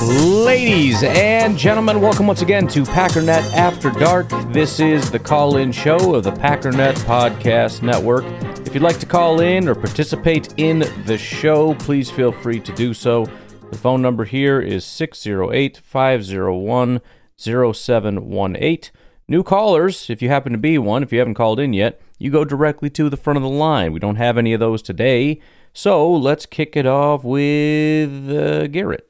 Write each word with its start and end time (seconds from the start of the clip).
Ladies 0.00 1.02
and 1.02 1.58
gentlemen, 1.58 2.00
welcome 2.00 2.28
once 2.28 2.40
again 2.40 2.68
to 2.68 2.84
Packernet 2.84 3.42
After 3.52 3.90
Dark. 3.90 4.28
This 4.52 4.78
is 4.78 5.10
the 5.10 5.18
call 5.18 5.56
in 5.56 5.72
show 5.72 6.14
of 6.14 6.22
the 6.22 6.30
Packernet 6.30 6.94
Podcast 6.98 7.82
Network. 7.82 8.24
If 8.64 8.74
you'd 8.74 8.82
like 8.84 9.00
to 9.00 9.06
call 9.06 9.40
in 9.40 9.68
or 9.68 9.74
participate 9.74 10.54
in 10.56 10.84
the 11.04 11.18
show, 11.18 11.74
please 11.74 12.12
feel 12.12 12.30
free 12.30 12.60
to 12.60 12.72
do 12.76 12.94
so. 12.94 13.26
The 13.72 13.76
phone 13.76 14.00
number 14.00 14.24
here 14.24 14.60
is 14.60 14.84
608 14.84 15.78
501 15.78 17.00
0718. 17.36 18.90
New 19.26 19.42
callers, 19.42 20.08
if 20.08 20.22
you 20.22 20.28
happen 20.28 20.52
to 20.52 20.58
be 20.58 20.78
one, 20.78 21.02
if 21.02 21.12
you 21.12 21.18
haven't 21.18 21.34
called 21.34 21.58
in 21.58 21.72
yet, 21.72 22.00
you 22.20 22.30
go 22.30 22.44
directly 22.44 22.88
to 22.90 23.10
the 23.10 23.16
front 23.16 23.36
of 23.36 23.42
the 23.42 23.48
line. 23.48 23.92
We 23.92 23.98
don't 23.98 24.14
have 24.14 24.38
any 24.38 24.52
of 24.52 24.60
those 24.60 24.80
today. 24.80 25.40
So 25.72 26.08
let's 26.08 26.46
kick 26.46 26.76
it 26.76 26.86
off 26.86 27.24
with 27.24 28.30
uh, 28.30 28.68
Garrett. 28.68 29.07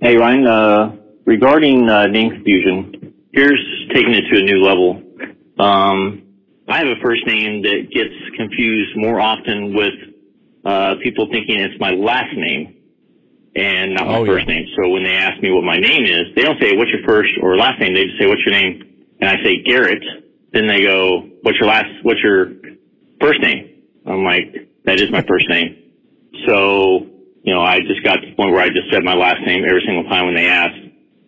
Hey 0.00 0.16
Ryan, 0.16 0.46
uh, 0.46 0.96
regarding 1.24 1.88
uh, 1.88 2.06
name 2.06 2.30
confusion, 2.30 3.12
here's 3.32 3.60
taking 3.92 4.14
it 4.14 4.22
to 4.30 4.38
a 4.38 4.42
new 4.44 4.62
level. 4.62 5.02
Um, 5.58 6.22
I 6.68 6.78
have 6.78 6.86
a 6.86 7.00
first 7.02 7.26
name 7.26 7.62
that 7.62 7.90
gets 7.92 8.14
confused 8.36 8.96
more 8.96 9.18
often 9.20 9.74
with 9.74 9.94
uh, 10.64 10.94
people 11.02 11.26
thinking 11.32 11.58
it's 11.58 11.74
my 11.80 11.90
last 11.90 12.36
name 12.36 12.76
and 13.56 13.94
not 13.94 14.06
my 14.06 14.18
Oh, 14.18 14.26
first 14.26 14.46
yeah. 14.46 14.54
name. 14.54 14.66
So 14.76 14.88
when 14.90 15.02
they 15.02 15.16
ask 15.16 15.42
me 15.42 15.50
what 15.50 15.64
my 15.64 15.78
name 15.78 16.04
is, 16.04 16.26
they 16.36 16.42
don't 16.42 16.60
say 16.60 16.76
what's 16.76 16.90
your 16.92 17.02
first 17.04 17.30
or 17.42 17.56
last 17.56 17.80
name. 17.80 17.94
They 17.94 18.04
just 18.04 18.18
say 18.20 18.26
what's 18.26 18.42
your 18.46 18.54
name, 18.54 18.80
and 19.20 19.28
I 19.28 19.42
say 19.42 19.60
Garrett. 19.64 20.02
Then 20.52 20.68
they 20.68 20.82
go, 20.82 21.28
what's 21.42 21.58
your 21.58 21.68
last? 21.68 21.90
What's 22.02 22.20
your 22.22 22.46
first 23.20 23.40
name? 23.40 23.82
I'm 24.06 24.22
like, 24.22 24.70
that 24.84 25.00
is 25.00 25.10
my 25.10 25.22
first 25.26 25.48
name. 25.48 25.82
So, 26.46 27.06
you 27.44 27.54
know, 27.54 27.60
I 27.60 27.80
just 27.80 28.02
got 28.02 28.16
to 28.16 28.26
the 28.28 28.34
point 28.34 28.52
where 28.52 28.62
I 28.62 28.68
just 28.68 28.90
said 28.90 29.04
my 29.04 29.14
last 29.14 29.40
name 29.46 29.64
every 29.64 29.82
single 29.86 30.04
time 30.04 30.26
when 30.26 30.34
they 30.34 30.46
asked. 30.46 30.80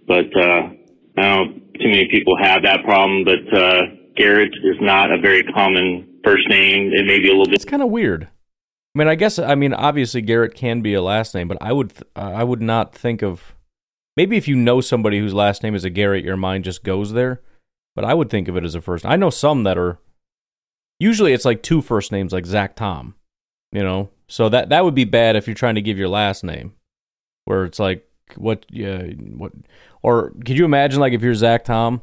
But, 0.06 0.34
uh, 0.36 0.70
I 1.19 1.23
don't 1.23 1.25
know, 1.25 1.45
too 1.78 1.89
many 1.89 2.08
people 2.11 2.36
have 2.41 2.62
that 2.62 2.84
problem, 2.84 3.25
but, 3.25 3.56
uh, 3.56 3.83
Garrett 4.17 4.55
is 4.64 4.77
not 4.81 5.12
a 5.12 5.19
very 5.19 5.42
common 5.42 6.20
first 6.25 6.48
name. 6.48 6.92
It 6.92 7.06
may 7.06 7.20
be 7.20 7.28
a 7.28 7.33
little 7.33 7.47
bit 7.47 7.55
It's 7.55 7.64
kind 7.64 7.83
of 7.83 7.91
weird. 7.91 8.28
I 8.95 8.98
mean, 8.98 9.08
I 9.08 9.14
guess 9.14 9.39
I 9.39 9.55
mean 9.55 9.75
obviously 9.75 10.23
Garrett 10.23 10.55
can 10.55 10.81
be 10.81 10.95
a 10.95 11.03
last 11.03 11.34
name, 11.34 11.48
but 11.48 11.58
I 11.61 11.73
would 11.73 11.91
th- 11.91 12.05
I 12.17 12.42
would 12.42 12.62
not 12.62 12.95
think 12.95 13.23
of 13.23 13.55
maybe 14.17 14.39
if 14.39 14.48
you 14.48 14.56
know 14.56 14.80
somebody 14.80 15.19
whose 15.19 15.34
last 15.34 15.62
name 15.62 15.75
is 15.75 15.84
a 15.84 15.91
Garrett, 15.91 16.25
your 16.25 16.39
mind 16.39 16.64
just 16.64 16.83
goes 16.83 17.12
there. 17.12 17.42
But 17.95 18.06
I 18.06 18.14
would 18.14 18.30
think 18.30 18.48
of 18.48 18.56
it 18.56 18.64
as 18.64 18.75
a 18.75 18.80
first. 18.80 19.05
I 19.05 19.17
know 19.17 19.28
some 19.28 19.64
that 19.64 19.77
are 19.77 19.98
usually 20.98 21.34
it's 21.34 21.45
like 21.45 21.62
two 21.62 21.83
first 21.83 22.11
names, 22.11 22.33
like 22.33 22.47
Zach 22.47 22.75
Tom. 22.75 23.14
You 23.70 23.83
know, 23.83 24.08
so 24.29 24.49
that 24.49 24.69
that 24.71 24.85
would 24.85 24.95
be 24.95 25.05
bad 25.05 25.37
if 25.37 25.47
you're 25.47 25.55
trying 25.55 25.77
to 25.77 25.83
give 25.83 25.99
your 25.99 26.09
last 26.09 26.45
name, 26.45 26.75
where 27.45 27.65
it's 27.65 27.79
like 27.79 28.09
what 28.37 28.67
yeah 28.71 29.03
what 29.37 29.53
or 30.03 30.31
could 30.45 30.59
you 30.59 30.65
imagine 30.65 31.01
like 31.01 31.13
if 31.13 31.23
you're 31.23 31.35
Zach 31.35 31.65
Tom 31.65 32.03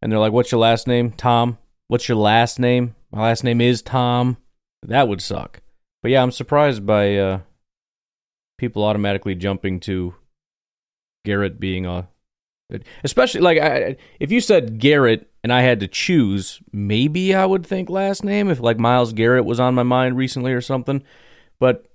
and 0.00 0.10
they're 0.10 0.18
like, 0.18 0.32
"What's 0.32 0.52
your 0.52 0.60
last 0.60 0.86
name, 0.86 1.12
Tom? 1.12 1.58
What's 1.88 2.08
your 2.08 2.18
last 2.18 2.58
name? 2.58 2.94
My 3.10 3.22
last 3.22 3.44
name 3.44 3.60
is 3.60 3.82
Tom." 3.82 4.36
That 4.82 5.08
would 5.08 5.20
suck. 5.20 5.60
But 6.02 6.12
yeah, 6.12 6.22
I'm 6.22 6.30
surprised 6.30 6.86
by 6.86 7.16
uh, 7.16 7.40
people 8.58 8.84
automatically 8.84 9.34
jumping 9.34 9.80
to 9.80 10.14
Garrett 11.24 11.58
being 11.58 11.86
a, 11.86 12.08
especially 13.02 13.40
like 13.40 13.58
I, 13.58 13.96
if 14.20 14.30
you 14.30 14.40
said 14.40 14.78
Garrett 14.78 15.30
and 15.42 15.52
I 15.52 15.62
had 15.62 15.80
to 15.80 15.88
choose, 15.88 16.60
maybe 16.72 17.34
I 17.34 17.44
would 17.44 17.66
think 17.66 17.90
last 17.90 18.24
name 18.24 18.48
if 18.48 18.60
like 18.60 18.78
Myles 18.78 19.12
Garrett 19.12 19.44
was 19.44 19.60
on 19.60 19.74
my 19.74 19.82
mind 19.82 20.16
recently 20.16 20.52
or 20.52 20.60
something. 20.60 21.02
But 21.58 21.86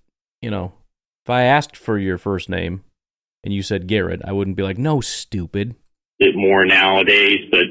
you 0.42 0.50
know, 0.50 0.74
if 1.26 1.30
I 1.30 1.44
asked 1.44 1.78
for 1.78 1.98
your 1.98 2.18
first 2.18 2.50
name 2.50 2.84
and 3.44 3.54
you 3.54 3.62
said 3.64 3.88
Garrett, 3.88 4.22
I 4.26 4.32
wouldn't 4.32 4.58
be 4.58 4.64
like, 4.64 4.78
no, 4.78 5.02
stupid. 5.02 5.76
bit 6.20 6.36
more 6.36 6.66
nowadays, 6.66 7.40
but 7.52 7.66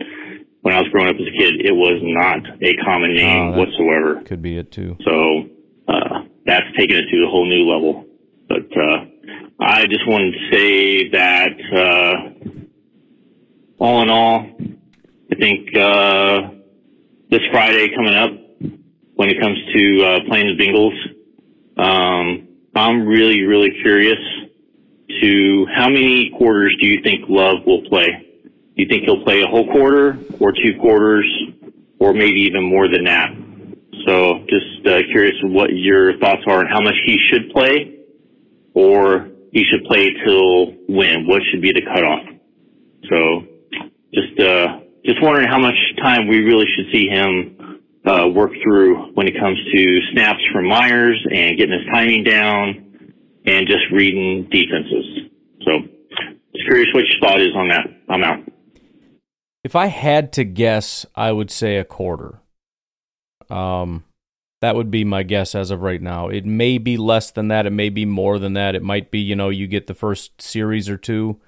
when 0.63 0.75
I 0.75 0.79
was 0.81 0.89
growing 0.93 1.09
up 1.09 1.17
as 1.17 1.23
a 1.27 1.39
kid, 1.39 1.65
it 1.65 1.73
was 1.73 2.01
not 2.03 2.41
a 2.63 2.75
common 2.85 3.15
name 3.15 3.55
Oh, 3.55 3.59
whatsoever. 3.59 4.21
Could 4.23 4.43
be 4.43 4.59
it 4.59 4.71
too. 4.71 4.97
So 5.05 5.49
uh, 5.89 6.23
that's 6.47 6.67
taken 6.79 6.97
it 6.97 7.07
to 7.11 7.25
a 7.27 7.31
whole 7.31 7.49
new 7.49 7.69
level. 7.71 8.05
But 8.49 8.69
uh, 8.77 9.07
I 9.61 9.87
just 9.87 10.07
wanted 10.07 10.33
to 10.33 10.51
say 10.53 11.09
that 11.11 11.53
uh, 11.75 12.15
all 13.79 14.03
in 14.03 14.11
all, 14.11 14.47
I 15.33 15.35
think 15.37 15.75
uh, 15.77 16.51
this 17.31 17.41
Friday 17.53 17.89
coming 17.95 18.15
up, 18.15 18.31
when 19.15 19.29
it 19.29 19.41
comes 19.41 19.59
to 19.75 20.03
uh, 20.05 20.19
playing 20.29 20.57
the 20.57 20.63
Bengals, 20.63 20.97
um, 21.81 22.49
I'm 22.75 23.07
really, 23.07 23.43
really 23.43 23.71
curious 23.83 24.19
to 25.21 25.67
how 25.75 25.89
many 25.89 26.31
quarters 26.37 26.77
do 26.81 26.87
you 26.87 27.03
think 27.03 27.25
Love 27.29 27.67
will 27.67 27.83
play? 27.89 28.07
Do 28.45 28.83
you 28.83 28.87
think 28.89 29.05
he'll 29.05 29.25
play 29.25 29.43
a 29.43 29.47
whole 29.47 29.67
quarter 29.67 30.19
or 30.41 30.53
two 30.53 30.79
quarters 30.81 31.27
or 31.99 32.13
maybe 32.13 32.41
even 32.41 32.63
more 32.65 32.89
than 32.89 33.05
that? 33.05 33.31
So 34.07 34.45
just 34.49 34.87
uh, 34.87 35.01
curious 35.11 35.35
what 35.43 35.71
your 35.73 36.19
thoughts 36.19 36.43
are 36.47 36.61
on 36.61 36.67
how 36.67 36.81
much 36.81 36.95
he 37.05 37.19
should 37.31 37.51
play 37.51 37.99
or 38.75 39.29
he 39.53 39.65
should 39.65 39.85
play 39.85 40.11
till 40.25 40.73
when? 40.89 41.27
What 41.27 41.43
should 41.51 41.61
be 41.61 41.73
the 41.73 41.83
cutoff? 41.83 42.25
So 43.11 43.47
just, 44.15 44.39
uh, 44.39 44.81
just 45.05 45.23
wondering 45.23 45.49
how 45.49 45.59
much 45.59 45.77
time 46.03 46.29
we 46.29 46.41
really 46.41 46.67
should 46.77 46.93
see 46.93 47.09
him 47.09 47.57
uh, 48.07 48.29
work 48.29 48.53
through 48.63 49.13
when 49.15 49.29
it 49.29 49.35
comes 49.39 49.59
to 49.75 49.99
snaps 50.13 50.41
from 50.53 50.67
Myers 50.67 51.21
and 51.33 51.57
getting 51.59 51.73
his 51.73 51.87
timing 51.93 52.25
down 52.25 53.13
and 53.47 53.67
just 53.67 53.85
reading 53.93 54.49
defenses. 54.51 55.31
So 55.63 55.71
just 56.55 56.67
curious 56.67 56.89
what 56.95 57.05
your 57.07 57.21
thought 57.21 57.41
is 57.41 57.55
on 57.55 57.69
that. 57.69 57.87
I'm 58.09 58.25
out. 58.25 58.41
If 59.63 59.77
I 59.77 59.87
had 59.87 60.33
to 60.35 60.45
guess, 60.45 61.05
I 61.15 61.33
would 61.33 61.51
say 61.51 61.77
a 61.77 61.85
quarter. 61.85 62.41
Um, 63.51 64.05
that 64.61 64.77
would 64.77 64.91
be 64.91 65.05
my 65.05 65.23
guess 65.23 65.55
as 65.55 65.71
of 65.71 65.83
right 65.83 66.01
now. 66.01 66.29
It 66.29 66.45
may 66.45 66.79
be 66.79 66.97
less 66.97 67.31
than 67.31 67.49
that. 67.49 67.67
It 67.67 67.71
may 67.71 67.89
be 67.89 68.05
more 68.07 68.39
than 68.39 68.55
that. 68.55 68.75
It 68.75 68.83
might 68.83 69.11
be, 69.11 69.19
you 69.19 69.37
know, 69.37 69.49
you 69.49 69.67
get 69.67 69.87
the 69.87 69.95
first 69.95 70.41
series 70.41 70.89
or 70.89 70.97
two. 70.97 71.41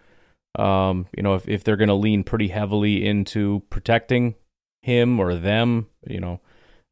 Um, 0.59 1.07
you 1.17 1.23
know, 1.23 1.35
if, 1.35 1.49
if 1.49 1.65
they're 1.65 1.77
going 1.77 1.89
to 1.89 1.95
lean 1.95 2.25
pretty 2.25 2.49
heavily 2.49 3.07
into 3.07 3.63
protecting 3.71 4.35
him 4.83 5.21
or 5.21 5.35
them, 5.35 5.87
you 6.07 6.21
know, 6.21 6.41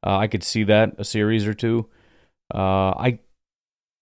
uh, 0.07 0.17
I 0.17 0.27
could 0.27 0.43
see 0.43 0.65
that 0.65 0.95
a 0.99 1.05
series 1.05 1.47
or 1.47 1.55
two. 1.55 1.89
Uh, 2.53 2.91
I 2.91 3.19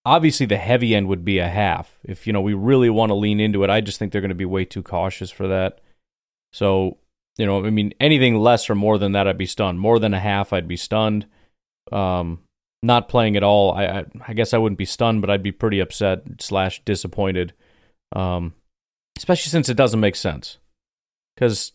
obviously 0.05 0.47
the 0.47 0.57
heavy 0.57 0.95
end 0.95 1.09
would 1.09 1.25
be 1.25 1.39
a 1.39 1.49
half. 1.49 1.99
If 2.05 2.27
you 2.27 2.33
know 2.33 2.41
we 2.41 2.55
really 2.55 2.91
want 2.91 3.11
to 3.11 3.15
lean 3.15 3.41
into 3.41 3.65
it, 3.65 3.71
I 3.71 3.81
just 3.81 3.99
think 3.99 4.13
they're 4.13 4.21
going 4.21 4.29
to 4.31 4.35
be 4.35 4.45
way 4.45 4.65
too 4.65 4.83
cautious 4.83 5.31
for 5.31 5.49
that. 5.49 5.81
So, 6.53 6.99
you 7.37 7.47
know, 7.47 7.65
I 7.65 7.71
mean, 7.71 7.93
anything 8.01 8.37
less 8.37 8.71
or 8.71 8.75
more 8.75 8.99
than 8.99 9.13
that, 9.13 9.29
I'd 9.29 9.39
be 9.39 9.47
stunned. 9.47 9.81
More 9.81 9.99
than 9.99 10.15
a 10.15 10.21
half, 10.21 10.53
I'd 10.53 10.69
be 10.69 10.77
stunned. 10.77 11.27
Um, 11.93 12.41
not 12.83 13.09
playing 13.09 13.37
at 13.37 13.43
all, 13.43 13.73
I, 13.73 13.85
I, 13.85 14.05
I 14.29 14.33
guess 14.35 14.55
I 14.55 14.59
wouldn't 14.59 14.79
be 14.79 14.85
stunned, 14.85 15.21
but 15.21 15.31
I'd 15.31 15.43
be 15.43 15.53
pretty 15.53 15.81
upset 15.81 16.23
slash 16.41 16.83
disappointed. 16.85 17.53
Um, 18.15 18.55
especially 19.17 19.51
since 19.51 19.69
it 19.69 19.77
doesn't 19.77 20.01
make 20.01 20.17
sense, 20.17 20.59
because 21.35 21.73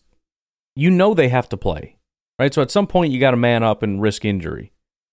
you 0.74 0.90
know 0.90 1.14
they 1.14 1.28
have 1.28 1.48
to 1.50 1.56
play, 1.56 1.96
right? 2.38 2.52
So 2.52 2.62
at 2.62 2.70
some 2.70 2.86
point, 2.86 3.12
you 3.12 3.20
got 3.20 3.32
to 3.32 3.36
man 3.36 3.62
up 3.62 3.82
and 3.82 4.00
risk 4.00 4.24
injury. 4.24 4.72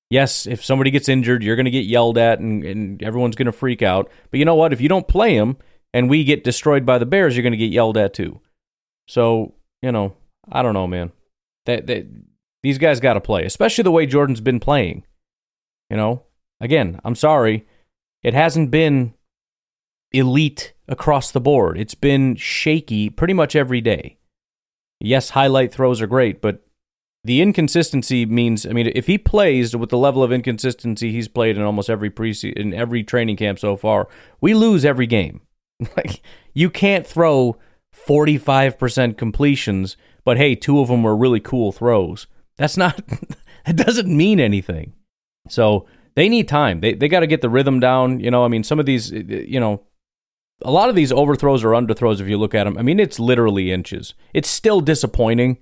Yes, 0.10 0.46
if 0.46 0.64
somebody 0.64 0.92
gets 0.92 1.08
injured, 1.08 1.42
you're 1.42 1.56
going 1.56 1.66
to 1.66 1.72
get 1.72 1.86
yelled 1.86 2.18
at 2.18 2.40
and, 2.40 2.64
and 2.66 3.02
everyone's 3.02 3.36
going 3.36 3.46
to 3.46 3.52
freak 3.52 3.82
out. 3.82 4.12
But 4.30 4.40
you 4.40 4.46
know 4.46 4.56
what? 4.56 4.74
If 4.74 4.82
you 4.82 4.90
don't 4.90 5.08
play 5.08 5.36
him 5.36 5.58
and 5.94 6.10
we 6.10 6.26
get 6.26 6.44
destroyed 6.44 6.86
by 6.86 6.98
the 6.98 7.06
Bears, 7.06 7.36
you're 7.36 7.44
going 7.44 7.52
to 7.52 7.58
get 7.58 7.72
yelled 7.72 7.98
at 7.98 8.14
too. 8.14 8.42
So, 9.08 9.54
you 9.82 9.92
know, 9.92 10.14
I 10.52 10.64
don't 10.64 10.74
know, 10.74 10.88
man. 10.88 11.12
That, 11.66 11.88
that 11.88 12.08
these 12.62 12.78
guys 12.78 13.00
got 13.00 13.14
to 13.14 13.22
play, 13.22 13.46
especially 13.46 13.84
the 13.84 13.92
way 13.92 14.06
Jordan's 14.06 14.42
been 14.42 14.60
playing. 14.60 15.06
You 15.90 15.98
know, 15.98 16.24
again, 16.60 17.00
I'm 17.06 17.16
sorry, 17.16 17.66
it 18.24 18.34
hasn't 18.34 18.70
been 18.72 19.14
elite 20.12 20.74
across 20.88 21.32
the 21.32 21.42
board. 21.42 21.78
It's 21.78 21.96
been 21.96 22.36
shaky 22.36 23.10
pretty 23.10 23.34
much 23.34 23.56
every 23.56 23.82
day. 23.82 24.18
Yes, 25.00 25.32
highlight 25.32 25.74
throws 25.74 26.02
are 26.02 26.08
great, 26.08 26.42
but 26.42 26.66
the 27.24 27.42
inconsistency 27.42 28.26
means 28.26 28.66
I 28.66 28.70
mean 28.70 28.92
if 28.96 29.08
he 29.08 29.18
plays 29.18 29.76
with 29.76 29.90
the 29.90 29.98
level 29.98 30.24
of 30.24 30.32
inconsistency 30.32 31.12
he's 31.12 31.28
played 31.28 31.58
in 31.58 31.64
almost 31.64 31.90
every 31.90 32.10
preseason 32.10 32.54
in 32.54 32.74
every 32.74 33.04
training 33.04 33.38
camp 33.38 33.60
so 33.60 33.76
far, 33.76 34.08
we 34.40 34.54
lose 34.54 34.86
every 34.86 35.08
game. 35.08 35.42
like 35.98 36.22
you 36.54 36.70
can't 36.70 37.06
throw 37.06 37.58
45% 38.08 39.18
completions 39.18 39.98
but 40.24 40.38
hey, 40.38 40.56
two 40.56 40.80
of 40.80 40.88
them 40.88 41.04
were 41.04 41.16
really 41.16 41.40
cool 41.40 41.72
throws. 41.72 42.28
That's 42.58 42.78
not, 42.78 43.02
it 43.66 43.76
doesn't 43.76 44.16
mean 44.16 44.40
anything. 44.40 44.94
So 45.48 45.88
they 46.16 46.30
need 46.30 46.48
time. 46.48 46.82
They, 46.82 46.94
they 46.94 47.08
got 47.08 47.22
to 47.22 47.28
get 47.28 47.42
the 47.42 47.50
rhythm 47.50 47.80
down. 47.80 48.20
You 48.20 48.32
know, 48.32 48.46
I 48.46 48.48
mean, 48.48 48.64
some 48.64 48.80
of 48.80 48.86
these, 48.86 49.12
eh, 49.12 49.24
eh, 49.30 49.44
you 49.48 49.60
know, 49.60 49.84
a 50.64 50.72
lot 50.72 50.90
of 50.90 50.96
these 50.96 51.12
overthrows 51.12 51.64
or 51.64 51.70
underthrows, 51.70 52.22
if 52.22 52.28
you 52.28 52.38
look 52.38 52.54
at 52.54 52.66
them, 52.66 52.78
I 52.78 52.84
mean, 52.84 53.00
it's 53.00 53.20
literally 53.20 53.72
inches. 53.72 54.14
It's 54.34 54.50
still 54.50 54.80
disappointing. 54.80 55.58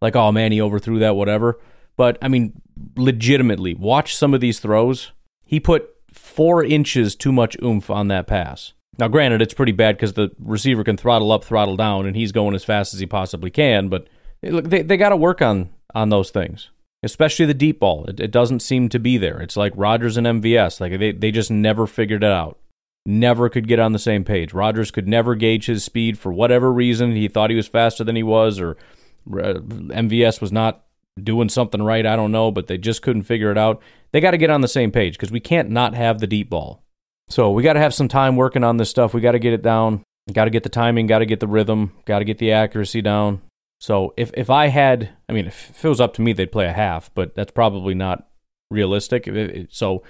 Like, 0.00 0.16
oh 0.16 0.32
man, 0.32 0.52
he 0.52 0.60
overthrew 0.60 0.98
that, 1.00 1.16
whatever. 1.16 1.58
But 1.96 2.18
I 2.20 2.28
mean, 2.28 2.60
legitimately, 2.96 3.74
watch 3.74 4.16
some 4.16 4.34
of 4.34 4.40
these 4.40 4.60
throws. 4.60 5.12
He 5.44 5.60
put 5.60 5.88
four 6.12 6.64
inches 6.64 7.14
too 7.14 7.32
much 7.32 7.56
oomph 7.62 7.90
on 7.90 8.08
that 8.08 8.26
pass. 8.26 8.72
Now, 8.98 9.08
granted, 9.08 9.42
it's 9.42 9.54
pretty 9.54 9.72
bad 9.72 9.96
because 9.96 10.12
the 10.12 10.30
receiver 10.38 10.84
can 10.84 10.96
throttle 10.96 11.32
up, 11.32 11.44
throttle 11.44 11.76
down, 11.76 12.06
and 12.06 12.16
he's 12.16 12.32
going 12.32 12.54
as 12.54 12.64
fast 12.64 12.94
as 12.94 13.00
he 13.00 13.06
possibly 13.06 13.50
can. 13.50 13.88
But 13.88 14.08
eh, 14.42 14.50
look, 14.50 14.68
they, 14.68 14.82
they 14.82 14.96
got 14.96 15.08
to 15.08 15.16
work 15.16 15.42
on 15.42 15.70
on 15.94 16.08
those 16.08 16.30
things, 16.30 16.70
especially 17.02 17.46
the 17.46 17.54
deep 17.54 17.80
ball. 17.80 18.04
It, 18.06 18.20
it 18.20 18.30
doesn't 18.30 18.60
seem 18.60 18.88
to 18.90 18.98
be 18.98 19.16
there. 19.18 19.40
It's 19.40 19.56
like 19.56 19.72
Rodgers 19.76 20.16
and 20.16 20.26
MVS. 20.26 20.80
Like 20.80 20.98
they, 20.98 21.12
they 21.12 21.30
just 21.30 21.50
never 21.50 21.86
figured 21.86 22.22
it 22.22 22.30
out. 22.30 22.58
Never 23.06 23.48
could 23.48 23.68
get 23.68 23.80
on 23.80 23.92
the 23.92 23.98
same 23.98 24.24
page. 24.24 24.54
Rodgers 24.54 24.90
could 24.90 25.06
never 25.06 25.34
gauge 25.34 25.66
his 25.66 25.84
speed 25.84 26.18
for 26.18 26.32
whatever 26.32 26.72
reason. 26.72 27.14
He 27.14 27.28
thought 27.28 27.50
he 27.50 27.56
was 27.56 27.68
faster 27.68 28.02
than 28.02 28.16
he 28.16 28.22
was, 28.22 28.58
or 28.58 28.76
MVS 29.28 30.40
was 30.40 30.52
not 30.52 30.84
doing 31.22 31.48
something 31.48 31.82
right. 31.82 32.04
I 32.06 32.16
don't 32.16 32.32
know, 32.32 32.50
but 32.50 32.66
they 32.66 32.78
just 32.78 33.02
couldn't 33.02 33.22
figure 33.22 33.50
it 33.50 33.58
out. 33.58 33.80
They 34.12 34.20
got 34.20 34.32
to 34.32 34.38
get 34.38 34.50
on 34.50 34.60
the 34.60 34.68
same 34.68 34.90
page 34.90 35.14
because 35.14 35.32
we 35.32 35.40
can't 35.40 35.70
not 35.70 35.94
have 35.94 36.18
the 36.18 36.26
deep 36.26 36.50
ball. 36.50 36.82
So 37.28 37.50
we 37.50 37.62
got 37.62 37.74
to 37.74 37.80
have 37.80 37.94
some 37.94 38.08
time 38.08 38.36
working 38.36 38.64
on 38.64 38.76
this 38.76 38.90
stuff. 38.90 39.14
We 39.14 39.20
got 39.20 39.32
to 39.32 39.38
get 39.38 39.52
it 39.52 39.62
down. 39.62 40.02
Got 40.32 40.44
to 40.44 40.50
get 40.50 40.62
the 40.62 40.68
timing. 40.68 41.06
Got 41.06 41.20
to 41.20 41.26
get 41.26 41.40
the 41.40 41.46
rhythm. 41.46 41.92
Got 42.04 42.20
to 42.20 42.24
get 42.24 42.38
the 42.38 42.52
accuracy 42.52 43.02
down. 43.02 43.42
So 43.80 44.14
if 44.16 44.30
if 44.34 44.50
I 44.50 44.68
had, 44.68 45.10
I 45.28 45.32
mean, 45.32 45.46
if 45.46 45.84
it 45.84 45.88
was 45.88 46.00
up 46.00 46.14
to 46.14 46.22
me, 46.22 46.32
they'd 46.32 46.52
play 46.52 46.66
a 46.66 46.72
half, 46.72 47.12
but 47.14 47.34
that's 47.34 47.52
probably 47.52 47.94
not 47.94 48.28
realistic. 48.70 49.28
So 49.70 50.02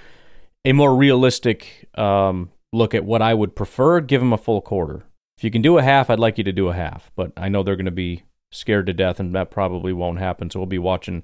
a 0.64 0.72
more 0.72 0.94
realistic 0.94 1.88
um, 1.96 2.50
look 2.72 2.94
at 2.94 3.04
what 3.04 3.22
I 3.22 3.34
would 3.34 3.56
prefer, 3.56 4.00
give 4.00 4.20
them 4.20 4.32
a 4.32 4.38
full 4.38 4.60
quarter. 4.60 5.04
If 5.38 5.44
you 5.44 5.50
can 5.50 5.62
do 5.62 5.78
a 5.78 5.82
half, 5.82 6.10
I'd 6.10 6.20
like 6.20 6.38
you 6.38 6.44
to 6.44 6.52
do 6.52 6.68
a 6.68 6.74
half, 6.74 7.10
but 7.16 7.32
I 7.36 7.48
know 7.48 7.62
they're 7.62 7.76
going 7.76 7.86
to 7.86 7.90
be 7.90 8.22
scared 8.54 8.86
to 8.86 8.92
death, 8.92 9.20
and 9.20 9.34
that 9.34 9.50
probably 9.50 9.92
won't 9.92 10.18
happen. 10.18 10.50
So 10.50 10.60
we'll 10.60 10.66
be 10.66 10.78
watching 10.78 11.22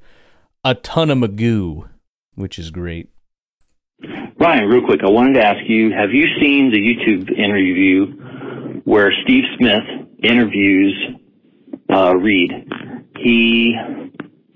a 0.64 0.74
ton 0.74 1.10
of 1.10 1.18
Magoo, 1.18 1.88
which 2.34 2.58
is 2.58 2.70
great. 2.70 3.10
Ryan, 4.38 4.68
real 4.68 4.84
quick, 4.84 5.00
I 5.04 5.10
wanted 5.10 5.34
to 5.34 5.46
ask 5.46 5.60
you: 5.66 5.92
Have 5.92 6.10
you 6.12 6.26
seen 6.40 6.70
the 6.70 6.78
YouTube 6.78 7.30
interview 7.36 8.80
where 8.84 9.12
Steve 9.24 9.44
Smith 9.58 9.84
interviews 10.22 10.94
uh, 11.92 12.14
Reed? 12.16 12.50
He 13.18 13.76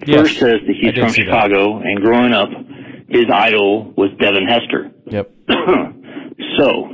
Yes, 0.06 0.20
first 0.20 0.38
says 0.38 0.60
that 0.66 0.76
he's 0.78 0.94
from 0.94 1.10
see 1.10 1.22
that. 1.22 1.26
Chicago, 1.26 1.78
and 1.78 2.00
growing 2.02 2.32
up, 2.32 2.48
his 3.08 3.24
idol 3.32 3.92
was 3.96 4.10
Devin 4.20 4.46
Hester. 4.46 4.90
Yep. 5.06 5.30
so, 6.58 6.88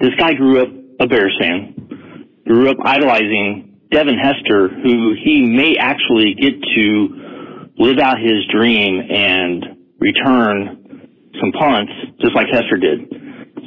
this 0.00 0.14
guy 0.18 0.32
grew 0.34 0.62
up 0.62 0.68
a 1.00 1.06
Bears 1.06 1.36
fan, 1.40 2.26
grew 2.46 2.70
up 2.70 2.76
idolizing 2.84 3.75
Devin 3.90 4.18
Hester, 4.18 4.68
who 4.68 5.14
he 5.14 5.42
may 5.42 5.76
actually 5.78 6.34
get 6.34 6.54
to 6.60 7.72
live 7.78 7.98
out 7.98 8.18
his 8.18 8.44
dream 8.52 9.00
and 9.10 9.64
return 9.98 11.08
some 11.40 11.52
punts, 11.52 11.92
just 12.20 12.34
like 12.34 12.46
Hester 12.50 12.78
did. 12.78 13.00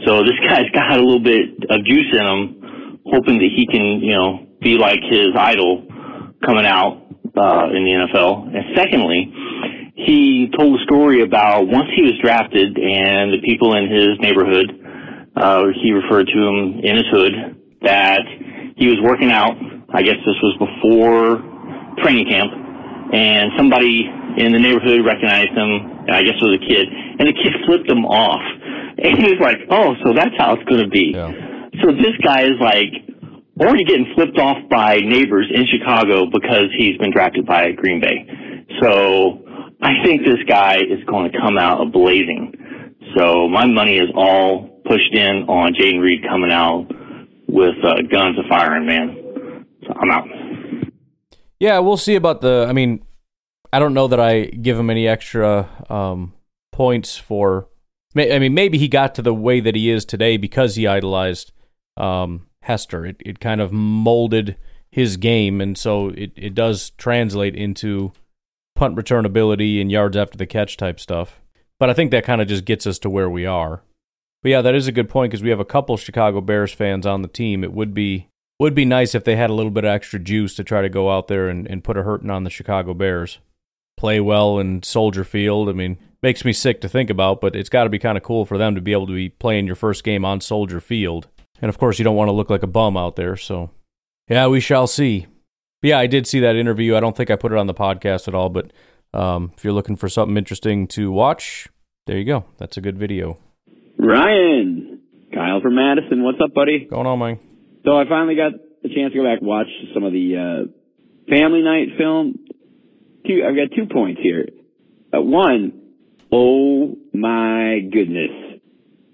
So 0.06 0.24
this 0.24 0.38
guy's 0.48 0.70
got 0.74 0.98
a 0.98 1.02
little 1.02 1.24
bit 1.24 1.50
of 1.70 1.86
juice 1.86 2.12
in 2.12 2.26
him, 2.26 3.00
hoping 3.06 3.38
that 3.40 3.50
he 3.56 3.68
can, 3.68 4.02
you 4.02 4.14
know, 4.14 4.48
be 4.62 4.78
like 4.78 5.00
his 5.10 5.30
idol 5.36 5.88
coming 6.46 6.66
out 6.66 7.06
uh, 7.38 7.68
in 7.72 7.86
the 7.86 8.08
NFL. 8.08 8.56
And 8.56 8.76
secondly, 8.76 9.32
he 9.96 10.50
told 10.58 10.80
a 10.80 10.84
story 10.84 11.22
about 11.22 11.68
once 11.68 11.90
he 11.96 12.02
was 12.02 12.14
drafted 12.22 12.78
and 12.78 13.34
the 13.34 13.42
people 13.44 13.76
in 13.76 13.90
his 13.90 14.20
neighborhood, 14.20 14.72
uh, 15.36 15.66
he 15.82 15.92
referred 15.92 16.28
to 16.28 16.40
him 16.40 16.80
in 16.84 16.96
his 16.96 17.06
hood, 17.12 17.34
that 17.84 18.22
he 18.78 18.88
was 18.88 18.98
working 19.04 19.32
out. 19.32 19.56
I 19.94 20.02
guess 20.04 20.18
this 20.26 20.38
was 20.44 20.56
before 20.60 21.42
training 22.04 22.28
camp, 22.30 22.52
and 23.14 23.52
somebody 23.58 24.06
in 24.38 24.54
the 24.54 24.60
neighborhood 24.60 25.06
recognized 25.06 25.50
him. 25.52 26.06
and 26.08 26.12
I 26.12 26.22
guess 26.24 26.36
it 26.40 26.46
was 26.46 26.60
a 26.62 26.66
kid, 26.68 26.86
and 27.20 27.28
the 27.28 27.34
kid 27.34 27.54
flipped 27.66 27.90
him 27.90 28.06
off. 28.06 28.42
And 29.00 29.16
he 29.18 29.32
was 29.32 29.40
like, 29.40 29.60
"Oh, 29.72 29.96
so 30.04 30.12
that's 30.12 30.36
how 30.38 30.56
it's 30.56 30.64
going 30.68 30.84
to 30.84 30.90
be." 30.90 31.14
Yeah. 31.16 31.32
So 31.82 31.88
this 31.94 32.18
guy 32.22 32.42
is 32.44 32.60
like 32.60 32.92
already 33.58 33.86
getting 33.86 34.12
flipped 34.14 34.38
off 34.38 34.58
by 34.70 35.00
neighbors 35.00 35.48
in 35.54 35.66
Chicago 35.68 36.26
because 36.26 36.68
he's 36.78 36.98
been 36.98 37.12
drafted 37.12 37.46
by 37.46 37.72
Green 37.72 38.02
Bay. 38.02 38.28
So 38.82 39.40
I 39.82 40.04
think 40.04 40.26
this 40.26 40.44
guy 40.50 40.78
is 40.78 41.04
going 41.08 41.32
to 41.32 41.38
come 41.40 41.58
out 41.58 41.80
a 41.80 41.86
blazing. 41.86 42.54
So 43.16 43.48
my 43.48 43.66
money 43.66 43.98
is 43.98 44.10
all 44.16 44.82
pushed 44.86 45.14
in 45.14 45.44
on 45.48 45.74
Jayden 45.74 46.02
Reed 46.02 46.24
coming 46.28 46.52
out 46.52 46.88
with 47.48 47.76
uh, 47.84 48.02
guns 48.12 48.38
a 48.38 48.48
firing, 48.50 48.86
man. 48.86 49.16
I'm 49.96 50.12
out. 50.12 50.28
Yeah, 51.60 51.80
we'll 51.80 51.98
see 51.98 52.16
about 52.16 52.42
the. 52.42 52.66
I 52.68 52.74
mean, 52.74 53.06
I 53.72 53.80
don't 53.80 53.94
know 53.94 54.08
that 54.08 54.20
I 54.20 54.46
give 54.46 54.78
him 54.78 54.90
any 54.90 55.08
extra 55.08 55.70
um, 55.90 56.34
points 56.72 57.18
for. 57.18 57.68
I 58.18 58.40
mean, 58.40 58.54
maybe 58.54 58.78
he 58.78 58.88
got 58.88 59.16
to 59.16 59.22
the 59.22 59.34
way 59.34 59.60
that 59.60 59.76
he 59.76 59.90
is 59.90 60.04
today 60.04 60.38
because 60.38 60.76
he 60.76 60.88
idolized 60.88 61.52
um, 61.98 62.48
Hester. 62.64 63.06
It 63.06 63.18
it 63.20 63.40
kind 63.40 63.62
of 63.62 63.72
molded 63.72 64.56
his 64.92 65.18
game, 65.18 65.62
and 65.62 65.78
so 65.78 66.10
it 66.10 66.32
it 66.36 66.56
does 66.56 66.92
translate 66.92 67.56
into 67.56 68.14
punt 68.76 68.96
return 68.96 69.26
ability 69.26 69.82
and 69.82 69.92
yards 69.92 70.18
after 70.18 70.38
the 70.38 70.48
catch 70.48 70.78
type 70.78 71.00
stuff. 71.00 71.42
But 71.80 71.90
I 71.90 71.94
think 71.94 72.12
that 72.12 72.26
kind 72.26 72.42
of 72.42 72.48
just 72.48 72.66
gets 72.66 72.88
us 72.88 73.00
to 73.00 73.10
where 73.10 73.30
we 73.30 73.46
are. 73.46 73.84
But 74.42 74.50
yeah, 74.50 74.62
that 74.62 74.76
is 74.76 74.88
a 74.88 74.94
good 74.94 75.10
point 75.10 75.32
because 75.32 75.44
we 75.44 75.50
have 75.50 75.60
a 75.60 75.66
couple 75.66 75.98
Chicago 75.98 76.42
Bears 76.42 76.72
fans 76.72 77.06
on 77.06 77.22
the 77.22 77.28
team. 77.28 77.64
It 77.64 77.74
would 77.74 77.94
be 77.94 78.30
would 78.60 78.76
be 78.76 78.86
nice 78.86 79.16
if 79.16 79.24
they 79.24 79.36
had 79.36 79.50
a 79.50 79.54
little 79.54 79.72
bit 79.72 79.86
of 79.86 79.90
extra 79.90 80.20
juice 80.20 80.54
to 80.56 80.64
try 80.64 80.82
to 80.82 80.90
go 80.90 81.10
out 81.10 81.28
there 81.28 81.48
and, 81.48 81.66
and 81.68 81.84
put 81.84 81.98
a 81.98 82.04
hurting 82.04 82.30
on 82.30 82.44
the 82.44 82.50
Chicago 82.50 82.94
Bears. 82.94 83.40
Play 83.98 84.20
well 84.20 84.60
in 84.60 84.84
Soldier 84.84 85.24
Field. 85.24 85.70
I 85.70 85.74
mean, 85.74 85.98
makes 86.22 86.44
me 86.44 86.54
sick 86.54 86.82
to 86.82 86.90
think 86.90 87.10
about, 87.10 87.42
but 87.42 87.56
it's 87.56 87.70
got 87.70 87.86
to 87.86 87.90
be 87.90 88.00
kind 88.00 88.18
of 88.18 88.24
cool 88.24 88.46
for 88.46 88.58
them 88.58 88.76
to 88.76 88.82
be 88.82 88.92
able 88.92 89.08
to 89.08 89.16
be 89.16 89.30
playing 89.30 89.66
your 89.66 89.76
first 89.76 90.04
game 90.04 90.26
on 90.26 90.42
Soldier 90.42 90.82
Field. 90.82 91.28
And 91.62 91.70
of 91.70 91.78
course, 91.78 92.00
you 92.00 92.04
don't 92.04 92.16
want 92.16 92.28
to 92.28 92.34
look 92.34 92.50
like 92.50 92.64
a 92.64 92.68
bum 92.68 92.98
out 92.98 93.16
there. 93.16 93.36
So, 93.36 93.72
yeah, 94.30 94.48
we 94.48 94.60
shall 94.60 94.88
see. 94.88 95.28
But 95.82 95.90
yeah, 95.90 96.00
I 96.00 96.08
did 96.08 96.28
see 96.28 96.42
that 96.42 96.56
interview. 96.56 96.96
I 96.96 97.00
don't 97.00 97.16
think 97.16 97.32
I 97.32 97.36
put 97.36 97.52
it 97.52 97.58
on 97.58 97.68
the 97.68 97.74
podcast 97.74 98.28
at 98.28 98.36
all, 98.36 98.50
but 98.50 98.72
um, 99.14 99.54
if 99.58 99.64
you're 99.64 99.74
looking 99.74 99.96
for 99.96 100.10
something 100.10 100.38
interesting 100.38 100.88
to 100.90 101.12
watch, 101.12 101.68
there 102.08 102.18
you 102.18 102.26
go. 102.26 102.46
That's 102.58 102.78
a 102.78 102.82
good 102.82 102.98
video. 102.98 103.38
Ryan, 103.98 105.02
Kyle 105.34 105.62
from 105.62 105.76
Madison, 105.76 106.24
what's 106.24 106.40
up, 106.44 106.54
buddy? 106.54 106.86
Going 106.90 107.08
on, 107.08 107.20
man. 107.20 107.40
So 107.90 107.98
I 107.98 108.08
finally 108.08 108.36
got 108.36 108.52
a 108.54 108.88
chance 108.94 109.14
to 109.14 109.18
go 109.18 109.24
back 109.24 109.40
and 109.40 109.48
watch 109.48 109.66
some 109.96 110.04
of 110.04 110.14
the 110.14 110.38
uh, 110.38 111.28
family 111.28 111.64
night 111.64 111.98
film. 111.98 112.36
Two, 113.26 113.44
I've 113.44 113.56
got 113.56 113.76
two 113.76 113.92
points 113.92 114.22
here. 114.22 114.48
Uh, 115.12 115.22
one, 115.22 115.96
oh 116.32 116.96
my 117.16 117.80
goodness, 117.92 118.62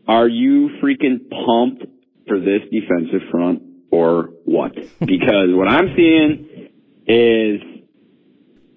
are 0.10 0.27
you 0.27 0.72
freaking 0.84 1.29
pumped 1.29 1.86
for 2.27 2.38
this 2.38 2.63
defensive 2.70 3.29
front 3.32 3.62
or 3.91 4.32
what? 4.44 4.74
Because 5.00 5.51
what 5.51 5.70
I'm 5.70 5.96
seeing 5.96 6.67
is 7.08 7.62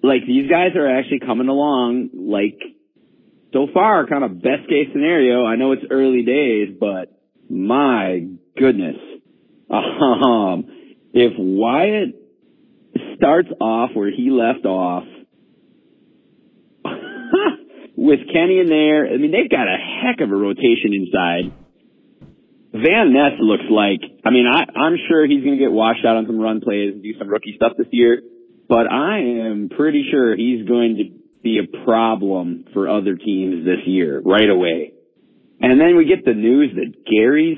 like 0.01 0.21
these 0.25 0.49
guys 0.49 0.77
are 0.77 0.87
actually 0.87 1.19
coming 1.19 1.49
along 1.49 2.11
like 2.13 2.57
so 3.51 3.67
far 3.73 4.07
kind 4.07 4.23
of 4.23 4.41
best 4.41 4.69
case 4.69 4.87
scenario. 4.93 5.43
I 5.43 5.57
know 5.57 5.73
it's 5.73 5.83
early 5.91 6.23
days, 6.23 6.77
but 6.79 7.11
my 7.49 8.25
goodness. 8.57 8.95
Um, 9.69 10.65
if 11.13 11.33
Wyatt 11.37 12.15
starts 13.17 13.49
off 13.61 13.91
where 13.93 14.09
he 14.11 14.29
left 14.31 14.65
off 14.65 15.03
with 17.95 18.19
Kenny 18.33 18.59
in 18.59 18.67
there, 18.67 19.07
I 19.07 19.17
mean, 19.17 19.31
they've 19.31 19.49
got 19.49 19.67
a 19.67 19.77
heck 19.77 20.21
of 20.21 20.31
a 20.31 20.35
rotation 20.35 20.93
inside. 20.93 21.53
Van 22.71 23.13
Ness 23.13 23.33
looks 23.39 23.65
like, 23.69 24.01
I 24.23 24.29
mean, 24.29 24.45
I, 24.45 24.65
I'm 24.77 24.95
sure 25.07 25.25
he's 25.27 25.43
going 25.43 25.57
to 25.57 25.63
get 25.63 25.71
washed 25.71 26.05
out 26.05 26.17
on 26.17 26.27
some 26.27 26.39
run 26.39 26.61
plays 26.61 26.93
and 26.93 27.01
do 27.01 27.17
some 27.17 27.27
rookie 27.27 27.53
stuff 27.55 27.73
this 27.77 27.87
year, 27.91 28.21
but 28.67 28.91
I 28.91 29.19
am 29.19 29.69
pretty 29.75 30.07
sure 30.11 30.35
he's 30.35 30.67
going 30.67 30.97
to 30.97 31.19
be 31.41 31.59
a 31.59 31.83
problem 31.83 32.65
for 32.73 32.87
other 32.87 33.15
teams 33.15 33.65
this 33.65 33.85
year 33.85 34.21
right 34.23 34.49
away. 34.49 34.93
And 35.61 35.79
then 35.79 35.97
we 35.97 36.05
get 36.05 36.25
the 36.25 36.33
news 36.33 36.71
that 36.75 37.05
Gary's 37.09 37.57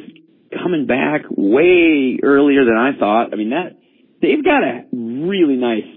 coming 0.51 0.86
back 0.86 1.22
way 1.29 2.20
earlier 2.22 2.65
than 2.65 2.77
I 2.77 2.98
thought. 3.00 3.34
I 3.34 3.36
mean, 3.36 3.51
that, 3.51 3.77
they've 4.22 4.43
got 4.43 4.63
a 4.63 4.84
really 4.91 5.55
nice, 5.55 5.88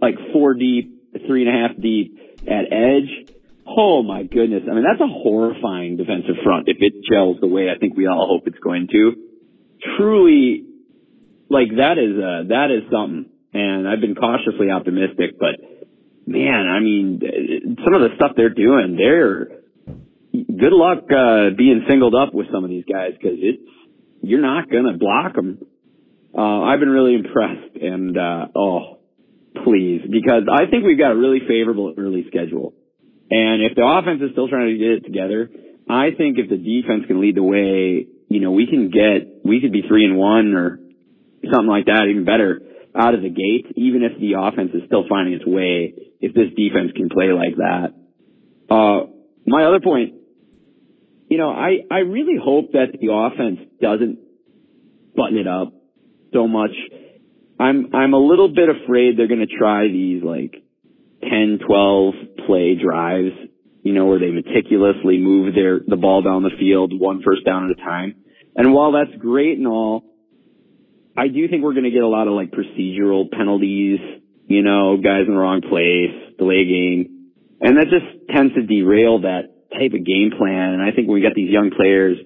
like 0.00 0.14
four 0.32 0.54
deep, 0.54 1.12
three 1.26 1.46
and 1.46 1.54
a 1.54 1.68
half 1.68 1.80
deep 1.80 2.18
at 2.46 2.72
edge. 2.72 3.30
Oh 3.66 4.02
my 4.02 4.24
goodness. 4.24 4.62
I 4.70 4.74
mean, 4.74 4.84
that's 4.84 5.00
a 5.00 5.06
horrifying 5.06 5.96
defensive 5.96 6.36
front 6.44 6.68
if 6.68 6.76
it 6.80 6.92
gels 7.10 7.38
the 7.40 7.46
way 7.46 7.70
I 7.70 7.78
think 7.78 7.96
we 7.96 8.06
all 8.06 8.26
hope 8.28 8.46
it's 8.46 8.58
going 8.58 8.88
to. 8.92 9.12
Truly, 9.96 10.64
like 11.48 11.68
that 11.76 11.96
is, 11.98 12.16
uh, 12.16 12.48
that 12.48 12.68
is 12.70 12.90
something. 12.90 13.30
and 13.52 13.88
I've 13.88 14.00
been 14.00 14.14
cautiously 14.14 14.70
optimistic. 14.70 15.38
But 15.38 15.56
man, 16.26 16.66
I 16.68 16.80
mean, 16.80 17.20
some 17.84 17.94
of 17.94 18.02
the 18.02 18.16
stuff 18.16 18.32
they're 18.36 18.50
doing, 18.52 18.96
they're 18.96 19.63
good 20.34 20.72
luck 20.72 21.04
uh, 21.10 21.54
being 21.56 21.84
singled 21.88 22.14
up 22.14 22.34
with 22.34 22.46
some 22.52 22.64
of 22.64 22.70
these 22.70 22.84
guys 22.90 23.12
because 23.12 23.38
it's 23.38 23.62
you're 24.22 24.42
not 24.42 24.70
gonna 24.70 24.98
block 24.98 25.34
them. 25.34 25.58
Uh, 26.36 26.62
I've 26.62 26.80
been 26.80 26.90
really 26.90 27.14
impressed, 27.14 27.76
and 27.80 28.18
uh, 28.18 28.46
oh, 28.56 28.98
please, 29.64 30.02
because 30.10 30.42
I 30.50 30.66
think 30.70 30.84
we've 30.84 30.98
got 30.98 31.12
a 31.12 31.16
really 31.16 31.40
favorable 31.46 31.94
early 31.96 32.24
schedule. 32.26 32.74
And 33.30 33.62
if 33.62 33.76
the 33.76 33.86
offense 33.86 34.20
is 34.22 34.32
still 34.32 34.48
trying 34.48 34.74
to 34.74 34.78
get 34.78 34.90
it 34.98 35.04
together, 35.04 35.50
I 35.88 36.10
think 36.16 36.38
if 36.38 36.50
the 36.50 36.56
defense 36.56 37.04
can 37.06 37.20
lead 37.20 37.36
the 37.36 37.42
way, 37.42 38.06
you 38.28 38.40
know, 38.40 38.50
we 38.50 38.66
can 38.66 38.90
get, 38.90 39.44
we 39.44 39.60
could 39.60 39.72
be 39.72 39.82
three 39.86 40.04
and 40.04 40.16
one 40.16 40.54
or 40.54 40.80
something 41.52 41.68
like 41.68 41.86
that, 41.86 42.06
even 42.10 42.24
better 42.24 42.60
out 42.94 43.14
of 43.14 43.22
the 43.22 43.30
gate, 43.30 43.72
even 43.76 44.02
if 44.02 44.18
the 44.20 44.34
offense 44.38 44.70
is 44.74 44.82
still 44.86 45.04
finding 45.08 45.34
its 45.34 45.46
way, 45.46 45.94
if 46.20 46.34
this 46.34 46.50
defense 46.56 46.92
can 46.96 47.08
play 47.08 47.32
like 47.32 47.56
that. 47.56 47.94
Uh, 48.70 49.10
my 49.46 49.64
other 49.64 49.80
point, 49.80 50.14
you 51.28 51.38
know, 51.38 51.50
I, 51.50 51.78
I 51.90 51.98
really 52.00 52.36
hope 52.42 52.72
that 52.72 52.98
the 53.00 53.12
offense 53.12 53.60
doesn't 53.80 54.18
button 55.16 55.38
it 55.38 55.46
up 55.46 55.72
so 56.32 56.46
much. 56.46 56.72
I'm, 57.58 57.94
I'm 57.94 58.12
a 58.12 58.18
little 58.18 58.48
bit 58.48 58.68
afraid 58.68 59.16
they're 59.16 59.28
going 59.28 59.46
to 59.46 59.58
try 59.58 59.88
these 59.88 60.22
like 60.22 60.62
10, 61.22 61.60
12 61.66 62.14
play 62.46 62.74
drives, 62.74 63.32
you 63.82 63.92
know, 63.92 64.06
where 64.06 64.18
they 64.18 64.30
meticulously 64.30 65.18
move 65.18 65.54
their, 65.54 65.80
the 65.86 65.96
ball 65.96 66.22
down 66.22 66.42
the 66.42 66.50
field 66.58 66.92
one 66.98 67.22
first 67.22 67.44
down 67.44 67.70
at 67.70 67.78
a 67.78 67.82
time. 67.82 68.16
And 68.56 68.72
while 68.74 68.92
that's 68.92 69.16
great 69.18 69.56
and 69.56 69.66
all, 69.66 70.04
I 71.16 71.28
do 71.28 71.48
think 71.48 71.62
we're 71.62 71.74
going 71.74 71.84
to 71.84 71.90
get 71.90 72.02
a 72.02 72.08
lot 72.08 72.26
of 72.26 72.34
like 72.34 72.50
procedural 72.50 73.30
penalties, 73.30 74.00
you 74.46 74.62
know, 74.62 74.96
guys 74.96 75.22
in 75.26 75.34
the 75.34 75.38
wrong 75.38 75.62
place, 75.62 76.36
delay 76.38 76.64
game. 76.64 77.30
And 77.60 77.78
that 77.78 77.86
just 77.86 78.28
tends 78.34 78.54
to 78.54 78.62
derail 78.62 79.20
that 79.20 79.53
type 79.74 79.92
of 79.92 80.06
game 80.06 80.32
plan. 80.36 80.74
And 80.74 80.82
I 80.82 80.94
think 80.94 81.08
when 81.08 81.20
we 81.20 81.22
got 81.22 81.34
these 81.34 81.50
young 81.50 81.70
players, 81.74 82.18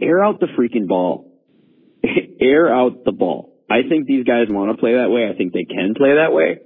air 0.00 0.22
out 0.22 0.40
the 0.40 0.48
freaking 0.58 0.86
ball. 0.86 1.32
air 2.40 2.72
out 2.72 3.04
the 3.04 3.12
ball. 3.12 3.56
I 3.70 3.82
think 3.88 4.06
these 4.06 4.24
guys 4.24 4.46
want 4.48 4.74
to 4.74 4.80
play 4.80 4.94
that 4.94 5.10
way. 5.10 5.28
I 5.28 5.36
think 5.36 5.52
they 5.52 5.64
can 5.64 5.94
play 5.94 6.14
that 6.14 6.32
way. 6.32 6.60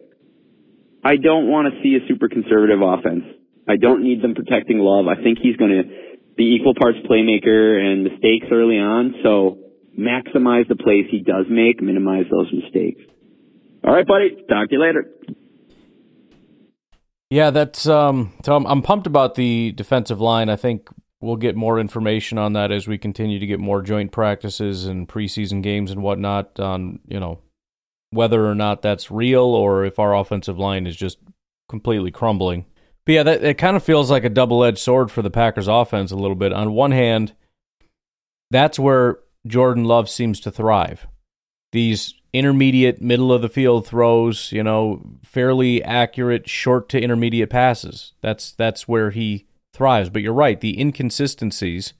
I 1.04 1.16
don't 1.16 1.48
want 1.48 1.68
to 1.68 1.82
see 1.82 1.96
a 1.96 2.08
super 2.08 2.28
conservative 2.28 2.80
offense. 2.80 3.24
I 3.68 3.76
don't 3.76 4.02
need 4.02 4.22
them 4.22 4.34
protecting 4.34 4.78
Love. 4.78 5.06
I 5.06 5.22
think 5.22 5.38
he's 5.40 5.56
going 5.56 5.70
to 5.70 5.84
be 6.36 6.56
equal 6.56 6.74
parts 6.74 6.98
playmaker 7.04 7.78
and 7.80 8.04
mistakes 8.04 8.46
early 8.50 8.78
on. 8.78 9.14
So 9.22 9.58
maximize 9.98 10.66
the 10.68 10.76
plays 10.76 11.06
he 11.10 11.20
does 11.20 11.46
make, 11.48 11.82
minimize 11.82 12.24
those 12.30 12.50
mistakes. 12.52 13.00
All 13.84 13.92
right, 13.92 14.06
buddy. 14.06 14.36
Talk 14.48 14.68
to 14.68 14.74
you 14.74 14.80
later. 14.80 15.10
Yeah, 17.34 17.50
that's 17.50 17.88
um. 17.88 18.32
So 18.44 18.54
I'm, 18.54 18.64
I'm 18.64 18.80
pumped 18.80 19.08
about 19.08 19.34
the 19.34 19.72
defensive 19.72 20.20
line. 20.20 20.48
I 20.48 20.54
think 20.54 20.88
we'll 21.20 21.34
get 21.34 21.56
more 21.56 21.80
information 21.80 22.38
on 22.38 22.52
that 22.52 22.70
as 22.70 22.86
we 22.86 22.96
continue 22.96 23.40
to 23.40 23.46
get 23.46 23.58
more 23.58 23.82
joint 23.82 24.12
practices 24.12 24.86
and 24.86 25.08
preseason 25.08 25.60
games 25.60 25.90
and 25.90 26.00
whatnot. 26.00 26.60
On 26.60 27.00
you 27.08 27.18
know 27.18 27.40
whether 28.10 28.46
or 28.46 28.54
not 28.54 28.82
that's 28.82 29.10
real 29.10 29.46
or 29.46 29.84
if 29.84 29.98
our 29.98 30.14
offensive 30.14 30.60
line 30.60 30.86
is 30.86 30.94
just 30.94 31.18
completely 31.68 32.12
crumbling. 32.12 32.66
But 33.04 33.12
yeah, 33.12 33.22
that 33.24 33.42
it 33.42 33.58
kind 33.58 33.76
of 33.76 33.82
feels 33.82 34.12
like 34.12 34.22
a 34.22 34.30
double-edged 34.30 34.78
sword 34.78 35.10
for 35.10 35.20
the 35.20 35.28
Packers 35.28 35.66
offense 35.66 36.12
a 36.12 36.16
little 36.16 36.36
bit. 36.36 36.52
On 36.52 36.70
one 36.70 36.92
hand, 36.92 37.34
that's 38.52 38.78
where 38.78 39.18
Jordan 39.44 39.82
Love 39.82 40.08
seems 40.08 40.38
to 40.38 40.52
thrive. 40.52 41.08
These 41.72 42.14
intermediate, 42.34 43.00
middle 43.00 43.32
of 43.32 43.40
the 43.40 43.48
field 43.48 43.86
throws, 43.86 44.52
you 44.52 44.62
know, 44.62 45.00
fairly 45.22 45.82
accurate 45.82 46.48
short 46.48 46.88
to 46.90 47.00
intermediate 47.00 47.48
passes. 47.48 48.12
That's 48.20 48.52
that's 48.52 48.86
where 48.86 49.10
he 49.10 49.46
thrives. 49.72 50.10
But 50.10 50.22
you're 50.22 50.34
right, 50.34 50.60
the 50.60 50.78
inconsistencies, 50.78 51.94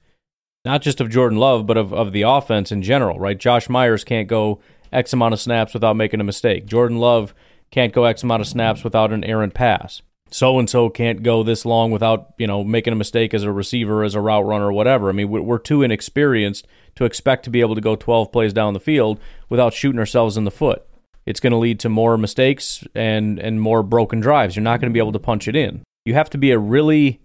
not 0.65 0.81
just 0.81 0.99
of 0.99 1.09
Jordan 1.09 1.39
Love, 1.39 1.65
but 1.65 1.77
of, 1.77 1.93
of 1.93 2.11
the 2.11 2.23
offense 2.23 2.71
in 2.71 2.83
general, 2.83 3.17
right? 3.17 3.39
Josh 3.39 3.69
Myers 3.69 4.03
can't 4.03 4.27
go 4.27 4.59
X 4.91 5.13
amount 5.13 5.33
of 5.33 5.39
snaps 5.39 5.73
without 5.73 5.95
making 5.95 6.19
a 6.19 6.25
mistake. 6.25 6.65
Jordan 6.65 6.97
Love 6.97 7.33
can't 7.71 7.93
go 7.93 8.03
X 8.03 8.21
amount 8.21 8.41
of 8.41 8.47
snaps 8.47 8.83
without 8.83 9.13
an 9.13 9.23
errant 9.23 9.53
pass. 9.53 10.01
So 10.35 10.59
and 10.59 10.69
so 10.69 10.89
can't 10.89 11.23
go 11.23 11.43
this 11.43 11.63
long 11.63 11.91
without, 11.91 12.33
you 12.37 12.45
know, 12.45 12.61
making 12.61 12.91
a 12.91 12.97
mistake 12.97 13.33
as 13.33 13.43
a 13.43 13.53
receiver, 13.53 14.03
as 14.03 14.15
a 14.15 14.19
route 14.19 14.45
runner, 14.45 14.65
or 14.65 14.73
whatever. 14.73 15.07
I 15.07 15.13
mean, 15.13 15.29
we're 15.29 15.57
too 15.57 15.81
inexperienced 15.81 16.67
to 16.95 17.05
expect 17.05 17.45
to 17.45 17.49
be 17.49 17.61
able 17.61 17.73
to 17.73 17.79
go 17.79 17.95
12 17.95 18.33
plays 18.33 18.51
down 18.51 18.73
the 18.73 18.81
field 18.81 19.17
without 19.47 19.73
shooting 19.73 19.97
ourselves 19.97 20.35
in 20.35 20.43
the 20.43 20.51
foot. 20.51 20.85
It's 21.25 21.39
going 21.39 21.51
to 21.51 21.57
lead 21.57 21.79
to 21.79 21.89
more 21.89 22.17
mistakes 22.17 22.83
and 22.93 23.39
and 23.39 23.61
more 23.61 23.81
broken 23.81 24.19
drives. 24.19 24.57
You're 24.57 24.63
not 24.63 24.81
going 24.81 24.89
to 24.89 24.93
be 24.93 24.99
able 24.99 25.13
to 25.13 25.19
punch 25.19 25.47
it 25.47 25.55
in. 25.55 25.83
You 26.03 26.15
have 26.15 26.29
to 26.31 26.37
be 26.37 26.51
a 26.51 26.59
really 26.59 27.21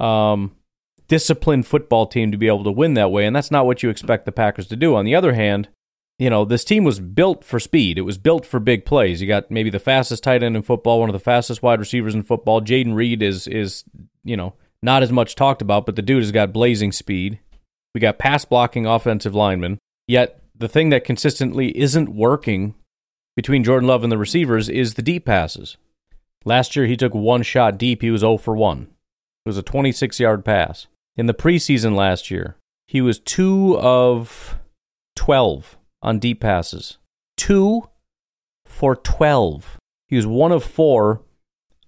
um, 0.00 0.56
disciplined 1.06 1.68
football 1.68 2.08
team 2.08 2.32
to 2.32 2.38
be 2.38 2.48
able 2.48 2.64
to 2.64 2.72
win 2.72 2.94
that 2.94 3.12
way, 3.12 3.24
and 3.24 3.36
that's 3.36 3.52
not 3.52 3.66
what 3.66 3.84
you 3.84 3.88
expect 3.88 4.24
the 4.24 4.32
Packers 4.32 4.66
to 4.66 4.74
do. 4.74 4.96
On 4.96 5.04
the 5.04 5.14
other 5.14 5.34
hand, 5.34 5.68
you 6.18 6.30
know, 6.30 6.44
this 6.44 6.64
team 6.64 6.84
was 6.84 6.98
built 6.98 7.44
for 7.44 7.60
speed. 7.60 7.98
It 7.98 8.02
was 8.02 8.18
built 8.18 8.46
for 8.46 8.58
big 8.58 8.84
plays. 8.84 9.20
You 9.20 9.28
got 9.28 9.50
maybe 9.50 9.70
the 9.70 9.78
fastest 9.78 10.22
tight 10.22 10.42
end 10.42 10.56
in 10.56 10.62
football, 10.62 11.00
one 11.00 11.08
of 11.08 11.14
the 11.14 11.18
fastest 11.20 11.62
wide 11.62 11.78
receivers 11.78 12.14
in 12.14 12.22
football. 12.22 12.60
Jayden 12.60 12.94
Reed 12.94 13.22
is 13.22 13.46
is, 13.46 13.84
you 14.24 14.36
know, 14.36 14.54
not 14.82 15.02
as 15.02 15.12
much 15.12 15.34
talked 15.34 15.62
about, 15.62 15.84
but 15.84 15.96
the 15.96 16.02
dude 16.02 16.22
has 16.22 16.32
got 16.32 16.52
blazing 16.52 16.92
speed. 16.92 17.38
We 17.94 18.00
got 18.00 18.18
pass 18.18 18.44
blocking 18.44 18.86
offensive 18.86 19.34
linemen. 19.34 19.78
Yet 20.06 20.40
the 20.54 20.68
thing 20.68 20.88
that 20.90 21.04
consistently 21.04 21.76
isn't 21.76 22.14
working 22.14 22.74
between 23.36 23.64
Jordan 23.64 23.88
Love 23.88 24.02
and 24.02 24.10
the 24.10 24.18
receivers 24.18 24.68
is 24.68 24.94
the 24.94 25.02
deep 25.02 25.26
passes. 25.26 25.76
Last 26.44 26.76
year, 26.76 26.86
he 26.86 26.96
took 26.96 27.14
one 27.14 27.42
shot 27.42 27.76
deep. 27.76 28.02
He 28.02 28.10
was 28.10 28.20
0 28.20 28.38
for 28.38 28.56
1. 28.56 28.82
It 28.82 29.48
was 29.48 29.58
a 29.58 29.62
26 29.62 30.18
yard 30.20 30.44
pass. 30.44 30.86
In 31.16 31.26
the 31.26 31.34
preseason 31.34 31.94
last 31.94 32.30
year, 32.30 32.56
he 32.86 33.00
was 33.00 33.18
2 33.18 33.78
of 33.78 34.58
12 35.16 35.76
on 36.06 36.18
deep 36.18 36.40
passes. 36.40 36.96
2 37.36 37.82
for 38.64 38.96
12. 38.96 39.76
He 40.08 40.16
was 40.16 40.26
1 40.26 40.52
of 40.52 40.64
4 40.64 41.20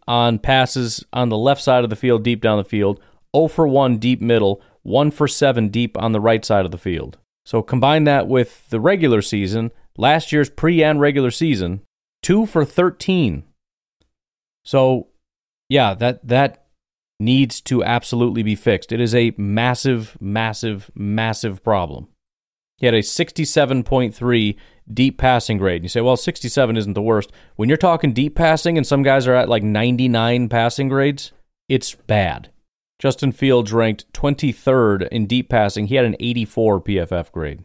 on 0.06 0.38
passes 0.38 1.04
on 1.14 1.30
the 1.30 1.38
left 1.38 1.62
side 1.62 1.84
of 1.84 1.90
the 1.90 1.96
field, 1.96 2.22
deep 2.22 2.42
down 2.42 2.58
the 2.58 2.64
field. 2.64 3.00
0 3.34 3.48
for 3.48 3.66
1 3.66 3.96
deep 3.96 4.20
middle 4.20 4.60
one 4.88 5.10
for 5.10 5.28
seven 5.28 5.68
deep 5.68 5.96
on 5.98 6.12
the 6.12 6.20
right 6.20 6.44
side 6.44 6.64
of 6.64 6.70
the 6.70 6.78
field. 6.78 7.18
So 7.44 7.62
combine 7.62 8.04
that 8.04 8.26
with 8.26 8.68
the 8.70 8.80
regular 8.80 9.22
season, 9.22 9.70
last 9.96 10.32
year's 10.32 10.50
pre 10.50 10.82
and 10.82 11.00
regular 11.00 11.30
season, 11.30 11.82
two 12.22 12.46
for 12.46 12.64
13. 12.64 13.44
So, 14.64 15.08
yeah, 15.68 15.94
that, 15.94 16.26
that 16.26 16.66
needs 17.20 17.60
to 17.62 17.84
absolutely 17.84 18.42
be 18.42 18.54
fixed. 18.54 18.92
It 18.92 19.00
is 19.00 19.14
a 19.14 19.34
massive, 19.37 20.16
massive, 20.20 20.90
massive 20.94 21.62
problem. 21.62 22.08
He 22.78 22.87
had 22.87 22.94
a 22.94 23.00
67.3 23.00 24.56
deep 24.92 25.18
passing 25.18 25.58
grade. 25.58 25.82
You 25.82 25.88
say, 25.88 26.00
well, 26.00 26.16
67 26.16 26.76
isn't 26.76 26.94
the 26.94 27.02
worst. 27.02 27.30
When 27.56 27.68
you're 27.68 27.76
talking 27.76 28.12
deep 28.12 28.35
passing 28.35 28.78
and 28.78 28.87
some 28.87 29.02
guys 29.02 29.26
are 29.26 29.35
at 29.35 29.49
like 29.49 29.62
99 29.62 30.49
passing 30.49 30.88
grades, 30.88 31.32
it's 31.68 31.94
bad. 31.94 32.50
Justin 32.99 33.32
Fields 33.32 33.73
ranked 33.73 34.11
23rd 34.12 35.08
in 35.08 35.26
deep 35.26 35.49
passing. 35.49 35.87
He 35.87 35.97
had 35.97 36.04
an 36.04 36.16
84 36.18 36.80
PFF 36.82 37.30
grade. 37.32 37.62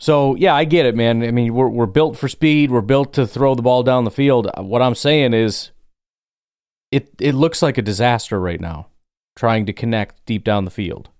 So, 0.00 0.34
yeah, 0.34 0.54
I 0.54 0.64
get 0.64 0.86
it, 0.86 0.96
man. 0.96 1.22
I 1.22 1.30
mean, 1.30 1.54
we're, 1.54 1.68
we're 1.68 1.86
built 1.86 2.16
for 2.16 2.28
speed. 2.28 2.70
We're 2.70 2.80
built 2.80 3.12
to 3.14 3.26
throw 3.26 3.54
the 3.54 3.62
ball 3.62 3.82
down 3.82 4.04
the 4.04 4.10
field. 4.10 4.50
What 4.58 4.82
I'm 4.82 4.96
saying 4.96 5.34
is 5.34 5.70
it, 6.90 7.10
it 7.20 7.34
looks 7.34 7.62
like 7.62 7.78
a 7.78 7.82
disaster 7.82 8.40
right 8.40 8.60
now 8.60 8.88
trying 9.36 9.66
to 9.66 9.72
connect 9.72 10.24
deep 10.26 10.44
down 10.44 10.64
the 10.64 10.70
field. 10.70 11.10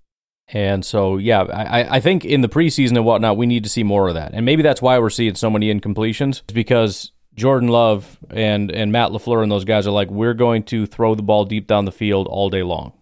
And 0.49 0.85
so, 0.85 1.17
yeah, 1.17 1.43
I, 1.43 1.97
I 1.97 2.01
think 2.01 2.25
in 2.25 2.43
the 2.43 2.49
preseason 2.49 2.97
and 2.97 3.05
whatnot, 3.05 3.37
we 3.37 3.47
need 3.47 3.65
to 3.65 3.71
see 3.71 3.83
more 3.83 4.09
of 4.09 4.15
that. 4.15 4.33
And 4.35 4.45
maybe 4.45 4.63
that's 4.63 4.83
why 4.83 4.99
we're 4.99 5.11
seeing 5.11 5.35
so 5.35 5.49
many 5.49 5.73
incompletions, 5.73 6.43
because 6.53 7.13
Jordan 7.35 7.69
Love 7.69 8.19
and, 8.31 8.71
and 8.71 8.93
Matt 8.93 9.11
LaFleur 9.11 9.43
and 9.43 9.51
those 9.51 9.65
guys 9.65 9.87
are 9.87 9.91
like, 9.91 10.11
we're 10.11 10.35
going 10.35 10.63
to 10.65 10.87
throw 10.87 11.15
the 11.15 11.23
ball 11.23 11.45
deep 11.45 11.67
down 11.67 11.87
the 11.87 11.93
field 11.93 12.27
all 12.27 12.51
day 12.51 12.63
long. 12.63 12.93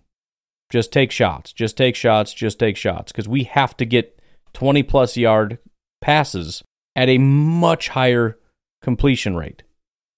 Just 0.70 0.92
take 0.92 1.10
shots. 1.10 1.52
Just 1.52 1.76
take 1.76 1.96
shots. 1.96 2.32
Just 2.32 2.58
take 2.58 2.76
shots. 2.76 3.12
Because 3.12 3.28
we 3.28 3.44
have 3.44 3.76
to 3.76 3.84
get 3.84 4.18
20 4.54 4.82
plus 4.84 5.16
yard 5.16 5.58
passes 6.00 6.62
at 6.94 7.08
a 7.08 7.18
much 7.18 7.88
higher 7.88 8.38
completion 8.80 9.36
rate. 9.36 9.64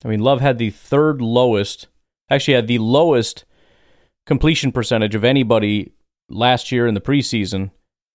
I 0.05 0.09
mean, 0.09 0.21
Love 0.21 0.41
had 0.41 0.59
the 0.59 0.71
third 0.71 1.23
lowest, 1.23 1.89
actually, 2.31 2.55
had 2.55 2.69
the 2.69 2.79
lowest 2.79 3.45
completion 4.27 4.71
percentage 4.73 5.15
of 5.15 5.25
anybody 5.25 5.93
last 6.29 6.73
year 6.73 6.87
in 6.87 6.95
the 6.95 7.01
preseason 7.01 7.71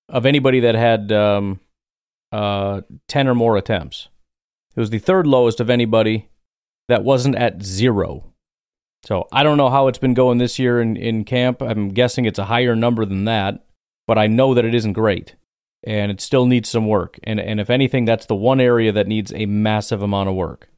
of 0.08 0.26
anybody 0.26 0.60
that 0.62 0.76
had 0.76 1.12
um, 1.12 1.60
uh, 2.32 2.82
10 3.08 3.28
or 3.28 3.36
more 3.36 3.58
attempts. 3.58 4.10
It 4.76 4.80
was 4.80 4.90
the 4.90 5.00
third 5.00 5.28
lowest 5.28 5.60
of 5.60 5.70
anybody 5.70 6.30
that 6.88 7.04
wasn't 7.04 7.36
at 7.36 7.62
zero 7.62 8.30
so 9.04 9.28
I 9.32 9.44
don't 9.44 9.58
know 9.58 9.70
how 9.70 9.88
it's 9.88 9.98
been 9.98 10.14
going 10.14 10.38
this 10.38 10.60
year 10.60 10.82
in, 10.82 10.98
in 10.98 11.24
camp. 11.24 11.62
I'm 11.62 11.90
guessing 11.90 12.26
it's 12.26 12.40
a 12.40 12.46
higher 12.46 12.76
number 12.76 13.06
than 13.06 13.26
that, 13.26 13.66
but 14.08 14.18
I 14.18 14.28
know 14.28 14.54
that 14.54 14.66
it 14.66 14.76
isn't 14.76 14.94
great. 14.94 15.36
And 15.86 16.12
it 16.12 16.20
still 16.20 16.46
needs 16.46 16.68
some 16.68 16.88
work. 16.88 17.18
And 17.24 17.40
and 17.40 17.62
if 17.62 17.70
anything, 17.70 18.04
that's 18.04 18.26
the 18.26 18.36
one 18.36 18.60
area 18.60 18.92
that 18.92 19.08
needs 19.08 19.32
a 19.34 19.46
massive 19.46 20.02
amount 20.02 20.28
of 20.28 20.36
work. 20.36 20.70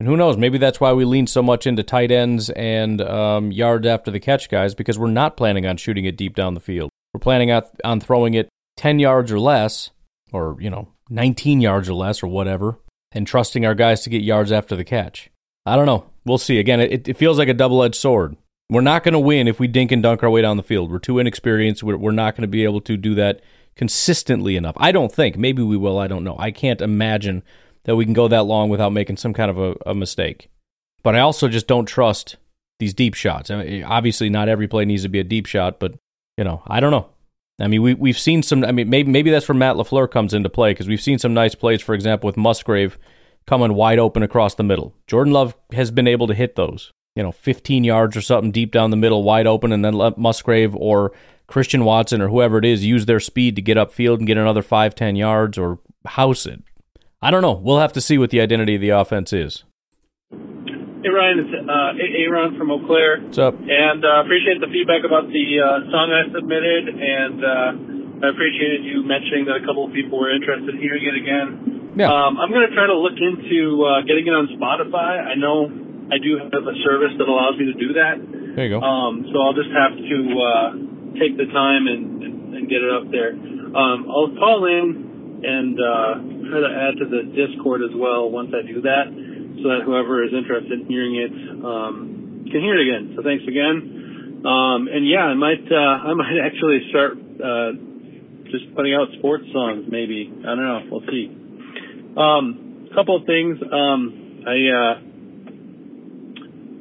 And 0.00 0.08
who 0.08 0.16
knows? 0.16 0.38
Maybe 0.38 0.56
that's 0.56 0.80
why 0.80 0.94
we 0.94 1.04
lean 1.04 1.26
so 1.26 1.42
much 1.42 1.66
into 1.66 1.82
tight 1.82 2.10
ends 2.10 2.48
and 2.48 3.02
um, 3.02 3.52
yards 3.52 3.86
after 3.86 4.10
the 4.10 4.18
catch 4.18 4.48
guys 4.48 4.74
because 4.74 4.98
we're 4.98 5.10
not 5.10 5.36
planning 5.36 5.66
on 5.66 5.76
shooting 5.76 6.06
it 6.06 6.16
deep 6.16 6.34
down 6.34 6.54
the 6.54 6.60
field. 6.60 6.88
We're 7.12 7.20
planning 7.20 7.50
on, 7.84 8.00
throwing 8.00 8.32
it 8.32 8.48
10 8.78 8.98
yards 8.98 9.30
or 9.30 9.38
less, 9.38 9.90
or, 10.32 10.56
you 10.58 10.70
know, 10.70 10.88
19 11.10 11.60
yards 11.60 11.90
or 11.90 11.94
less, 11.94 12.22
or 12.22 12.28
whatever, 12.28 12.78
and 13.12 13.26
trusting 13.26 13.66
our 13.66 13.74
guys 13.74 14.00
to 14.02 14.10
get 14.10 14.22
yards 14.22 14.50
after 14.50 14.74
the 14.74 14.84
catch. 14.84 15.28
I 15.66 15.76
don't 15.76 15.86
know. 15.86 16.06
We'll 16.24 16.38
see. 16.38 16.58
Again, 16.58 16.80
it, 16.80 17.06
it 17.06 17.16
feels 17.18 17.36
like 17.36 17.48
a 17.48 17.54
double 17.54 17.82
edged 17.82 17.96
sword. 17.96 18.36
We're 18.70 18.80
not 18.80 19.04
going 19.04 19.12
to 19.12 19.18
win 19.18 19.48
if 19.48 19.60
we 19.60 19.66
dink 19.66 19.92
and 19.92 20.02
dunk 20.02 20.22
our 20.22 20.30
way 20.30 20.40
down 20.40 20.56
the 20.56 20.62
field. 20.62 20.90
We're 20.90 20.98
too 20.98 21.18
inexperienced. 21.18 21.82
We're, 21.82 21.98
we're 21.98 22.12
not 22.12 22.36
going 22.36 22.42
to 22.42 22.48
be 22.48 22.64
able 22.64 22.80
to 22.82 22.96
do 22.96 23.14
that 23.16 23.42
consistently 23.76 24.56
enough. 24.56 24.76
I 24.78 24.92
don't 24.92 25.12
think. 25.12 25.36
Maybe 25.36 25.62
we 25.62 25.76
will. 25.76 25.98
I 25.98 26.06
don't 26.06 26.24
know. 26.24 26.36
I 26.38 26.52
can't 26.52 26.80
imagine 26.80 27.42
that 27.84 27.96
we 27.96 28.04
can 28.04 28.14
go 28.14 28.28
that 28.28 28.44
long 28.44 28.68
without 28.68 28.92
making 28.92 29.16
some 29.16 29.32
kind 29.32 29.50
of 29.50 29.58
a, 29.58 29.74
a 29.86 29.94
mistake. 29.94 30.50
But 31.02 31.16
I 31.16 31.20
also 31.20 31.48
just 31.48 31.66
don't 31.66 31.86
trust 31.86 32.36
these 32.78 32.94
deep 32.94 33.14
shots. 33.14 33.50
I 33.50 33.62
mean, 33.62 33.84
obviously, 33.84 34.28
not 34.28 34.48
every 34.48 34.68
play 34.68 34.84
needs 34.84 35.02
to 35.02 35.08
be 35.08 35.20
a 35.20 35.24
deep 35.24 35.46
shot, 35.46 35.80
but 35.80 35.94
you 36.36 36.44
know, 36.44 36.62
I 36.66 36.80
don't 36.80 36.90
know. 36.90 37.08
I 37.60 37.68
mean, 37.68 37.82
we 37.82 37.94
we've 37.94 38.18
seen 38.18 38.42
some. 38.42 38.64
I 38.64 38.72
mean, 38.72 38.88
maybe 38.88 39.10
maybe 39.10 39.30
that's 39.30 39.48
where 39.48 39.56
Matt 39.56 39.76
LaFleur 39.76 40.10
comes 40.10 40.34
into 40.34 40.48
play 40.48 40.72
because 40.72 40.88
we've 40.88 41.00
seen 41.00 41.18
some 41.18 41.34
nice 41.34 41.54
plays. 41.54 41.82
For 41.82 41.94
example, 41.94 42.26
with 42.26 42.36
Musgrave 42.36 42.98
coming 43.46 43.74
wide 43.74 43.98
open 43.98 44.22
across 44.22 44.54
the 44.54 44.62
middle. 44.62 44.94
Jordan 45.06 45.32
Love 45.32 45.56
has 45.72 45.90
been 45.90 46.06
able 46.06 46.26
to 46.26 46.34
hit 46.34 46.56
those. 46.56 46.92
You 47.16 47.22
know, 47.24 47.32
15 47.32 47.82
yards 47.82 48.16
or 48.16 48.20
something 48.20 48.52
deep 48.52 48.70
down 48.70 48.90
the 48.90 48.96
middle, 48.96 49.24
wide 49.24 49.46
open, 49.46 49.72
and 49.72 49.84
then 49.84 49.94
let 49.94 50.16
Musgrave 50.16 50.74
or 50.76 51.12
Christian 51.48 51.84
Watson 51.84 52.22
or 52.22 52.28
whoever 52.28 52.58
it 52.58 52.64
is 52.64 52.84
use 52.84 53.06
their 53.06 53.18
speed 53.18 53.56
to 53.56 53.62
get 53.62 53.76
upfield 53.76 54.18
and 54.18 54.26
get 54.26 54.38
another 54.38 54.62
five, 54.62 54.94
ten 54.94 55.16
yards 55.16 55.58
or 55.58 55.80
house 56.06 56.46
it. 56.46 56.62
I 57.20 57.30
don't 57.30 57.44
know. 57.44 57.52
We'll 57.52 57.80
have 57.80 57.92
to 57.94 58.00
see 58.00 58.16
what 58.16 58.30
the 58.30 58.40
identity 58.40 58.76
of 58.76 58.80
the 58.80 58.96
offense 58.96 59.32
is. 59.32 59.64
Hey 60.32 61.08
Ryan, 61.08 61.36
it's 61.44 61.52
uh, 61.52 61.96
Aaron 62.00 62.56
from 62.56 62.72
Eau 62.72 62.80
Claire. 62.84 63.20
What's 63.20 63.36
up? 63.36 63.56
And 63.60 64.04
uh, 64.04 64.24
appreciate 64.24 64.60
the 64.60 64.68
feedback 64.72 65.04
about 65.04 65.28
the 65.28 65.46
uh, 65.60 65.84
song 65.92 66.12
I 66.12 66.28
submitted, 66.32 66.92
and 66.92 67.38
uh, 67.40 68.24
I 68.24 68.32
appreciated 68.32 68.84
you 68.84 69.04
mentioning 69.04 69.44
that 69.48 69.60
a 69.60 69.64
couple 69.64 69.84
of 69.84 69.92
people 69.92 70.16
were 70.16 70.32
interested 70.32 70.72
in 70.72 70.80
hearing 70.80 71.04
it 71.04 71.16
again. 71.16 71.96
Yeah. 71.96 72.08
Um, 72.08 72.40
I'm 72.40 72.52
going 72.52 72.64
to 72.68 72.72
try 72.72 72.88
to 72.88 72.96
look 72.96 73.16
into 73.16 73.84
uh, 73.84 74.00
getting 74.08 74.28
it 74.28 74.32
on 74.32 74.48
Spotify. 74.56 75.20
I 75.20 75.36
know 75.36 75.68
I 76.08 76.16
do 76.20 76.40
have 76.40 76.52
a 76.52 76.76
service 76.84 77.12
that 77.20 77.28
allows 77.28 77.56
me 77.60 77.68
to 77.68 77.76
do 77.76 77.96
that. 78.00 78.16
There 78.56 78.64
you 78.64 78.76
go. 78.76 78.80
Um, 78.80 79.28
so 79.28 79.40
I'll 79.40 79.56
just 79.56 79.72
have 79.76 79.92
to 79.92 80.18
uh, 80.40 80.68
take 81.20 81.36
the 81.36 81.48
time 81.52 81.84
and, 81.88 82.22
and, 82.24 82.34
and 82.60 82.62
get 82.68 82.80
it 82.80 82.92
up 82.92 83.08
there. 83.12 83.36
Um, 83.76 84.08
I'll 84.08 84.32
call 84.36 84.64
in 84.68 85.09
and 85.42 85.76
uh, 85.80 86.12
try 86.50 86.60
to 86.60 86.70
add 86.70 86.94
to 87.00 87.06
the 87.08 87.22
Discord 87.32 87.82
as 87.82 87.94
well 87.94 88.30
once 88.30 88.52
I 88.52 88.66
do 88.66 88.80
that, 88.82 89.06
so 89.62 89.64
that 89.68 89.82
whoever 89.84 90.24
is 90.24 90.32
interested 90.32 90.80
in 90.80 90.86
hearing 90.86 91.16
it 91.16 91.32
um, 91.64 92.44
can 92.50 92.60
hear 92.60 92.76
it 92.78 92.84
again. 92.88 93.14
So 93.16 93.22
thanks 93.22 93.44
again. 93.46 94.44
Um, 94.44 94.88
and 94.88 95.06
yeah, 95.06 95.28
I 95.28 95.34
might 95.34 95.64
uh, 95.70 95.76
I 95.76 96.14
might 96.20 96.38
actually 96.42 96.80
start 96.90 97.12
uh, 97.18 97.72
just 98.50 98.74
putting 98.74 98.94
out 98.94 99.08
sports 99.18 99.44
songs. 99.52 99.86
Maybe 99.88 100.32
I 100.42 100.54
don't 100.54 100.64
know. 100.64 100.80
We'll 100.90 101.06
see. 101.08 101.28
Um, 102.16 102.88
a 102.90 102.94
couple 102.94 103.16
of 103.16 103.26
things. 103.26 103.58
Um, 103.62 104.44
I 104.46 104.56
uh, 104.72 104.94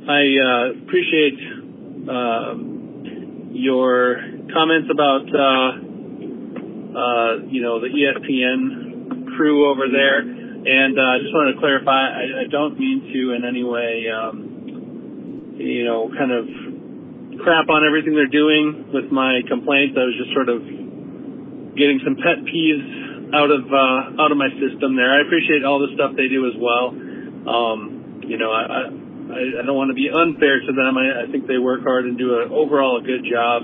I 0.09 0.21
uh, 0.41 0.71
appreciate 0.83 1.37
um, 2.09 3.51
your 3.53 4.17
comments 4.53 4.89
about 4.91 5.27
uh, 6.99 7.05
uh, 7.09 7.35
you 7.47 7.61
know 7.61 7.79
the 7.79 7.87
ESPN 7.87 9.35
crew 9.37 9.69
over 9.71 9.87
there, 9.91 10.19
and 10.19 10.99
uh, 10.99 11.01
I 11.01 11.17
just 11.19 11.33
wanted 11.33 11.53
to 11.53 11.59
clarify. 11.59 12.09
I, 12.11 12.43
I 12.43 12.47
don't 12.51 12.77
mean 12.79 13.09
to 13.13 13.33
in 13.33 13.45
any 13.45 13.63
way, 13.63 14.05
um, 14.11 15.55
you 15.57 15.85
know, 15.85 16.09
kind 16.17 16.31
of 16.31 16.45
crap 17.39 17.69
on 17.69 17.85
everything 17.87 18.15
they're 18.15 18.27
doing 18.27 18.91
with 18.93 19.11
my 19.11 19.41
complaints. 19.47 19.95
I 19.97 20.03
was 20.03 20.15
just 20.19 20.33
sort 20.33 20.49
of 20.49 20.59
getting 21.75 21.99
some 22.03 22.15
pet 22.19 22.43
peeves 22.43 23.31
out 23.33 23.51
of 23.51 23.63
uh, 23.71 24.21
out 24.21 24.31
of 24.31 24.37
my 24.37 24.49
system 24.59 24.95
there. 24.95 25.11
I 25.11 25.21
appreciate 25.21 25.63
all 25.63 25.79
the 25.79 25.93
stuff 25.95 26.15
they 26.17 26.27
do 26.27 26.47
as 26.47 26.55
well. 26.59 26.89
Um, 27.47 28.21
you 28.27 28.37
know, 28.37 28.51
I, 28.51 28.63
I 28.67 28.83
I 29.31 29.61
don't 29.65 29.77
want 29.77 29.89
to 29.89 29.95
be 29.95 30.09
unfair 30.09 30.59
to 30.59 30.71
them. 30.73 30.97
I, 30.97 31.23
I 31.23 31.31
think 31.31 31.47
they 31.47 31.57
work 31.57 31.83
hard 31.83 32.05
and 32.05 32.17
do 32.17 32.41
an 32.41 32.51
overall 32.51 32.97
a 32.97 33.03
good 33.05 33.23
job 33.29 33.63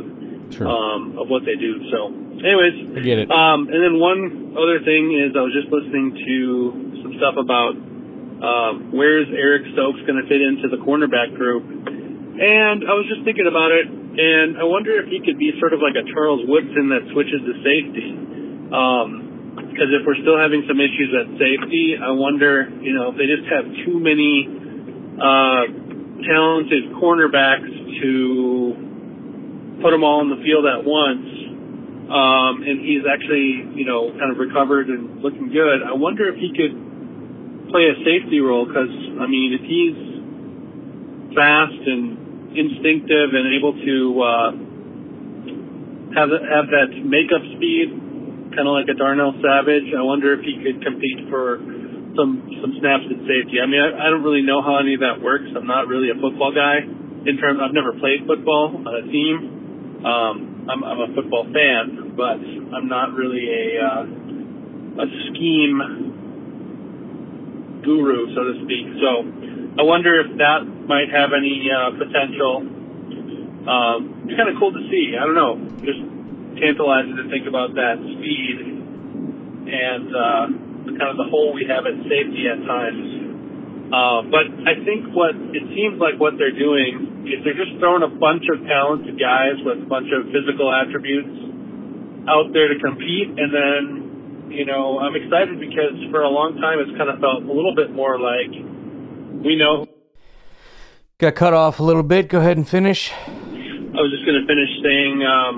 Sure. 0.53 0.67
um, 0.69 1.17
of 1.17 1.27
what 1.27 1.43
they 1.43 1.55
do. 1.55 1.89
So, 1.89 2.13
anyways, 2.43 2.75
I 2.97 2.99
get 3.05 3.17
it. 3.23 3.27
um, 3.31 3.67
and 3.69 3.79
then 3.79 3.95
one 3.99 4.55
other 4.57 4.83
thing 4.83 5.13
is 5.15 5.35
I 5.35 5.43
was 5.43 5.53
just 5.55 5.71
listening 5.71 6.15
to 6.15 6.35
some 7.03 7.13
stuff 7.19 7.35
about 7.39 7.73
um, 7.75 8.73
where's 8.91 9.27
Eric 9.31 9.71
Stokes 9.73 10.01
going 10.03 10.19
to 10.19 10.27
fit 10.27 10.41
into 10.41 10.67
the 10.67 10.81
cornerback 10.83 11.35
group, 11.35 11.63
and 11.65 12.83
I 12.83 12.93
was 12.95 13.07
just 13.07 13.23
thinking 13.23 13.47
about 13.47 13.71
it, 13.71 13.87
and 13.87 14.59
I 14.59 14.65
wonder 14.67 14.99
if 14.99 15.07
he 15.07 15.23
could 15.23 15.39
be 15.39 15.55
sort 15.59 15.71
of 15.71 15.79
like 15.79 15.95
a 15.95 16.03
Charles 16.11 16.43
Woodson 16.43 16.91
that 16.91 17.07
switches 17.15 17.39
to 17.47 17.53
safety. 17.63 18.11
Because 19.75 19.91
if 19.91 20.07
we're 20.07 20.19
still 20.23 20.39
having 20.39 20.63
some 20.67 20.79
issues 20.79 21.11
at 21.15 21.27
safety, 21.35 21.99
I 21.99 22.11
wonder, 22.11 22.67
you 22.79 22.95
know, 22.95 23.11
if 23.11 23.19
they 23.19 23.27
just 23.27 23.43
have 23.51 23.67
too 23.83 23.99
many 23.99 24.47
uh, 25.19 25.67
talented 26.23 26.95
cornerbacks 26.95 27.67
to 27.99 29.79
put 29.83 29.91
them 29.91 30.03
all 30.03 30.23
in 30.23 30.31
the 30.31 30.39
field 30.43 30.63
at 30.63 30.83
once, 30.87 31.27
um, 32.05 32.61
and 32.61 32.85
he's 32.85 33.01
actually, 33.09 33.65
you 33.73 33.85
know, 33.85 34.13
kind 34.13 34.29
of 34.29 34.37
recovered 34.37 34.89
and 34.89 35.21
looking 35.25 35.49
good. 35.49 35.81
I 35.81 35.93
wonder 35.97 36.29
if 36.29 36.37
he 36.37 36.53
could 36.53 36.77
play 37.73 37.89
a 37.89 37.97
safety 38.05 38.39
role 38.39 38.65
because, 38.69 38.93
I 39.17 39.25
mean, 39.25 39.57
if 39.57 39.65
he's 39.65 39.97
fast 41.33 41.81
and 41.81 42.53
instinctive 42.53 43.33
and 43.33 43.45
able 43.57 43.73
to 43.73 43.97
uh, 44.21 44.49
have 46.13 46.29
have 46.29 46.67
that 46.71 46.93
makeup 47.03 47.43
speed, 47.57 47.89
kind 48.55 48.69
of 48.69 48.77
like 48.77 48.87
a 48.87 48.95
Darnell 48.95 49.33
Savage, 49.41 49.89
I 49.91 50.05
wonder 50.05 50.37
if 50.37 50.45
he 50.45 50.61
could 50.61 50.85
compete 50.85 51.25
for 51.27 51.57
some 52.15 52.47
some 52.61 52.71
snaps 52.79 53.09
at 53.11 53.19
safety. 53.27 53.59
I 53.59 53.67
mean, 53.67 53.81
I, 53.81 54.07
I 54.07 54.13
don't 54.13 54.23
really 54.23 54.45
know 54.45 54.61
how 54.61 54.77
any 54.77 54.95
of 54.95 55.01
that 55.01 55.19
works. 55.25 55.49
I'm 55.51 55.67
not 55.67 55.89
really 55.89 56.13
a 56.13 56.17
football 56.21 56.53
guy. 56.53 56.85
In 57.25 57.35
terms, 57.41 57.59
I've 57.59 57.73
never 57.73 57.97
played 57.97 58.23
football 58.29 58.77
on 58.77 58.93
a 58.93 59.05
team. 59.09 60.05
Um, 60.05 60.54
I'm, 60.65 60.83
I'm 60.83 60.99
a 60.99 61.13
football 61.13 61.45
fan, 61.45 62.13
but 62.17 62.41
I'm 62.41 62.87
not 62.89 63.13
really 63.13 63.45
a 63.45 63.85
uh, 63.85 64.03
a 64.95 65.07
scheme 65.29 65.77
guru, 67.85 68.33
so 68.33 68.41
to 68.49 68.53
speak. 68.65 68.87
So 68.97 69.09
I 69.77 69.83
wonder 69.85 70.19
if 70.25 70.37
that 70.41 70.65
might 70.87 71.13
have 71.13 71.37
any 71.37 71.69
uh, 71.69 71.93
potential. 72.01 72.65
Um, 73.65 74.25
it's 74.25 74.37
kind 74.37 74.49
of 74.49 74.57
cool 74.57 74.73
to 74.73 74.83
see. 74.89 75.13
I 75.13 75.25
don't 75.25 75.37
know, 75.37 75.57
just 75.85 76.01
tantalizing 76.57 77.17
to 77.17 77.29
think 77.29 77.45
about 77.45 77.75
that 77.75 78.01
speed 78.01 78.57
and 79.69 80.07
uh, 80.09 80.45
kind 80.97 81.09
of 81.13 81.17
the 81.17 81.29
hole 81.29 81.53
we 81.53 81.65
have 81.69 81.85
at 81.85 81.93
safety 82.09 82.49
at 82.49 82.57
times. 82.65 83.05
Uh, 83.93 84.21
but 84.33 84.49
I 84.65 84.81
think 84.81 85.13
what 85.13 85.37
it 85.53 85.65
seems 85.77 86.01
like 86.01 86.17
what 86.17 86.41
they're 86.41 86.57
doing 86.57 87.14
they're 87.25 87.57
just 87.57 87.77
throwing 87.81 88.03
a 88.03 88.11
bunch 88.11 88.45
of 88.53 88.61
talented 88.65 89.17
guys 89.17 89.57
with 89.65 89.81
a 89.81 89.89
bunch 89.89 90.09
of 90.13 90.29
physical 90.29 90.69
attributes 90.69 91.33
out 92.29 92.53
there 92.53 92.69
to 92.69 92.77
compete, 92.81 93.33
and 93.33 93.49
then 93.49 93.83
you 94.53 94.65
know 94.65 94.99
I'm 94.99 95.15
excited 95.15 95.59
because 95.59 95.97
for 96.11 96.21
a 96.21 96.29
long 96.29 96.57
time 96.61 96.77
it's 96.81 96.93
kind 96.97 97.09
of 97.09 97.19
felt 97.19 97.43
a 97.43 97.53
little 97.53 97.73
bit 97.73 97.91
more 97.91 98.17
like 98.21 98.53
we 99.41 99.57
know. 99.57 99.85
Got 101.17 101.35
cut 101.35 101.53
off 101.53 101.79
a 101.79 101.83
little 101.83 102.03
bit. 102.03 102.29
Go 102.29 102.39
ahead 102.39 102.57
and 102.57 102.67
finish. 102.67 103.11
I 103.11 104.03
was 104.03 104.11
just 104.11 104.27
going 104.27 104.35
to 104.35 104.43
finish 104.43 104.71
saying 104.83 105.15
um, 105.23 105.55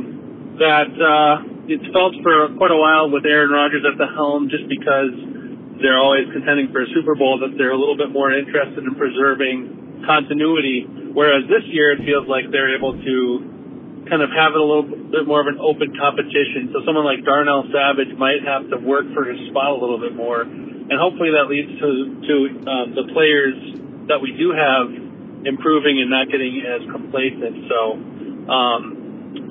that 0.62 0.94
uh, 0.94 1.34
it's 1.66 1.88
felt 1.90 2.14
for 2.22 2.54
quite 2.62 2.70
a 2.70 2.78
while 2.78 3.10
with 3.10 3.26
Aaron 3.26 3.50
Rodgers 3.50 3.82
at 3.82 3.98
the 3.98 4.06
helm, 4.06 4.54
just 4.54 4.70
because 4.70 5.18
they're 5.82 5.98
always 5.98 6.30
contending 6.30 6.70
for 6.70 6.86
a 6.86 6.90
Super 6.94 7.18
Bowl, 7.18 7.42
that 7.42 7.58
they're 7.58 7.74
a 7.74 7.80
little 7.80 7.98
bit 7.98 8.14
more 8.14 8.30
interested 8.30 8.86
in 8.86 8.94
preserving 8.94 9.77
continuity. 10.06 10.86
Whereas 10.86 11.50
this 11.50 11.66
year, 11.72 11.98
it 11.98 12.06
feels 12.06 12.28
like 12.28 12.52
they're 12.52 12.76
able 12.76 12.94
to 12.94 14.06
kind 14.10 14.24
of 14.24 14.32
have 14.32 14.56
it 14.56 14.62
a 14.62 14.64
little 14.64 14.88
bit 14.88 15.28
more 15.28 15.44
of 15.44 15.48
an 15.48 15.60
open 15.60 15.96
competition. 16.00 16.72
So 16.72 16.84
someone 16.88 17.04
like 17.04 17.24
Darnell 17.24 17.68
Savage 17.72 18.16
might 18.16 18.44
have 18.44 18.70
to 18.72 18.78
work 18.80 19.06
for 19.14 19.28
his 19.28 19.40
spot 19.52 19.76
a 19.76 19.80
little 19.80 20.00
bit 20.00 20.16
more, 20.16 20.42
and 20.42 20.96
hopefully 20.96 21.36
that 21.36 21.52
leads 21.52 21.72
to 21.80 21.90
to 22.24 22.36
um, 22.66 22.88
the 22.96 23.06
players 23.12 23.56
that 24.08 24.20
we 24.24 24.32
do 24.36 24.56
have 24.56 24.88
improving 25.44 26.00
and 26.00 26.10
not 26.10 26.32
getting 26.32 26.64
as 26.64 26.82
complacent. 26.90 27.68
So, 27.68 27.80
um, 28.50 28.82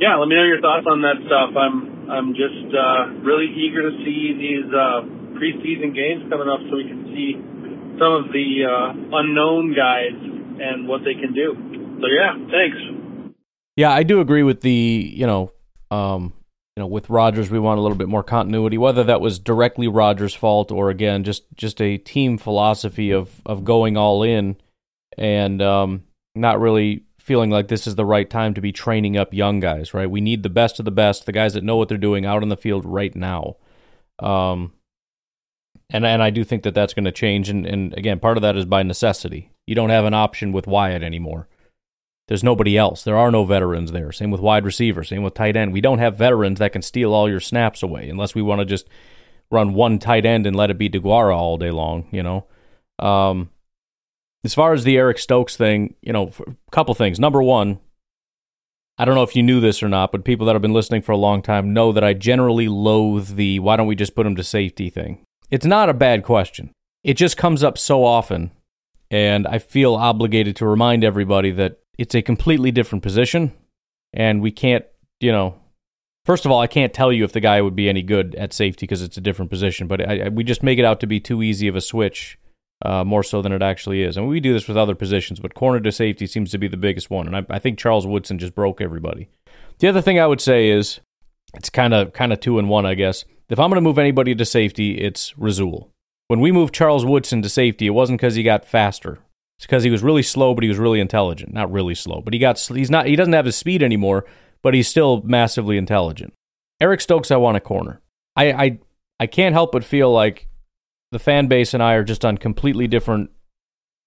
yeah, 0.01 0.17
let 0.17 0.29
me 0.29 0.35
know 0.35 0.45
your 0.45 0.61
thoughts 0.61 0.89
on 0.89 1.05
that 1.05 1.21
stuff. 1.29 1.53
I'm 1.57 2.11
I'm 2.11 2.29
just 2.33 2.73
uh, 2.73 3.21
really 3.21 3.53
eager 3.53 3.85
to 3.91 3.93
see 4.03 4.35
these 4.35 4.69
uh, 4.73 5.05
preseason 5.37 5.93
games 5.93 6.25
coming 6.33 6.49
up 6.49 6.65
so 6.69 6.77
we 6.81 6.89
can 6.89 7.13
see 7.13 7.37
some 8.01 8.13
of 8.13 8.33
the 8.33 8.49
uh, 8.65 9.21
unknown 9.21 9.73
guys 9.77 10.17
and 10.61 10.89
what 10.89 11.03
they 11.05 11.15
can 11.15 11.33
do. 11.33 11.55
So 12.01 12.07
yeah, 12.07 12.35
thanks. 12.51 13.35
Yeah, 13.77 13.91
I 13.91 14.03
do 14.03 14.21
agree 14.21 14.43
with 14.43 14.63
the 14.63 15.13
you 15.15 15.27
know 15.27 15.53
um, 15.91 16.33
you 16.77 16.83
know, 16.83 16.87
with 16.87 17.09
Rodgers, 17.09 17.51
we 17.51 17.59
want 17.59 17.79
a 17.79 17.83
little 17.83 17.97
bit 17.97 18.09
more 18.09 18.23
continuity. 18.23 18.77
Whether 18.77 19.03
that 19.05 19.23
was 19.23 19.39
directly 19.39 19.89
Rodgers' 19.89 20.35
fault 20.35 20.71
or 20.71 20.91
again 20.91 21.25
just 21.25 21.45
just 21.55 21.81
a 21.81 21.97
team 21.97 22.37
philosophy 22.37 23.11
of 23.11 23.41
of 23.47 23.65
going 23.65 23.97
all 23.97 24.23
in 24.23 24.57
and 25.17 25.63
um, 25.63 26.05
not 26.35 26.61
really 26.61 27.05
feeling 27.19 27.51
like 27.51 27.69
this 27.69 27.87
is 27.87 27.95
the 27.95 28.05
right 28.05 28.29
time 28.29 28.53
to 28.55 28.61
be 28.61 28.73
training 28.73 29.17
up 29.17 29.33
young 29.33 29.59
guys. 29.59 29.95
Right? 29.95 30.11
We 30.11 30.21
need 30.21 30.43
the 30.43 30.51
best 30.51 30.79
of 30.79 30.85
the 30.85 30.91
best, 30.91 31.25
the 31.25 31.33
guys 31.33 31.55
that 31.55 31.65
know 31.65 31.77
what 31.77 31.89
they're 31.89 31.97
doing 31.97 32.27
out 32.27 32.43
on 32.43 32.51
the 32.51 32.59
field 32.59 32.85
right 32.85 33.15
now. 33.17 33.57
Um, 34.19 34.75
and 35.89 36.05
and 36.05 36.23
I 36.23 36.29
do 36.29 36.45
think 36.45 36.63
that 36.65 36.75
that's 36.75 36.93
going 36.93 37.07
to 37.07 37.13
change. 37.13 37.49
And 37.49 37.65
and 37.65 37.95
again, 37.95 38.21
part 38.21 38.37
of 38.37 38.43
that 38.43 38.55
is 38.55 38.67
by 38.67 38.83
necessity. 38.83 39.51
You 39.67 39.75
don't 39.75 39.91
have 39.91 40.05
an 40.05 40.15
option 40.15 40.53
with 40.53 40.67
Wyatt 40.67 41.03
anymore. 41.03 41.49
There's 42.29 42.45
nobody 42.45 42.77
else. 42.77 43.05
There 43.05 43.17
are 43.17 43.31
no 43.31 43.45
veterans 43.45 43.93
there. 43.93 44.11
Same 44.11 44.31
with 44.31 44.41
wide 44.41 44.65
receiver. 44.65 45.05
Same 45.05 45.23
with 45.23 45.35
tight 45.35 45.57
end. 45.57 45.73
We 45.73 45.81
don't 45.81 45.99
have 45.99 46.17
veterans 46.17 46.59
that 46.59 46.73
can 46.73 46.83
steal 46.83 47.13
all 47.13 47.29
your 47.29 47.41
snaps 47.41 47.83
away 47.83 48.09
unless 48.09 48.35
we 48.35 48.43
want 48.43 48.61
to 48.61 48.65
just 48.65 48.89
run 49.51 49.75
one 49.75 49.99
tight 49.99 50.27
end 50.27 50.47
and 50.47 50.57
let 50.57 50.71
it 50.71 50.79
be 50.79 50.91
Deguara 50.91 51.37
all 51.37 51.57
day 51.57 51.71
long. 51.71 52.09
You 52.11 52.23
know. 52.23 52.47
Um, 52.99 53.51
as 54.45 54.55
far 54.55 54.73
as 54.73 54.85
the 54.85 54.97
Eric 54.97 55.19
Stokes 55.19 55.57
thing, 55.57 55.95
you 56.01 56.13
know, 56.13 56.33
a 56.47 56.71
couple 56.71 56.95
things. 56.95 57.21
Number 57.21 57.43
one, 57.43 57.81
I 58.99 59.05
don't 59.05 59.15
know 59.15 59.23
if 59.23 59.37
you 59.37 59.43
knew 59.43 59.61
this 59.61 59.83
or 59.83 59.89
not, 59.89 60.11
but 60.11 60.25
people 60.25 60.47
that 60.47 60.55
have 60.55 60.63
been 60.63 60.73
listening 60.73 61.03
for 61.03 61.13
a 61.13 61.17
long 61.17 61.43
time 61.43 61.75
know 61.75 61.93
that 61.93 62.05
I 62.05 62.15
generally 62.15 62.69
loathe 62.69 63.37
the 63.37 63.59
why 63.59 63.77
don't 63.77 63.87
we 63.87 63.97
just 63.97 64.15
put 64.15 64.27
him 64.27 64.37
to 64.37 64.45
safety 64.45 64.89
thing. 64.89 65.23
It's 65.51 65.67
not 65.67 65.89
a 65.91 65.95
bad 65.95 66.23
question. 66.23 66.71
It 67.05 67.15
just 67.15 67.37
comes 67.37 67.63
up 67.63 67.77
so 67.77 68.05
often, 68.05 68.53
and 69.11 69.47
I 69.47 69.59
feel 69.59 69.95
obligated 69.95 70.57
to 70.57 70.67
remind 70.67 71.05
everybody 71.05 71.51
that 71.53 71.79
it's 71.99 72.15
a 72.15 72.23
completely 72.23 72.71
different 72.71 73.03
position, 73.03 73.53
and 74.13 74.43
we 74.43 74.51
can't, 74.51 74.85
you 75.21 75.33
know, 75.33 75.57
first 76.25 76.45
of 76.45 76.51
all, 76.51 76.61
I 76.61 76.67
can't 76.67 76.93
tell 76.93 77.13
you 77.13 77.25
if 77.25 77.33
the 77.33 77.41
guy 77.41 77.61
would 77.63 77.77
be 77.77 77.89
any 77.89 78.03
good 78.03 78.35
at 78.35 78.53
safety 78.53 78.87
because 78.87 79.03
it's 79.03 79.17
a 79.17 79.21
different 79.21 79.51
position, 79.51 79.87
but 79.87 80.07
I, 80.07 80.25
I, 80.25 80.29
we 80.29 80.45
just 80.45 80.63
make 80.63 80.79
it 80.79 80.85
out 80.85 81.01
to 81.01 81.07
be 81.07 81.21
too 81.21 81.43
easy 81.43 81.69
of 81.69 81.77
a 81.77 81.81
switch, 81.81 82.39
uh, 82.85 83.05
more 83.05 83.23
so 83.23 83.41
than 83.41 83.53
it 83.53 83.63
actually 83.63 84.03
is. 84.03 84.17
And 84.17 84.29
we 84.29 84.41
do 84.41 84.53
this 84.53 84.69
with 84.69 84.77
other 84.77 84.95
positions, 84.95 85.41
but 85.41 85.55
corner 85.55 85.81
to 85.81 85.93
safety 85.93 86.27
seems 86.27 86.51
to 86.51 86.59
be 86.59 86.69
the 86.69 86.77
biggest 86.77 87.11
one, 87.11 87.27
and 87.27 87.37
I, 87.37 87.47
I 87.49 87.59
think 87.59 87.79
Charles 87.79 88.07
Woodson 88.07 88.39
just 88.39 88.55
broke 88.55 88.81
everybody. 88.81 89.29
The 89.79 89.89
other 89.89 90.03
thing 90.03 90.19
I 90.19 90.27
would 90.27 90.41
say 90.41 90.71
is 90.71 91.01
it's 91.55 91.71
kind 91.71 91.95
of 91.95 92.13
kind 92.13 92.33
of 92.33 92.41
two 92.41 92.59
in 92.59 92.69
one, 92.69 92.87
I 92.87 92.95
guess. 92.95 93.25
If 93.49 93.59
I'm 93.59 93.71
going 93.71 93.77
to 93.77 93.81
move 93.81 93.99
anybody 93.99 94.35
to 94.35 94.45
safety, 94.45 94.99
it's 94.99 95.37
Rasul. 95.39 95.93
When 96.29 96.41
we 96.41 96.53
moved 96.53 96.75
Charles 96.75 97.05
Woodson 97.05 97.43
to 97.43 97.49
safety, 97.49 97.87
it 97.87 97.91
wasn't 97.91 98.21
because 98.21 98.35
he 98.35 98.43
got 98.43 98.65
faster. 98.65 99.19
It's 99.59 99.67
because 99.67 99.85
he 99.85 99.91
was 99.91 100.03
really 100.03 100.23
slow, 100.23 100.55
but 100.55 100.65
he 100.65 100.69
was 100.69 100.79
really 100.79 101.01
intelligent. 101.01 101.53
Not 101.53 101.73
really 101.73 101.95
slow, 101.95 102.21
but 102.21 102.35
he 102.35 102.41
got 102.41 102.59
he's 102.59 102.91
not 102.91 103.07
he 103.07 103.17
doesn't 103.17 103.33
have 103.33 103.47
his 103.47 103.57
speed 103.57 103.83
anymore, 103.83 104.25
but 104.63 104.75
he's 104.75 104.89
still 104.89 105.23
massively 105.23 105.79
intelligent. 105.79 106.35
Eric 106.81 107.01
Stokes, 107.01 107.31
I 107.31 107.37
want 107.37 107.57
a 107.57 107.61
corner. 107.61 108.03
I 108.35 108.53
I 108.53 108.79
I 109.21 109.27
can't 109.27 109.55
help 109.55 109.73
but 109.73 109.85
feel 109.85 110.13
like 110.13 110.49
the 111.13 111.19
fan 111.19 111.47
base 111.47 111.73
and 111.73 111.83
I 111.83 111.95
are 111.95 112.05
just 112.05 112.25
on 112.25 112.37
completely 112.37 112.87
different 112.87 113.31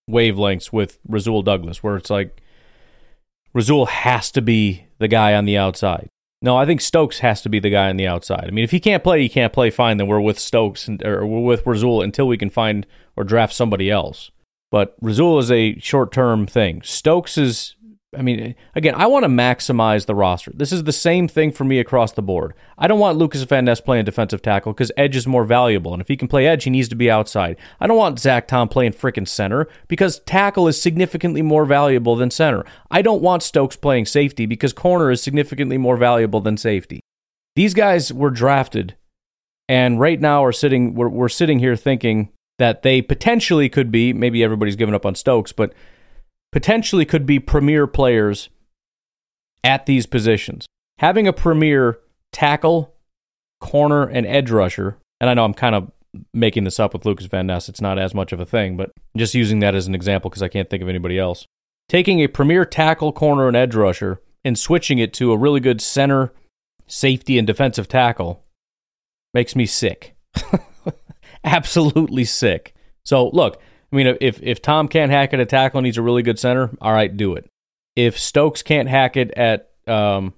wavelengths 0.10 0.72
with 0.72 1.00
Rasul 1.08 1.42
Douglas, 1.42 1.82
where 1.82 1.96
it's 1.96 2.10
like 2.10 2.42
Rasul 3.54 3.88
has 3.88 4.32
to 4.32 4.42
be 4.42 4.86
the 5.00 5.08
guy 5.08 5.34
on 5.34 5.46
the 5.46 5.58
outside. 5.58 6.10
No, 6.42 6.56
I 6.56 6.66
think 6.66 6.80
Stokes 6.80 7.20
has 7.20 7.42
to 7.42 7.50
be 7.50 7.60
the 7.60 7.70
guy 7.70 7.90
on 7.90 7.98
the 7.98 8.08
outside. 8.08 8.46
I 8.48 8.52
mean, 8.52 8.64
if 8.64 8.72
he 8.72 8.80
can't 8.80 9.04
play, 9.04 9.22
he 9.22 9.30
can't 9.30 9.52
play. 9.52 9.70
Fine, 9.70 9.98
then 9.98 10.08
we're 10.08 10.22
with 10.22 10.40
Stokes 10.40 10.88
and, 10.88 11.06
or 11.06 11.26
we're 11.26 11.42
with 11.42 11.66
Rasul 11.66 12.02
until 12.02 12.28
we 12.28 12.38
can 12.38 12.50
find 12.50 12.88
or 13.18 13.26
draft 13.26 13.54
somebody 13.54 13.92
else. 13.92 14.32
But 14.72 14.96
Rasul 15.02 15.40
is 15.40 15.52
a 15.52 15.78
short 15.80 16.12
term 16.14 16.48
thing. 16.48 16.82
Stokes 16.84 17.38
is 17.38 17.76
I 18.18 18.24
mean, 18.24 18.56
again, 18.74 18.96
I 18.96 19.06
want 19.06 19.24
to 19.24 19.30
maximize 19.30 20.08
the 20.08 20.16
roster. 20.16 20.52
This 20.52 20.72
is 20.72 20.84
the 20.84 20.92
same 20.92 21.28
thing 21.28 21.52
for 21.52 21.64
me 21.64 21.80
across 21.80 22.12
the 22.12 22.24
board. 22.24 22.56
I 22.76 22.88
don't 22.88 23.00
want 23.00 23.20
Lucas 23.20 23.44
Van 23.44 23.66
Ness 23.66 23.82
playing 23.82 24.06
defensive 24.06 24.42
tackle 24.42 24.74
because 24.74 24.92
edge 24.98 25.16
is 25.16 25.28
more 25.28 25.44
valuable. 25.44 25.94
And 25.94 26.02
if 26.02 26.08
he 26.08 26.18
can 26.18 26.28
play 26.28 26.48
edge, 26.48 26.64
he 26.64 26.72
needs 26.72 26.88
to 26.90 26.96
be 26.96 27.12
outside. 27.12 27.58
I 27.80 27.86
don't 27.86 27.98
want 27.98 28.20
Zach 28.20 28.48
Tom 28.48 28.68
playing 28.68 28.94
freaking 28.94 29.28
center 29.28 29.68
because 29.88 30.20
tackle 30.22 30.68
is 30.68 30.82
significantly 30.82 31.44
more 31.44 31.66
valuable 31.66 32.16
than 32.16 32.32
center. 32.32 32.66
I 32.90 33.04
don't 33.04 33.22
want 33.22 33.44
Stokes 33.44 33.76
playing 33.76 34.08
safety 34.08 34.48
because 34.48 34.74
corner 34.74 35.12
is 35.12 35.22
significantly 35.22 35.78
more 35.78 35.98
valuable 35.98 36.42
than 36.42 36.58
safety. 36.58 37.02
These 37.56 37.76
guys 37.76 38.12
were 38.12 38.32
drafted 38.32 38.96
and 39.68 40.00
right 40.00 40.20
now 40.20 40.44
are 40.44 40.52
sitting, 40.52 40.96
we're, 40.96 41.10
we're 41.10 41.30
sitting 41.30 41.60
here 41.60 41.76
thinking 41.76 42.30
that 42.58 42.82
they 42.82 43.04
potentially 43.04 43.70
could 43.70 43.92
be, 43.92 44.14
maybe 44.14 44.44
everybody's 44.44 44.76
given 44.76 44.96
up 44.96 45.06
on 45.06 45.14
Stokes, 45.14 45.52
but 45.52 45.74
potentially 46.52 47.06
could 47.06 47.26
be 47.26 47.40
premier 47.40 47.88
players 47.88 48.50
at 49.64 49.86
these 49.86 50.06
positions. 50.06 50.66
Having 51.00 51.28
a 51.28 51.34
premier 51.34 52.00
tackle, 52.32 52.96
corner, 53.60 54.04
and 54.04 54.26
edge 54.26 54.52
rusher, 54.52 54.98
and 55.20 55.30
I 55.30 55.34
know 55.34 55.46
I'm 55.46 55.54
kind 55.54 55.76
of 55.76 55.92
making 56.34 56.64
this 56.64 56.80
up 56.80 56.94
with 56.94 57.06
Lucas 57.06 57.28
Van 57.28 57.48
Ness, 57.48 57.70
it's 57.70 57.82
not 57.82 58.00
as 58.00 58.14
much 58.14 58.32
of 58.32 58.40
a 58.40 58.46
thing, 58.46 58.78
but 58.78 58.92
just 59.16 59.36
using 59.36 59.60
that 59.60 59.76
as 59.76 59.88
an 59.88 59.96
example 59.96 60.30
because 60.30 60.44
I 60.44 60.48
can't 60.48 60.70
think 60.70 60.82
of 60.82 60.90
anybody 60.90 61.20
else. 61.20 61.46
Taking 61.88 62.20
a 62.20 62.28
premier 62.28 62.66
tackle, 62.66 63.12
corner, 63.12 63.48
and 63.48 63.58
edge 63.58 63.76
rusher 63.76 64.22
and 64.44 64.58
switching 64.58 65.00
it 65.00 65.14
to 65.14 65.32
a 65.32 65.38
really 65.38 65.60
good 65.60 65.82
center, 65.82 66.34
safety, 66.88 67.38
and 67.38 67.48
defensive 67.48 67.88
tackle 67.88 68.44
makes 69.34 69.56
me 69.56 69.66
sick. 69.66 70.16
Absolutely 71.44 72.26
sick. 72.26 72.74
So, 73.04 73.30
look, 73.30 73.62
I 73.92 73.96
mean, 73.96 74.18
if 74.22 74.40
if 74.44 74.62
Tom 74.62 74.88
can't 74.88 75.12
hack 75.12 75.34
it 75.34 75.40
at 75.40 75.50
tackle 75.50 75.80
and 75.80 75.86
he's 75.86 75.98
a 75.98 76.02
really 76.02 76.22
good 76.22 76.40
center, 76.40 76.70
all 76.82 76.94
right, 76.94 77.16
do 77.16 77.34
it. 77.34 77.50
If 77.96 78.20
Stokes 78.20 78.62
can't 78.62 78.88
hack 78.88 79.18
it 79.18 79.32
at 79.32 79.72
um, 79.88 80.34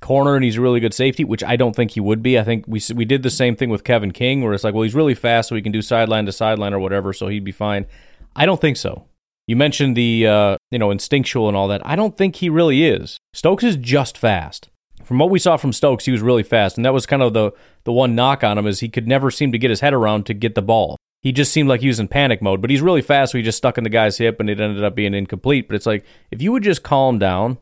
corner 0.00 0.34
and 0.34 0.44
he's 0.44 0.56
a 0.56 0.60
really 0.60 0.80
good 0.80 0.94
safety, 0.94 1.24
which 1.24 1.44
I 1.44 1.56
don't 1.56 1.74
think 1.74 1.92
he 1.92 2.00
would 2.00 2.22
be. 2.22 2.38
I 2.38 2.44
think 2.44 2.64
we 2.66 2.80
we 2.94 3.04
did 3.04 3.22
the 3.22 3.30
same 3.30 3.56
thing 3.56 3.70
with 3.70 3.84
Kevin 3.84 4.12
King, 4.12 4.42
where 4.42 4.52
it's 4.52 4.64
like, 4.64 4.74
well, 4.74 4.82
he's 4.82 4.94
really 4.94 5.14
fast, 5.14 5.48
so 5.48 5.54
he 5.54 5.62
can 5.62 5.72
do 5.72 5.82
sideline 5.82 6.26
to 6.26 6.32
sideline 6.32 6.74
or 6.74 6.78
whatever, 6.80 7.12
so 7.12 7.28
he'd 7.28 7.44
be 7.44 7.52
fine. 7.52 7.86
I 8.34 8.46
don't 8.46 8.60
think 8.60 8.76
so. 8.76 9.06
You 9.46 9.56
mentioned 9.56 9.96
the 9.96 10.26
uh, 10.26 10.56
you 10.70 10.78
know 10.78 10.90
instinctual 10.90 11.48
and 11.48 11.56
all 11.56 11.68
that. 11.68 11.86
I 11.86 11.96
don't 11.96 12.16
think 12.16 12.36
he 12.36 12.50
really 12.50 12.84
is. 12.84 13.18
Stokes 13.32 13.64
is 13.64 13.76
just 13.76 14.18
fast. 14.18 14.68
From 15.04 15.18
what 15.18 15.30
we 15.30 15.38
saw 15.38 15.56
from 15.56 15.72
Stokes, 15.72 16.04
he 16.04 16.12
was 16.12 16.20
really 16.20 16.42
fast, 16.42 16.76
and 16.76 16.84
that 16.84 16.92
was 16.92 17.06
kind 17.06 17.22
of 17.22 17.32
the 17.32 17.52
the 17.84 17.92
one 17.92 18.14
knock 18.14 18.44
on 18.44 18.58
him 18.58 18.66
is 18.66 18.80
he 18.80 18.88
could 18.88 19.08
never 19.08 19.30
seem 19.30 19.52
to 19.52 19.58
get 19.58 19.70
his 19.70 19.80
head 19.80 19.94
around 19.94 20.26
to 20.26 20.34
get 20.34 20.54
the 20.54 20.62
ball 20.62 20.98
he 21.20 21.32
just 21.32 21.52
seemed 21.52 21.68
like 21.68 21.80
he 21.80 21.88
was 21.88 22.00
in 22.00 22.08
panic 22.08 22.40
mode. 22.40 22.60
But 22.60 22.70
he's 22.70 22.80
really 22.80 23.02
fast, 23.02 23.32
so 23.32 23.38
he 23.38 23.44
just 23.44 23.58
stuck 23.58 23.78
in 23.78 23.84
the 23.84 23.90
guy's 23.90 24.18
hip, 24.18 24.40
and 24.40 24.48
it 24.48 24.60
ended 24.60 24.84
up 24.84 24.94
being 24.94 25.14
incomplete. 25.14 25.68
But 25.68 25.76
it's 25.76 25.86
like 25.86 26.04
if 26.30 26.40
you 26.40 26.52
would 26.52 26.62
just 26.62 26.82
calm 26.82 27.18
down 27.18 27.58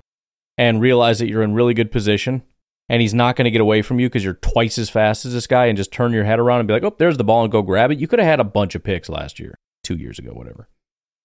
and 0.58 0.80
realize 0.80 1.18
that 1.18 1.28
you're 1.28 1.42
in 1.42 1.54
really 1.54 1.74
good 1.74 1.90
position, 1.90 2.42
and 2.88 3.02
he's 3.02 3.14
not 3.14 3.36
going 3.36 3.46
to 3.46 3.50
get 3.50 3.60
away 3.60 3.82
from 3.82 3.98
you 3.98 4.08
because 4.08 4.24
you're 4.24 4.34
twice 4.34 4.78
as 4.78 4.90
fast 4.90 5.24
as 5.24 5.32
this 5.32 5.46
guy, 5.46 5.66
and 5.66 5.76
just 5.76 5.92
turn 5.92 6.12
your 6.12 6.24
head 6.24 6.38
around 6.38 6.60
and 6.60 6.68
be 6.68 6.74
like, 6.74 6.84
"Oh, 6.84 6.94
there's 6.98 7.16
the 7.16 7.24
ball," 7.24 7.42
and 7.42 7.52
go 7.52 7.62
grab 7.62 7.90
it. 7.90 7.98
You 7.98 8.08
could 8.08 8.18
have 8.18 8.28
had 8.28 8.40
a 8.40 8.44
bunch 8.44 8.74
of 8.74 8.84
picks 8.84 9.08
last 9.08 9.40
year, 9.40 9.54
two 9.82 9.96
years 9.96 10.18
ago, 10.18 10.32
whatever. 10.32 10.68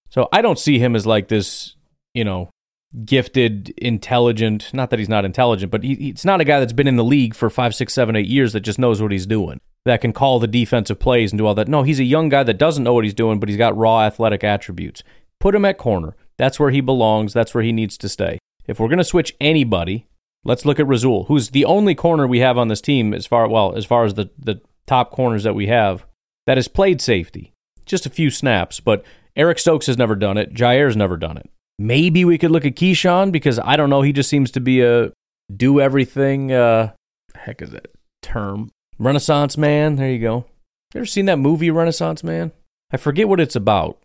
So 0.08 0.28
I 0.32 0.42
don't 0.42 0.58
see 0.58 0.78
him 0.78 0.94
as 0.94 1.06
like 1.06 1.28
this, 1.28 1.76
you 2.14 2.24
know, 2.24 2.50
gifted, 3.04 3.70
intelligent. 3.78 4.72
Not 4.72 4.90
that 4.90 4.98
he's 4.98 5.08
not 5.08 5.24
intelligent, 5.24 5.70
but 5.72 5.82
he, 5.82 5.94
he's 5.94 6.24
not 6.24 6.40
a 6.40 6.44
guy 6.44 6.60
that's 6.60 6.72
been 6.72 6.88
in 6.88 6.96
the 6.96 7.04
league 7.04 7.34
for 7.34 7.50
five, 7.50 7.74
six, 7.74 7.92
seven, 7.92 8.16
eight 8.16 8.26
years 8.26 8.52
that 8.52 8.60
just 8.60 8.78
knows 8.78 9.00
what 9.00 9.12
he's 9.12 9.26
doing 9.26 9.60
that 9.84 10.00
can 10.00 10.12
call 10.12 10.38
the 10.38 10.46
defensive 10.46 10.98
plays 10.98 11.32
and 11.32 11.38
do 11.38 11.46
all 11.46 11.54
that. 11.54 11.68
No, 11.68 11.82
he's 11.82 12.00
a 12.00 12.04
young 12.04 12.28
guy 12.28 12.42
that 12.44 12.58
doesn't 12.58 12.84
know 12.84 12.94
what 12.94 13.04
he's 13.04 13.14
doing, 13.14 13.40
but 13.40 13.48
he's 13.48 13.58
got 13.58 13.76
raw 13.76 14.02
athletic 14.02 14.44
attributes. 14.44 15.02
Put 15.40 15.54
him 15.54 15.64
at 15.64 15.78
corner. 15.78 16.16
That's 16.38 16.60
where 16.60 16.70
he 16.70 16.80
belongs. 16.80 17.32
That's 17.32 17.54
where 17.54 17.64
he 17.64 17.72
needs 17.72 17.98
to 17.98 18.08
stay. 18.08 18.38
If 18.66 18.78
we're 18.78 18.88
going 18.88 18.98
to 18.98 19.04
switch 19.04 19.34
anybody, 19.40 20.06
let's 20.44 20.64
look 20.64 20.78
at 20.78 20.86
Rasul, 20.86 21.24
who's 21.24 21.50
the 21.50 21.64
only 21.64 21.94
corner 21.94 22.26
we 22.26 22.38
have 22.38 22.56
on 22.56 22.68
this 22.68 22.80
team 22.80 23.12
as 23.12 23.26
far 23.26 23.48
well 23.48 23.74
as 23.74 23.84
far 23.84 24.04
as 24.04 24.14
the 24.14 24.30
the 24.38 24.60
top 24.86 25.10
corners 25.10 25.42
that 25.44 25.54
we 25.54 25.66
have 25.66 26.06
that 26.46 26.58
has 26.58 26.68
played 26.68 27.00
safety. 27.00 27.52
Just 27.86 28.06
a 28.06 28.10
few 28.10 28.30
snaps, 28.30 28.78
but 28.78 29.04
Eric 29.34 29.58
Stokes 29.58 29.86
has 29.86 29.98
never 29.98 30.14
done 30.14 30.36
it. 30.36 30.54
Jaire's 30.54 30.96
never 30.96 31.16
done 31.16 31.36
it. 31.36 31.50
Maybe 31.78 32.24
we 32.24 32.38
could 32.38 32.50
look 32.50 32.64
at 32.64 32.76
Keisean 32.76 33.32
because 33.32 33.58
I 33.58 33.76
don't 33.76 33.90
know. 33.90 34.02
He 34.02 34.12
just 34.12 34.28
seems 34.28 34.50
to 34.52 34.60
be 34.60 34.82
a 34.82 35.12
do 35.54 35.80
everything. 35.80 36.52
Uh, 36.52 36.92
heck 37.34 37.62
is 37.62 37.70
that 37.70 37.88
term? 38.22 38.70
Renaissance 38.98 39.56
Man. 39.56 39.96
There 39.96 40.10
you 40.10 40.20
go. 40.20 40.44
Ever 40.94 41.06
seen 41.06 41.26
that 41.26 41.38
movie 41.38 41.70
Renaissance 41.70 42.22
Man? 42.22 42.52
I 42.92 42.98
forget 42.98 43.28
what 43.28 43.40
it's 43.40 43.56
about, 43.56 43.98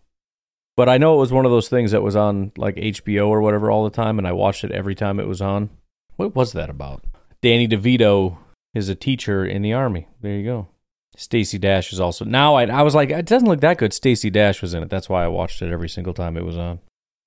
but 0.76 0.88
I 0.88 0.96
know 0.96 1.14
it 1.14 1.18
was 1.18 1.32
one 1.32 1.44
of 1.44 1.50
those 1.50 1.68
things 1.68 1.90
that 1.90 2.02
was 2.02 2.16
on 2.16 2.52
like 2.56 2.76
HBO 2.76 3.28
or 3.28 3.42
whatever 3.42 3.70
all 3.70 3.84
the 3.84 3.90
time, 3.90 4.18
and 4.18 4.26
I 4.26 4.32
watched 4.32 4.64
it 4.64 4.72
every 4.72 4.94
time 4.94 5.20
it 5.20 5.28
was 5.28 5.42
on. 5.42 5.70
What 6.16 6.34
was 6.34 6.52
that 6.52 6.70
about? 6.70 7.04
Danny 7.42 7.68
DeVito 7.68 8.38
is 8.74 8.88
a 8.88 8.94
teacher 8.94 9.44
in 9.44 9.62
the 9.62 9.74
army. 9.74 10.08
There 10.20 10.34
you 10.34 10.44
go. 10.44 10.68
Stacey 11.16 11.58
Dash 11.58 11.92
is 11.92 12.00
also 12.00 12.24
now. 12.24 12.54
I, 12.54 12.66
I 12.66 12.82
was 12.82 12.94
like, 12.94 13.10
it 13.10 13.26
doesn't 13.26 13.48
look 13.48 13.60
that 13.60 13.78
good. 13.78 13.92
Stacey 13.92 14.30
Dash 14.30 14.62
was 14.62 14.72
in 14.72 14.82
it. 14.82 14.88
That's 14.88 15.08
why 15.08 15.24
I 15.24 15.28
watched 15.28 15.60
it 15.62 15.72
every 15.72 15.88
single 15.88 16.14
time 16.14 16.36
it 16.36 16.44
was 16.44 16.56
on. 16.56 16.78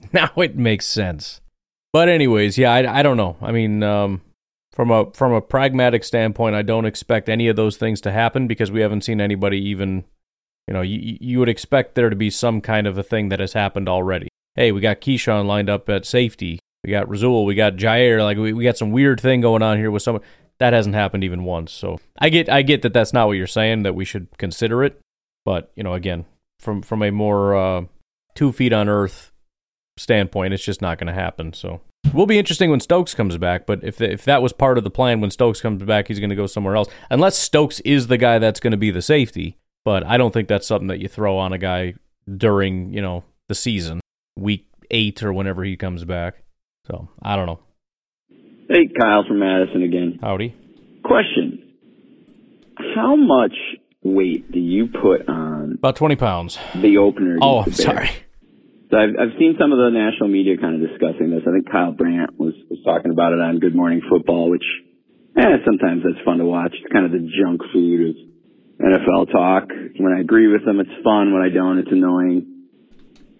Now 0.13 0.31
it 0.35 0.57
makes 0.57 0.87
sense. 0.87 1.41
But 1.93 2.09
anyways, 2.09 2.57
yeah, 2.57 2.73
I, 2.73 2.99
I 2.99 3.03
don't 3.03 3.17
know. 3.17 3.37
I 3.41 3.51
mean, 3.51 3.83
um, 3.83 4.21
from 4.71 4.91
a 4.91 5.11
from 5.11 5.33
a 5.33 5.41
pragmatic 5.41 6.03
standpoint, 6.03 6.55
I 6.55 6.61
don't 6.61 6.85
expect 6.85 7.29
any 7.29 7.47
of 7.47 7.55
those 7.55 7.77
things 7.77 8.01
to 8.01 8.11
happen 8.11 8.47
because 8.47 8.71
we 8.71 8.81
haven't 8.81 9.03
seen 9.03 9.21
anybody 9.21 9.59
even. 9.69 10.05
You 10.67 10.73
know, 10.73 10.81
you 10.81 11.17
you 11.19 11.39
would 11.39 11.49
expect 11.49 11.95
there 11.95 12.09
to 12.09 12.15
be 12.15 12.29
some 12.29 12.61
kind 12.61 12.87
of 12.87 12.97
a 12.97 13.03
thing 13.03 13.29
that 13.29 13.39
has 13.39 13.53
happened 13.53 13.89
already. 13.89 14.29
Hey, 14.55 14.71
we 14.71 14.79
got 14.81 15.01
Keisean 15.01 15.45
lined 15.45 15.69
up 15.69 15.89
at 15.89 16.05
safety. 16.05 16.59
We 16.83 16.91
got 16.91 17.09
Rasul. 17.09 17.45
We 17.45 17.55
got 17.55 17.75
Jaire. 17.75 18.23
Like 18.23 18.37
we, 18.37 18.53
we 18.53 18.63
got 18.63 18.77
some 18.77 18.91
weird 18.91 19.19
thing 19.19 19.41
going 19.41 19.61
on 19.61 19.77
here 19.77 19.91
with 19.91 20.01
someone. 20.01 20.23
that 20.59 20.73
hasn't 20.73 20.95
happened 20.95 21.23
even 21.23 21.43
once. 21.43 21.71
So 21.71 21.99
I 22.19 22.29
get 22.29 22.49
I 22.49 22.61
get 22.61 22.81
that 22.83 22.93
that's 22.93 23.13
not 23.13 23.27
what 23.27 23.37
you're 23.37 23.47
saying 23.47 23.83
that 23.83 23.95
we 23.95 24.05
should 24.05 24.27
consider 24.37 24.83
it, 24.83 24.99
but 25.45 25.71
you 25.75 25.83
know 25.83 25.93
again 25.93 26.25
from 26.59 26.81
from 26.81 27.03
a 27.03 27.11
more 27.11 27.55
uh, 27.55 27.81
two 28.35 28.51
feet 28.51 28.71
on 28.71 28.87
earth 28.87 29.31
standpoint, 30.01 30.53
it's 30.53 30.63
just 30.63 30.81
not 30.81 30.97
going 30.97 31.07
to 31.07 31.13
happen. 31.13 31.53
So 31.53 31.81
will 32.13 32.25
be 32.25 32.39
interesting 32.39 32.69
when 32.69 32.79
Stokes 32.79 33.13
comes 33.13 33.37
back. 33.37 33.65
But 33.65 33.83
if 33.83 34.01
if 34.01 34.25
that 34.25 34.41
was 34.41 34.53
part 34.53 34.77
of 34.77 34.83
the 34.83 34.89
plan, 34.89 35.21
when 35.21 35.31
Stokes 35.31 35.61
comes 35.61 35.83
back, 35.83 36.07
he's 36.07 36.19
going 36.19 36.29
to 36.29 36.35
go 36.35 36.47
somewhere 36.47 36.75
else, 36.75 36.89
unless 37.09 37.37
Stokes 37.37 37.79
is 37.81 38.07
the 38.07 38.17
guy 38.17 38.39
that's 38.39 38.59
going 38.59 38.71
to 38.71 38.77
be 38.77 38.91
the 38.91 39.01
safety. 39.01 39.57
But 39.85 40.05
I 40.05 40.17
don't 40.17 40.31
think 40.33 40.47
that's 40.47 40.67
something 40.67 40.87
that 40.87 40.99
you 40.99 41.07
throw 41.07 41.37
on 41.37 41.53
a 41.53 41.57
guy 41.57 41.95
during 42.37 42.93
you 42.93 43.01
know 43.01 43.23
the 43.47 43.55
season, 43.55 44.01
week 44.37 44.67
eight 44.91 45.23
or 45.23 45.33
whenever 45.33 45.63
he 45.63 45.75
comes 45.77 46.03
back. 46.03 46.43
So 46.85 47.07
I 47.21 47.35
don't 47.35 47.45
know. 47.45 47.59
Hey, 48.69 48.87
Kyle 48.99 49.23
from 49.27 49.39
Madison 49.39 49.83
again. 49.83 50.19
Howdy. 50.21 50.55
Question: 51.03 51.63
How 52.95 53.15
much 53.15 53.53
weight 54.03 54.51
do 54.51 54.59
you 54.59 54.87
put 54.87 55.27
on 55.27 55.73
About 55.73 55.95
twenty 55.95 56.15
pounds. 56.15 56.57
the 56.75 56.97
opener? 56.97 57.37
Oh, 57.41 57.63
I'm 57.63 57.71
sorry. 57.73 58.09
So 58.91 58.99
I've, 58.99 59.15
I've 59.15 59.39
seen 59.39 59.55
some 59.57 59.71
of 59.71 59.79
the 59.79 59.89
national 59.89 60.27
media 60.27 60.57
kind 60.59 60.75
of 60.75 60.83
discussing 60.83 61.31
this. 61.31 61.47
I 61.47 61.55
think 61.55 61.71
Kyle 61.71 61.93
Brandt 61.93 62.37
was, 62.37 62.53
was 62.69 62.79
talking 62.83 63.11
about 63.11 63.31
it 63.31 63.39
on 63.39 63.59
Good 63.59 63.73
Morning 63.73 64.01
Football, 64.09 64.51
which 64.51 64.67
eh, 65.37 65.63
sometimes 65.63 66.03
that's 66.03 66.19
fun 66.25 66.39
to 66.39 66.45
watch. 66.45 66.75
It's 66.75 66.91
kind 66.91 67.05
of 67.05 67.11
the 67.15 67.23
junk 67.23 67.61
food 67.71 68.11
of 68.11 68.15
NFL 68.83 69.31
talk. 69.31 69.69
When 69.95 70.11
I 70.11 70.19
agree 70.19 70.51
with 70.51 70.65
them, 70.65 70.81
it's 70.81 70.91
fun. 71.05 71.31
When 71.31 71.41
I 71.41 71.47
don't, 71.47 71.77
it's 71.77 71.91
annoying. 71.91 72.67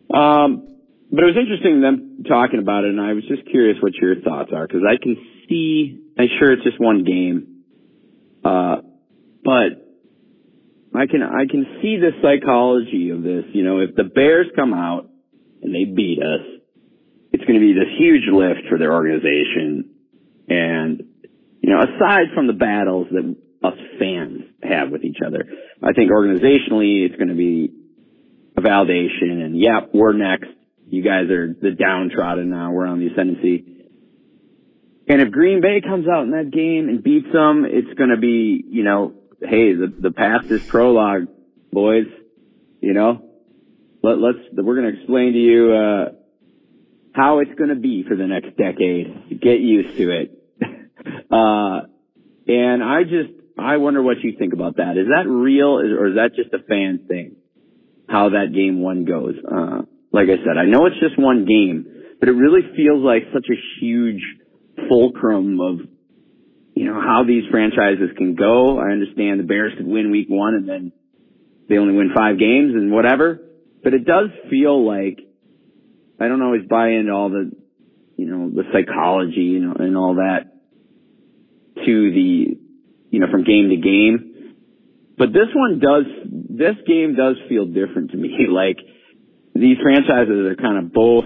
Um, 0.07 0.71
but 1.11 1.27
it 1.27 1.35
was 1.35 1.37
interesting 1.37 1.81
them 1.81 2.23
talking 2.23 2.59
about 2.59 2.85
it, 2.85 2.91
and 2.91 3.01
I 3.01 3.11
was 3.11 3.25
just 3.27 3.43
curious 3.51 3.75
what 3.81 3.93
your 3.95 4.21
thoughts 4.21 4.51
are 4.55 4.65
because 4.65 4.87
I 4.87 4.95
can 4.95 5.17
see. 5.49 5.99
I'm 6.17 6.29
sure 6.39 6.53
it's 6.53 6.63
just 6.63 6.79
one 6.79 7.03
game, 7.03 7.63
uh, 8.45 8.77
but 9.43 9.83
I 10.95 11.07
can 11.07 11.23
I 11.23 11.43
can 11.51 11.65
see 11.81 11.97
the 11.99 12.11
psychology 12.23 13.09
of 13.09 13.23
this. 13.23 13.43
You 13.51 13.65
know, 13.65 13.79
if 13.79 13.95
the 13.95 14.05
Bears 14.05 14.47
come 14.55 14.73
out 14.73 15.10
and 15.61 15.73
they 15.73 15.85
beat 15.85 16.19
us, 16.19 16.61
it's 17.31 17.43
going 17.45 17.59
to 17.59 17.65
be 17.65 17.73
this 17.73 17.91
huge 17.97 18.23
lift 18.31 18.67
for 18.69 18.77
their 18.77 18.93
organization. 18.93 19.91
And, 20.47 21.03
you 21.61 21.69
know, 21.69 21.79
aside 21.79 22.33
from 22.35 22.47
the 22.47 22.53
battles 22.53 23.07
that 23.11 23.35
us 23.63 23.77
fans 23.99 24.41
have 24.63 24.91
with 24.91 25.03
each 25.03 25.19
other, 25.25 25.45
I 25.81 25.93
think 25.93 26.11
organizationally 26.11 27.05
it's 27.05 27.15
going 27.15 27.29
to 27.29 27.35
be 27.35 27.71
a 28.57 28.61
validation 28.61 29.43
and 29.43 29.59
yeah, 29.59 29.81
we're 29.93 30.13
next. 30.13 30.49
You 30.87 31.03
guys 31.03 31.29
are 31.29 31.47
the 31.53 31.71
downtrodden 31.71 32.49
now. 32.49 32.71
We're 32.71 32.87
on 32.87 32.99
the 32.99 33.07
ascendancy. 33.07 33.65
And 35.07 35.21
if 35.21 35.31
Green 35.31 35.61
Bay 35.61 35.81
comes 35.81 36.05
out 36.07 36.23
in 36.23 36.31
that 36.31 36.51
game 36.51 36.89
and 36.89 37.01
beats 37.01 37.31
them, 37.31 37.65
it's 37.65 37.93
going 37.97 38.09
to 38.09 38.17
be, 38.17 38.63
you 38.67 38.83
know, 38.83 39.13
hey, 39.39 39.73
the, 39.73 39.93
the 39.99 40.11
past 40.11 40.51
is 40.51 40.61
prologue, 40.63 41.27
boys. 41.71 42.07
You 42.81 42.93
know, 42.93 43.30
let, 44.03 44.17
let's 44.17 44.39
we're 44.53 44.75
going 44.75 44.93
to 44.93 44.99
explain 44.99 45.33
to 45.33 45.39
you 45.39 45.73
uh, 45.73 46.05
how 47.13 47.39
it's 47.39 47.53
going 47.55 47.69
to 47.69 47.75
be 47.75 48.03
for 48.07 48.15
the 48.15 48.27
next 48.27 48.57
decade. 48.57 49.39
Get 49.41 49.59
used 49.59 49.97
to 49.97 50.11
it. 50.11 50.37
uh, 51.31 51.87
and 52.47 52.83
I 52.83 53.03
just 53.03 53.31
I 53.57 53.77
wonder 53.77 54.01
what 54.01 54.17
you 54.21 54.35
think 54.37 54.53
about 54.53 54.77
that. 54.77 54.97
Is 54.97 55.07
that 55.07 55.29
real, 55.29 55.79
or 55.79 56.07
is 56.07 56.15
that 56.15 56.35
just 56.35 56.53
a 56.53 56.63
fan 56.65 57.05
thing? 57.07 57.35
How 58.07 58.29
that 58.29 58.53
game 58.53 58.81
one 58.81 59.05
goes. 59.05 59.35
Uh, 59.39 59.83
like 60.11 60.27
I 60.27 60.37
said, 60.43 60.57
I 60.57 60.65
know 60.65 60.85
it's 60.85 60.99
just 60.99 61.17
one 61.17 61.45
game, 61.45 61.85
but 62.19 62.27
it 62.27 62.33
really 62.33 62.61
feels 62.75 63.03
like 63.03 63.23
such 63.33 63.45
a 63.49 63.57
huge 63.79 64.21
fulcrum 64.89 65.59
of 65.61 65.79
you 66.75 66.85
know 66.85 66.99
how 66.99 67.23
these 67.25 67.43
franchises 67.51 68.09
can 68.17 68.35
go. 68.35 68.79
I 68.79 68.91
understand 68.91 69.39
the 69.39 69.43
Bears 69.43 69.73
could 69.77 69.87
win 69.87 70.11
week 70.11 70.27
one 70.29 70.55
and 70.55 70.67
then 70.67 70.91
they 71.69 71.77
only 71.77 71.93
win 71.93 72.11
five 72.15 72.39
games 72.39 72.73
and 72.73 72.91
whatever. 72.91 73.39
But 73.83 73.93
it 73.93 74.05
does 74.05 74.29
feel 74.49 74.85
like 74.85 75.19
I 76.19 76.27
don't 76.27 76.41
always 76.41 76.67
buy 76.69 76.89
into 76.89 77.11
all 77.11 77.29
the, 77.29 77.51
you 78.17 78.25
know, 78.25 78.49
the 78.49 78.63
psychology, 78.71 79.57
and 79.57 79.97
all 79.97 80.15
that 80.15 80.51
to 81.83 82.11
the, 82.11 82.57
you 83.09 83.19
know, 83.19 83.27
from 83.31 83.43
game 83.43 83.69
to 83.69 83.77
game. 83.77 84.55
But 85.17 85.33
this 85.33 85.49
one 85.53 85.79
does, 85.79 86.05
this 86.49 86.75
game 86.85 87.15
does 87.15 87.37
feel 87.49 87.65
different 87.65 88.11
to 88.11 88.17
me. 88.17 88.29
Like 88.51 88.77
these 89.55 89.77
franchises 89.81 90.45
are 90.45 90.55
kind 90.55 90.77
of 90.77 90.93
both 90.93 91.25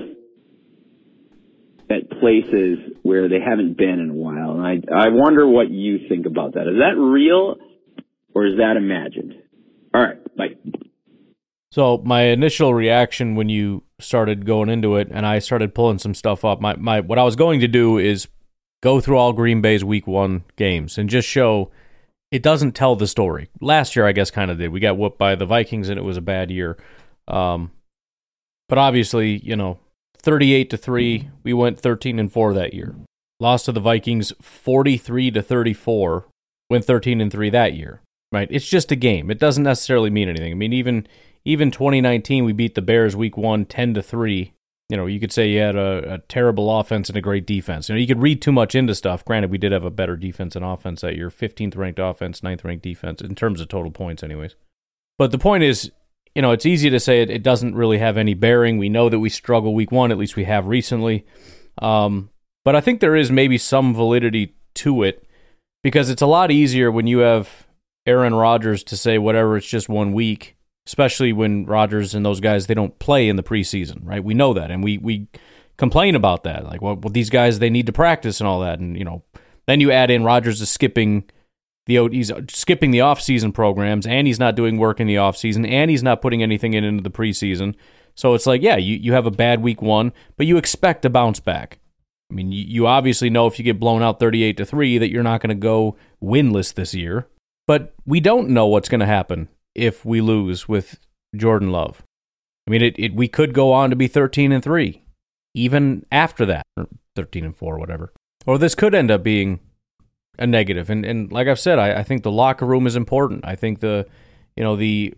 at 1.90 2.10
places 2.20 2.80
where 3.04 3.30
they 3.30 3.40
haven't 3.40 3.78
been 3.78 4.00
in 4.00 4.10
a 4.10 4.14
while. 4.14 4.60
And 4.60 4.66
I, 4.66 5.06
I 5.06 5.10
wonder 5.10 5.48
what 5.48 5.70
you 5.70 6.08
think 6.10 6.26
about 6.26 6.54
that. 6.54 6.62
Is 6.62 6.80
that 6.80 7.00
real 7.00 7.56
or 8.34 8.48
is 8.48 8.58
that 8.58 8.76
imagined? 8.78 9.36
All 9.94 10.02
right. 10.02 10.36
Bye. 10.36 10.82
So 11.76 12.02
my 12.06 12.22
initial 12.22 12.74
reaction 12.74 13.36
when 13.36 13.50
you 13.50 13.84
started 14.00 14.46
going 14.46 14.70
into 14.70 14.96
it 14.96 15.10
and 15.12 15.26
I 15.26 15.40
started 15.40 15.76
pulling 15.76 16.00
some 16.00 16.14
stuff 16.14 16.46
up, 16.46 16.62
my, 16.62 16.78
my 16.78 17.02
what 17.02 17.20
I 17.20 17.24
was 17.24 17.36
going 17.36 17.60
to 17.60 17.68
do 17.68 17.98
is 17.98 18.30
go 18.82 19.02
through 19.02 19.18
all 19.18 19.34
Green 19.34 19.60
Bay's 19.60 19.84
week 19.84 20.08
one 20.08 20.46
games 20.56 20.98
and 20.98 21.10
just 21.10 21.28
show 21.28 21.70
it 22.32 22.42
doesn't 22.42 22.76
tell 22.76 22.96
the 22.96 23.08
story. 23.08 23.50
Last 23.60 23.94
year 23.94 24.08
I 24.08 24.14
guess 24.14 24.32
kind 24.32 24.50
of 24.50 24.58
did. 24.58 24.70
We 24.70 24.80
got 24.80 24.98
whooped 24.98 25.18
by 25.18 25.36
the 25.36 25.46
Vikings 25.46 25.90
and 25.90 26.00
it 26.00 26.04
was 26.04 26.16
a 26.16 26.22
bad 26.22 26.50
year. 26.50 26.78
Um, 27.28 27.72
but 28.70 28.78
obviously, 28.78 29.40
you 29.40 29.58
know, 29.58 29.78
38 30.20 30.70
to 30.70 30.78
3, 30.78 31.30
we 31.44 31.52
went 31.52 31.78
13 31.78 32.20
and 32.20 32.32
4 32.32 32.54
that 32.54 32.74
year. 32.74 32.96
Lost 33.42 33.66
to 33.66 33.74
the 33.74 33.82
Vikings 33.82 34.32
43 34.42 35.30
to 35.32 35.42
34, 35.42 36.26
went 36.70 36.86
13 36.86 37.20
and 37.20 37.30
3 37.34 37.50
that 37.50 37.74
year. 37.74 38.00
Right? 38.32 38.48
It's 38.50 38.70
just 38.70 38.94
a 38.94 38.96
game. 38.96 39.30
It 39.30 39.40
doesn't 39.40 39.64
necessarily 39.64 40.10
mean 40.10 40.30
anything. 40.30 40.54
I 40.54 40.56
mean, 40.56 40.72
even 40.72 41.06
even 41.46 41.72
2019 41.72 42.44
we 42.44 42.54
beat 42.54 42.76
the 42.76 42.82
Bears 42.82 43.16
week 43.16 43.38
1 43.38 43.66
10 43.66 43.94
to 43.94 44.02
3. 44.02 44.52
You 44.90 44.98
know, 44.98 45.06
you 45.08 45.20
could 45.20 45.32
say 45.32 45.50
you 45.50 45.60
had 45.60 45.76
a, 45.76 46.16
a, 46.16 46.18
terrible 46.20 46.80
offense 46.80 47.10
and 47.10 47.18
a 47.18 47.22
great 47.22 47.48
defense. 47.48 47.90
You 47.90 47.96
know, 47.96 48.00
you 48.00 48.06
could 48.06 48.22
read 48.22 48.40
too 48.40 48.52
much 48.52 48.76
into 48.76 48.94
stuff. 48.94 49.26
Granted, 49.26 49.50
we 49.50 49.58
did 49.58 49.72
have 49.72 49.84
a 49.84 49.90
better 49.90 50.16
defense 50.16 50.56
and 50.56 50.64
offense 50.64 51.02
that 51.02 51.16
year, 51.16 51.32
15th 51.32 51.76
ranked 51.76 51.98
offense, 51.98 52.42
9th 52.42 52.64
ranked 52.64 52.84
defense 52.84 53.20
in 53.20 53.34
terms 53.34 53.62
of 53.62 53.68
total 53.68 53.90
points 53.90 54.22
anyways. 54.22 54.56
But 55.18 55.32
the 55.32 55.40
point 55.40 55.64
is, 55.64 55.92
you 56.36 56.42
know, 56.44 56.52
it's 56.52 56.68
easy 56.68 56.92
to 56.92 57.00
say 57.00 57.22
it, 57.24 57.32
it 57.32 57.42
doesn't 57.42 57.74
really 57.74 57.98
have 57.98 58.18
any 58.18 58.36
bearing. 58.36 58.78
We 58.78 58.90
know 58.90 59.10
that 59.10 59.20
we 59.20 59.30
struggle 59.30 59.74
week 59.74 59.92
1, 59.92 60.12
at 60.12 60.20
least 60.20 60.36
we 60.36 60.44
have 60.44 60.68
recently. 60.68 61.26
Um, 61.82 62.30
but 62.64 62.76
I 62.76 62.82
think 62.82 63.00
there 63.00 63.16
is 63.16 63.32
maybe 63.32 63.58
some 63.58 63.96
validity 63.96 64.56
to 64.76 65.02
it 65.02 65.26
because 65.84 66.12
it's 66.12 66.22
a 66.22 66.28
lot 66.28 66.52
easier 66.52 66.92
when 66.92 67.08
you 67.08 67.20
have 67.20 67.66
Aaron 68.06 68.36
Rodgers 68.36 68.84
to 68.86 68.98
say 68.98 69.18
whatever, 69.18 69.58
it's 69.58 69.68
just 69.68 69.90
one 69.90 70.14
week 70.14 70.55
especially 70.88 71.34
when 71.34 71.66
Rodgers 71.66 72.14
and 72.14 72.26
those 72.26 72.40
guys 72.40 72.68
they 72.68 72.74
don't 72.74 72.98
play 73.00 73.28
in 73.28 73.36
the 73.36 73.44
preseason, 73.44 74.00
right? 74.04 74.24
We 74.24 74.34
know 74.34 74.54
that, 74.54 74.72
and 74.72 74.84
we 74.84 74.98
we 74.98 75.28
complain 75.78 76.16
about 76.16 76.44
that, 76.44 76.66
like 76.66 76.82
well, 76.82 76.96
well 76.96 77.12
these 77.12 77.30
guys 77.30 77.60
they 77.60 77.70
need 77.70 77.88
to 77.88 77.94
practice 77.94 78.40
and 78.40 78.48
all 78.48 78.62
that, 78.62 78.80
and 78.80 78.98
you 78.98 79.04
know, 79.04 79.24
then 79.68 79.80
you 79.80 79.92
add 79.92 80.12
in 80.12 80.24
Rodgers 80.24 80.62
is 80.62 80.70
skipping 80.70 81.30
the 81.86 82.08
he's 82.10 82.32
skipping 82.50 82.92
the 82.92 83.02
off-season 83.02 83.52
programs, 83.52 84.08
and 84.08 84.28
he's 84.28 84.40
not 84.40 84.56
doing 84.56 84.78
work 84.78 85.00
in 85.00 85.08
the 85.08 85.18
off-season, 85.18 85.66
and 85.66 85.92
he's 85.92 86.04
not 86.04 86.22
putting 86.22 86.42
anything 86.44 86.74
in 86.74 86.84
into 86.84 87.04
the 87.04 87.12
preseason. 87.12 87.76
So 88.16 88.34
it's 88.34 88.46
like, 88.46 88.62
yeah, 88.62 88.78
you, 88.78 88.96
you 88.96 89.12
have 89.12 89.26
a 89.26 89.32
bad 89.32 89.62
week 89.62 89.82
one, 89.82 90.14
but 90.38 90.48
you 90.48 90.56
expect 90.56 91.04
a 91.04 91.10
bounce 91.10 91.42
back. 91.42 91.80
I 92.32 92.34
mean, 92.34 92.52
you, 92.52 92.64
you 92.64 92.88
obviously 92.88 93.30
know 93.30 93.46
if 93.46 93.60
you 93.60 93.66
get 93.66 93.80
blown 93.80 94.02
out 94.02 94.22
38 94.22 94.56
to 94.58 94.66
3 94.66 94.98
that 95.00 95.12
you're 95.12 95.22
not 95.22 95.42
going 95.42 95.50
to 95.50 95.56
go 95.56 95.98
winless 96.24 96.74
this 96.74 96.94
year. 96.94 97.28
But 97.68 97.94
we 98.06 98.20
don't 98.20 98.50
know 98.50 98.68
what's 98.68 98.90
going 98.90 99.00
to 99.00 99.06
happen 99.06 99.50
if 99.76 100.06
we 100.06 100.22
lose 100.22 100.68
with 100.68 101.00
Jordan 101.36 101.72
Love. 101.72 102.02
I 102.68 102.72
mean, 102.72 102.82
it, 102.82 102.96
it 102.98 103.14
we 103.14 103.28
could 103.28 103.54
go 103.54 103.72
on 103.72 103.90
to 103.92 103.96
be 103.96 104.08
13 104.08 104.52
and 104.52 104.64
3 104.64 105.02
even 105.54 106.06
after 106.12 106.46
that, 106.46 106.66
or 106.76 106.88
13 107.16 107.46
and 107.46 107.56
4 107.56 107.80
whatever. 107.80 108.12
Or 108.46 108.58
this 108.58 108.76
could 108.76 108.94
end 108.94 109.10
up 109.10 109.24
being 109.24 109.60
a 110.38 110.46
negative. 110.46 110.90
And 110.90 111.06
and 111.06 111.32
like 111.32 111.48
I've 111.48 111.60
said, 111.60 111.80
I, 111.80 112.00
I 112.00 112.04
think 112.04 112.24
the 112.24 112.32
locker 112.32 112.66
room 112.66 112.88
is 112.88 112.96
important. 112.96 113.46
I 113.46 113.56
think 113.56 113.80
the 113.80 114.08
you 114.56 114.64
know, 114.64 114.76
the 114.76 115.14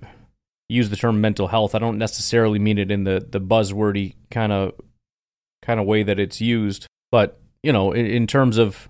use 0.69 0.89
the 0.89 0.95
term 0.95 1.21
mental 1.21 1.47
health. 1.47 1.75
I 1.75 1.79
don't 1.79 1.97
necessarily 1.97 2.59
mean 2.59 2.77
it 2.77 2.91
in 2.91 3.03
the 3.03 3.25
the 3.27 3.41
buzzwordy 3.41 4.15
kind 4.31 4.51
of 4.51 4.73
kind 5.61 5.79
of 5.79 5.85
way 5.85 6.03
that 6.03 6.19
it's 6.19 6.39
used, 6.39 6.87
but 7.11 7.39
you 7.63 7.73
know, 7.73 7.91
in, 7.91 8.05
in 8.05 8.27
terms 8.27 8.57
of 8.57 8.87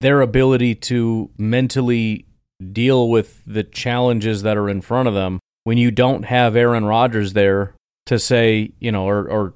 their 0.00 0.20
ability 0.20 0.74
to 0.76 1.30
mentally 1.36 2.24
deal 2.72 3.08
with 3.08 3.42
the 3.46 3.64
challenges 3.64 4.42
that 4.42 4.56
are 4.56 4.68
in 4.68 4.80
front 4.80 5.08
of 5.08 5.14
them 5.14 5.40
when 5.64 5.78
you 5.78 5.90
don't 5.90 6.24
have 6.24 6.56
Aaron 6.56 6.84
Rodgers 6.84 7.32
there 7.32 7.74
to 8.06 8.18
say, 8.18 8.72
you 8.78 8.90
know, 8.90 9.06
or, 9.06 9.28
or 9.28 9.54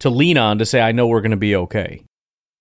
to 0.00 0.10
lean 0.10 0.38
on 0.38 0.58
to 0.58 0.66
say, 0.66 0.80
I 0.80 0.92
know 0.92 1.06
we're 1.06 1.22
going 1.22 1.30
to 1.30 1.36
be 1.36 1.56
okay. 1.56 2.02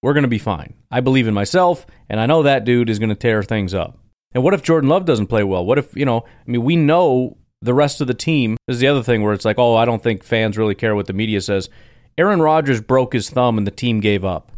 We're 0.02 0.13
going 0.13 0.24
to 0.24 0.30
be 0.30 0.38
fine. 0.39 0.76
I 0.91 1.02
believe 1.02 1.28
in 1.28 1.34
myself, 1.34 1.86
and 2.10 2.19
I 2.19 2.26
know 2.26 2.43
that 2.43 2.63
dude 2.63 2.89
is 2.89 3.00
going 3.00 3.10
to 3.10 3.15
tear 3.15 3.43
things 3.43 3.74
up. 3.74 3.98
And 4.34 4.43
what 4.43 4.54
if 4.54 4.63
Jordan 4.63 4.89
Love 4.89 5.06
doesn't 5.06 5.28
play 5.28 5.43
well? 5.43 5.65
What 5.65 5.78
if, 5.78 5.95
you 5.95 6.06
know, 6.06 6.19
I 6.19 6.52
mean, 6.52 6.63
we 6.63 6.76
know 6.76 7.38
the 7.62 7.74
rest 7.74 8.02
of 8.02 8.08
the 8.08 8.13
team. 8.13 8.58
This 8.67 8.76
is 8.76 8.82
the 8.82 8.88
other 8.88 9.04
thing 9.04 9.24
where 9.24 9.34
it's 9.34 9.45
like, 9.45 9.58
oh, 9.58 9.76
I 9.76 9.86
don't 9.86 10.04
think 10.04 10.24
fans 10.24 10.58
really 10.58 10.76
care 10.76 10.95
what 10.95 11.08
the 11.08 11.13
media 11.13 11.41
says. 11.41 11.69
Aaron 12.17 12.41
Rodgers 12.41 12.82
broke 12.82 13.13
his 13.13 13.30
thumb 13.30 13.58
and 13.58 13.65
the 13.65 13.71
team 13.71 14.00
gave 14.00 14.24
up. 14.24 14.52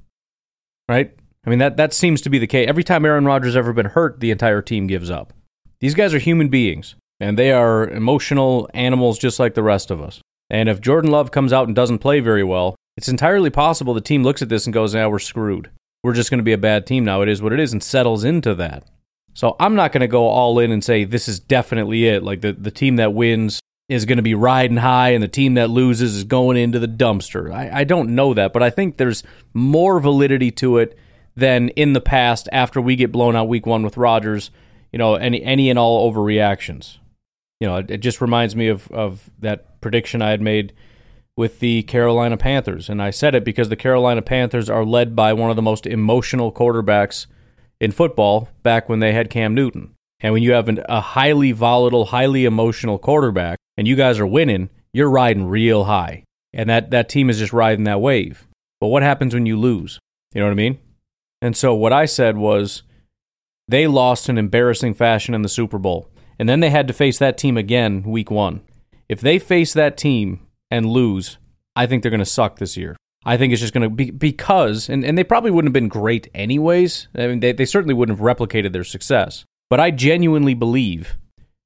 Right? 0.90 1.16
I 1.48 1.50
mean, 1.50 1.60
that, 1.60 1.78
that 1.78 1.94
seems 1.94 2.20
to 2.22 2.30
be 2.30 2.40
the 2.40 2.46
case. 2.46 2.68
Every 2.68 2.84
time 2.84 3.06
Aaron 3.06 3.24
Rodgers 3.24 3.56
ever 3.56 3.72
been 3.72 3.86
hurt, 3.86 4.20
the 4.20 4.32
entire 4.32 4.62
team 4.62 4.86
gives 4.86 5.10
up. 5.10 5.32
These 5.80 5.94
guys 5.94 6.14
are 6.14 6.20
human 6.20 6.50
beings, 6.50 6.96
and 7.22 7.40
they 7.40 7.54
are 7.54 7.88
emotional 7.88 8.70
animals 8.74 9.18
just 9.18 9.40
like 9.40 9.54
the 9.54 9.64
rest 9.64 9.90
of 9.90 10.02
us. 10.02 10.20
And 10.50 10.68
if 10.68 10.82
Jordan 10.82 11.10
Love 11.10 11.32
comes 11.32 11.54
out 11.54 11.66
and 11.66 11.74
doesn't 11.74 12.00
play 12.00 12.20
very 12.20 12.44
well, 12.44 12.76
it's 12.98 13.08
entirely 13.08 13.50
possible 13.50 13.94
the 13.94 14.02
team 14.02 14.24
looks 14.24 14.42
at 14.42 14.50
this 14.50 14.66
and 14.68 14.74
goes, 14.74 14.94
"Now 14.94 15.10
we're 15.10 15.20
screwed. 15.20 15.70
We're 16.04 16.14
just 16.14 16.30
going 16.30 16.40
to 16.40 16.44
be 16.44 16.52
a 16.52 16.58
bad 16.58 16.86
team 16.86 17.06
now. 17.06 17.22
It 17.22 17.30
is 17.30 17.42
what 17.42 17.54
it 17.54 17.62
is," 17.62 17.72
and 17.72 17.82
settles 17.82 18.26
into 18.26 18.54
that. 18.56 18.84
So 19.34 19.56
I'm 19.58 19.76
not 19.76 19.94
going 19.94 20.02
to 20.02 20.08
go 20.08 20.28
all 20.28 20.60
in 20.60 20.72
and 20.74 20.84
say 20.84 21.06
this 21.06 21.30
is 21.30 21.40
definitely 21.40 22.08
it. 22.08 22.24
Like 22.24 22.42
the, 22.42 22.52
the 22.52 22.72
team 22.72 22.98
that 22.98 23.14
wins 23.14 23.62
is 23.88 24.04
going 24.04 24.18
to 24.18 24.24
be 24.24 24.36
riding 24.36 24.78
high 24.78 25.12
and 25.12 25.24
the 25.24 25.30
team 25.30 25.54
that 25.54 25.70
loses 25.70 26.14
is 26.16 26.24
going 26.26 26.58
into 26.58 26.80
the 26.80 26.90
dumpster. 26.90 27.54
I, 27.54 27.70
I 27.80 27.84
don't 27.86 28.16
know 28.16 28.34
that, 28.34 28.52
but 28.52 28.64
I 28.64 28.70
think 28.70 28.98
there's 28.98 29.24
more 29.54 30.02
validity 30.02 30.52
to 30.52 30.80
it 30.80 30.98
than 31.38 31.70
in 31.70 31.94
the 31.94 32.02
past 32.02 32.50
after 32.52 32.82
we 32.82 32.96
get 32.96 33.12
blown 33.12 33.36
out 33.36 33.48
week 33.48 33.66
one 33.66 33.84
with 33.84 33.96
Rodgers, 33.96 34.50
you 34.92 35.00
know, 35.00 35.16
any 35.16 35.42
any 35.44 35.70
and 35.70 35.80
all 35.80 36.12
overreactions. 36.12 36.98
You 37.60 37.68
know, 37.68 37.78
it, 37.78 37.92
it 37.92 37.98
just 38.00 38.20
reminds 38.20 38.56
me 38.56 38.68
of, 38.68 38.92
of 38.92 39.30
that 39.40 39.80
prediction 39.80 40.22
I 40.22 40.32
had 40.32 40.42
made 40.42 40.74
with 41.36 41.60
the 41.60 41.84
Carolina 41.84 42.38
Panthers. 42.38 42.90
And 42.90 43.02
I 43.02 43.12
said 43.12 43.36
it 43.36 43.44
because 43.44 43.70
the 43.70 43.76
Carolina 43.76 44.22
Panthers 44.22 44.70
are 44.70 44.84
led 44.84 45.16
by 45.16 45.34
one 45.34 45.50
of 45.50 45.56
the 45.56 45.62
most 45.62 45.86
emotional 45.86 46.52
quarterbacks 46.52 47.28
in 47.80 47.92
football 47.92 48.50
back 48.64 48.90
when 48.90 49.00
they 49.00 49.14
had 49.14 49.30
Cam 49.30 49.54
Newton. 49.54 49.94
And 50.20 50.34
when 50.34 50.42
you 50.42 50.54
have 50.54 50.68
an, 50.68 50.84
a 50.90 51.00
highly 51.00 51.52
volatile, 51.52 52.06
highly 52.06 52.46
emotional 52.46 52.98
quarterback 52.98 53.60
and 53.78 53.88
you 53.88 53.96
guys 53.96 54.20
are 54.20 54.26
winning, 54.26 54.70
you're 54.94 55.10
riding 55.10 55.48
real 55.48 55.84
high. 55.84 56.24
And 56.54 56.68
that, 56.70 56.90
that 56.90 57.10
team 57.10 57.30
is 57.30 57.38
just 57.38 57.54
riding 57.54 57.84
that 57.84 58.02
wave. 58.02 58.48
But 58.82 58.88
what 58.88 59.04
happens 59.04 59.36
when 59.36 59.46
you 59.46 59.60
lose? 59.60 60.00
You 60.34 60.42
know 60.42 60.48
what 60.48 60.52
I 60.52 60.56
mean? 60.56 60.80
And 61.42 61.56
so 61.56 61.74
what 61.76 61.94
I 61.94 62.06
said 62.06 62.38
was 62.38 62.84
they 63.68 63.88
lost 63.88 64.30
in 64.30 64.38
embarrassing 64.38 64.94
fashion 64.94 65.34
in 65.34 65.42
the 65.42 65.50
Super 65.50 65.78
Bowl. 65.78 66.10
And 66.40 66.48
then 66.48 66.60
they 66.60 66.70
had 66.70 66.88
to 66.88 66.94
face 66.94 67.18
that 67.20 67.38
team 67.38 67.58
again 67.58 68.04
week 68.04 68.30
one. 68.32 68.62
If 69.10 69.22
they 69.22 69.40
face 69.40 69.74
that 69.74 69.98
team 69.98 70.48
and 70.70 70.86
lose, 70.86 71.38
I 71.76 71.86
think 71.86 72.02
they're 72.02 72.12
going 72.12 72.20
to 72.20 72.26
suck 72.26 72.60
this 72.60 72.78
year. 72.78 72.96
I 73.26 73.38
think 73.38 73.52
it's 73.52 73.62
just 73.62 73.74
going 73.74 73.90
to 73.90 73.90
be 73.90 74.12
because, 74.12 74.88
and, 74.88 75.04
and 75.04 75.18
they 75.18 75.24
probably 75.24 75.52
wouldn't 75.52 75.70
have 75.70 75.74
been 75.74 75.90
great 75.90 76.30
anyways. 76.34 77.08
I 77.16 77.28
mean, 77.28 77.40
they, 77.40 77.52
they 77.52 77.66
certainly 77.66 77.94
wouldn't 77.94 78.18
have 78.18 78.26
replicated 78.26 78.72
their 78.72 78.84
success. 78.84 79.44
But 79.70 79.80
I 79.80 79.92
genuinely 79.92 80.54
believe 80.54 81.18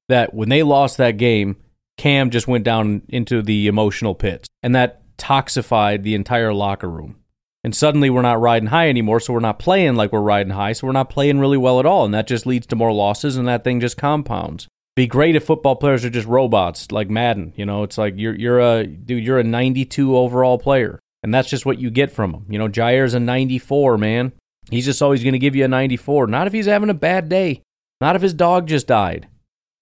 that 0.08 0.34
when 0.34 0.48
they 0.48 0.62
lost 0.62 0.96
that 0.96 1.18
game, 1.18 1.56
Cam 1.98 2.30
just 2.30 2.48
went 2.48 2.64
down 2.64 3.02
into 3.08 3.42
the 3.42 3.68
emotional 3.68 4.14
pits, 4.14 4.48
and 4.62 4.74
that 4.74 5.16
toxified 5.18 6.02
the 6.02 6.14
entire 6.14 6.52
locker 6.52 6.90
room. 6.90 7.16
And 7.64 7.74
suddenly 7.74 8.10
we're 8.10 8.22
not 8.22 8.40
riding 8.40 8.68
high 8.68 8.88
anymore, 8.88 9.20
so 9.20 9.32
we're 9.32 9.40
not 9.40 9.58
playing 9.58 9.94
like 9.94 10.12
we're 10.12 10.20
riding 10.20 10.52
high, 10.52 10.72
so 10.72 10.86
we're 10.86 10.92
not 10.92 11.10
playing 11.10 11.38
really 11.38 11.56
well 11.56 11.78
at 11.78 11.86
all, 11.86 12.04
and 12.04 12.12
that 12.14 12.26
just 12.26 12.46
leads 12.46 12.66
to 12.68 12.76
more 12.76 12.92
losses, 12.92 13.36
and 13.36 13.46
that 13.46 13.62
thing 13.62 13.80
just 13.80 13.96
compounds. 13.96 14.66
Be 14.94 15.06
great 15.06 15.36
if 15.36 15.44
football 15.44 15.76
players 15.76 16.04
are 16.04 16.10
just 16.10 16.26
robots, 16.26 16.90
like 16.92 17.08
Madden. 17.08 17.52
You 17.56 17.64
know, 17.64 17.82
it's 17.82 17.96
like 17.96 18.14
you're 18.16 18.34
you're 18.34 18.60
a 18.60 18.86
dude, 18.86 19.24
you're 19.24 19.38
a 19.38 19.44
92 19.44 20.16
overall 20.16 20.58
player, 20.58 20.98
and 21.22 21.32
that's 21.32 21.48
just 21.48 21.64
what 21.64 21.78
you 21.78 21.90
get 21.90 22.10
from 22.10 22.34
him. 22.34 22.46
You 22.48 22.58
know, 22.58 22.68
Jaire's 22.68 23.14
a 23.14 23.20
94, 23.20 23.96
man. 23.96 24.32
He's 24.70 24.84
just 24.84 25.00
always 25.00 25.22
going 25.22 25.32
to 25.32 25.38
give 25.38 25.56
you 25.56 25.64
a 25.64 25.68
94. 25.68 26.26
Not 26.26 26.46
if 26.46 26.52
he's 26.52 26.66
having 26.66 26.90
a 26.90 26.94
bad 26.94 27.28
day. 27.28 27.62
Not 28.00 28.16
if 28.16 28.22
his 28.22 28.34
dog 28.34 28.66
just 28.66 28.86
died. 28.86 29.28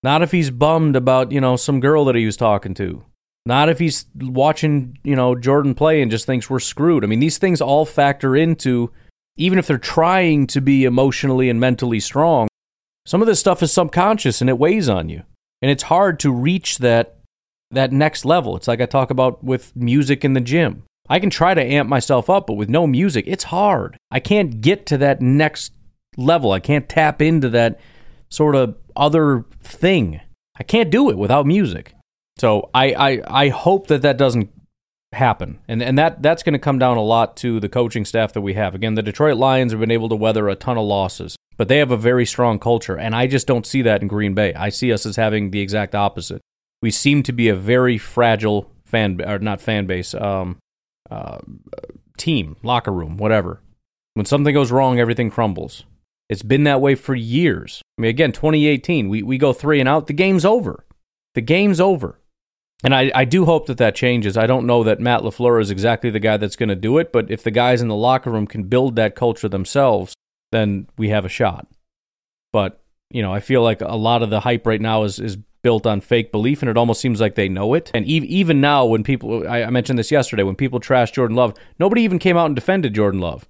Not 0.03 0.23
if 0.23 0.31
he's 0.31 0.51
bummed 0.51 0.97
about, 0.97 1.33
you 1.33 1.41
know, 1.41 1.57
some 1.57 1.81
girl 1.81 2.05
that 2.07 2.15
he 2.15 2.25
was 2.25 2.37
talking 2.37 2.75
to. 2.75 3.05
Not 3.47 3.69
if 3.69 3.79
he's 3.79 4.07
watching, 4.15 4.99
you 5.03 5.17
know, 5.17 5.35
Jordan 5.35 5.75
play 5.75 6.03
and 6.03 6.11
just 6.11 6.27
thinks 6.27 6.51
we're 6.51 6.61
screwed. 6.61 7.05
I 7.05 7.07
mean, 7.07 7.21
these 7.21 7.39
things 7.39 7.61
all 7.61 7.87
factor 7.87 8.37
into, 8.37 8.93
even 9.37 9.59
if 9.59 9.67
they're 9.67 9.79
trying 9.79 10.47
to 10.49 10.61
be 10.61 10.85
emotionally 10.85 11.49
and 11.49 11.59
mentally 11.59 12.01
strong, 12.01 12.49
some 13.07 13.23
of 13.23 13.27
this 13.27 13.41
stuff 13.41 13.63
is 13.63 13.73
subconscious 13.73 14.41
and 14.41 14.51
it 14.51 14.59
weighs 14.59 14.89
on 14.89 15.09
you. 15.09 15.23
And 15.63 15.71
it's 15.71 15.85
hard 15.85 16.21
to 16.21 16.33
reach 16.33 16.79
that 16.79 17.17
that 17.71 17.93
next 17.93 18.25
level. 18.25 18.57
It's 18.57 18.69
like 18.69 18.81
I 18.81 18.87
talk 18.87 19.11
about 19.11 19.45
with 19.45 19.75
music 19.77 20.25
in 20.25 20.33
the 20.33 20.41
gym. 20.41 20.83
I 21.09 21.19
can 21.19 21.31
try 21.31 21.55
to 21.55 21.65
amp 21.65 21.89
myself 21.89 22.29
up, 22.29 22.47
but 22.47 22.55
with 22.55 22.69
no 22.69 22.87
music, 22.87 23.25
it's 23.27 23.45
hard. 23.45 23.97
I 24.11 24.21
can't 24.21 24.61
get 24.61 24.87
to 24.87 24.99
that 24.99 25.21
next 25.21 25.73
level. 26.17 26.53
I 26.53 26.61
can't 26.61 26.89
tap 26.89 27.23
into 27.23 27.49
that 27.51 27.81
sort 28.29 28.55
of 28.55 28.77
other 28.97 29.45
thing. 29.63 30.21
I 30.57 30.63
can't 30.63 30.91
do 30.91 31.11
it 31.11 31.19
without 31.19 31.47
music. 31.47 31.95
So 32.41 32.71
I, 32.73 32.95
I, 32.95 33.23
I 33.27 33.49
hope 33.51 33.89
that 33.89 34.01
that 34.01 34.17
doesn't 34.17 34.51
happen. 35.13 35.59
And, 35.69 35.83
and 35.83 35.99
that, 35.99 36.23
that's 36.23 36.43
going 36.43 36.55
to 36.55 36.59
come 36.59 36.79
down 36.79 36.97
a 36.97 37.03
lot 37.03 37.37
to 37.39 37.61
the 37.61 37.69
coaching 37.69 38.07
staff 38.07 38.33
that 38.33 38.41
we 38.41 38.55
have. 38.55 38.75
Again, 38.75 38.95
the 38.95 39.03
Detroit 39.03 39.37
Lions 39.37 39.73
have 39.73 39.81
been 39.81 39.91
able 39.91 40.09
to 40.09 40.17
weather 40.17 40.49
a 40.49 40.55
ton 40.55 40.79
of 40.79 40.87
losses, 40.87 41.37
but 41.59 41.69
they 41.69 41.77
have 41.77 41.91
a 41.91 41.99
very 41.99 42.25
strong 42.25 42.59
culture. 42.59 42.97
And 42.97 43.15
I 43.15 43.27
just 43.27 43.47
don't 43.47 43.67
see 43.67 43.83
that 43.83 44.01
in 44.01 44.09
Green 44.09 44.33
Bay. 44.33 44.55
I 44.55 44.71
see 44.71 44.91
us 44.91 45.05
as 45.05 45.17
having 45.17 45.51
the 45.51 45.61
exact 45.61 45.95
opposite. 45.95 46.41
We 46.81 46.91
seem 46.91 47.23
to 47.25 47.33
be 47.33 47.51
a 47.51 47.55
very 47.55 47.99
fragile 47.99 48.71
fan, 48.87 49.21
or 49.21 49.39
not 49.39 49.61
fan 49.61 49.85
base, 49.85 50.15
um, 50.15 50.57
uh, 51.11 51.41
team, 52.17 52.57
locker 52.63 52.91
room, 52.91 53.19
whatever. 53.19 53.61
When 54.15 54.25
something 54.25 54.55
goes 54.55 54.73
wrong, 54.73 54.99
everything 54.99 55.29
crumbles. 55.29 55.85
It's 56.31 56.43
been 56.43 56.65
that 56.65 56.81
way 56.81 56.95
for 56.95 57.15
years. 57.15 57.83
I 57.99 58.01
mean, 58.01 58.09
again, 58.09 58.33
2018, 58.33 59.11
we, 59.11 59.23
we 59.23 59.37
go 59.37 59.53
three 59.53 59.79
and 59.79 59.89
out, 59.91 60.07
the 60.07 60.15
game's 60.15 60.47
over. 60.47 60.87
The 61.35 61.43
game's 61.43 61.83
over. 61.83 62.17
And 62.83 62.95
I, 62.95 63.13
I 63.15 63.25
do 63.25 63.45
hope 63.45 63.67
that 63.67 63.79
that 63.79 63.95
changes. 63.95 64.37
I 64.37 64.47
don't 64.47 64.67
know 64.67 64.83
that 64.85 65.01
Matt 65.01 65.21
LaFleur 65.21 65.61
is 65.61 65.71
exactly 65.71 66.09
the 66.11 66.21
guy 66.21 66.37
that's 66.37 66.57
going 66.57 66.71
to 66.71 66.77
do 66.77 66.99
it, 66.99 67.13
but 67.13 67.31
if 67.31 67.43
the 67.43 67.51
guys 67.51 67.83
in 67.83 67.89
the 67.89 67.95
locker 67.95 68.31
room 68.31 68.47
can 68.47 68.65
build 68.65 68.97
that 68.97 69.15
culture 69.15 69.49
themselves, 69.49 70.15
then 70.51 70.89
we 70.97 71.11
have 71.11 71.25
a 71.25 71.29
shot. 71.29 71.67
But, 72.53 72.83
you 73.11 73.23
know, 73.23 73.35
I 73.35 73.41
feel 73.41 73.63
like 73.63 73.83
a 73.83 73.97
lot 73.97 74.23
of 74.23 74.31
the 74.31 74.41
hype 74.41 74.67
right 74.67 74.81
now 74.81 75.05
is, 75.05 75.21
is 75.21 75.37
built 75.63 75.87
on 75.87 76.01
fake 76.01 76.33
belief, 76.33 76.63
and 76.63 76.71
it 76.71 76.79
almost 76.79 77.03
seems 77.03 77.21
like 77.21 77.35
they 77.35 77.49
know 77.49 77.75
it. 77.75 77.91
And 77.93 78.07
even 78.07 78.63
now, 78.63 78.87
when 78.87 79.05
people, 79.05 79.47
I 79.47 79.69
mentioned 79.69 79.99
this 79.99 80.11
yesterday, 80.11 80.43
when 80.43 80.57
people 80.57 80.81
trash 80.81 81.11
Jordan 81.11 81.37
Love, 81.37 81.55
nobody 81.79 82.01
even 82.03 82.19
came 82.19 82.39
out 82.39 82.47
and 82.47 82.55
defended 82.55 82.95
Jordan 82.95 83.21
Love. 83.21 83.47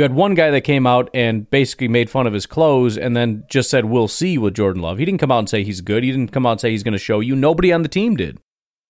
You 0.00 0.04
had 0.04 0.14
one 0.14 0.32
guy 0.32 0.50
that 0.50 0.62
came 0.62 0.86
out 0.86 1.10
and 1.12 1.50
basically 1.50 1.86
made 1.86 2.08
fun 2.08 2.26
of 2.26 2.32
his 2.32 2.46
clothes 2.46 2.96
and 2.96 3.14
then 3.14 3.44
just 3.50 3.68
said, 3.68 3.84
We'll 3.84 4.08
see 4.08 4.38
with 4.38 4.54
Jordan 4.54 4.80
Love. 4.80 4.96
He 4.96 5.04
didn't 5.04 5.20
come 5.20 5.30
out 5.30 5.40
and 5.40 5.48
say 5.50 5.62
he's 5.62 5.82
good. 5.82 6.02
He 6.02 6.10
didn't 6.10 6.32
come 6.32 6.46
out 6.46 6.52
and 6.52 6.60
say 6.62 6.70
he's 6.70 6.82
going 6.82 6.92
to 6.92 6.98
show 6.98 7.20
you. 7.20 7.36
Nobody 7.36 7.70
on 7.70 7.82
the 7.82 7.88
team 7.88 8.16
did. 8.16 8.38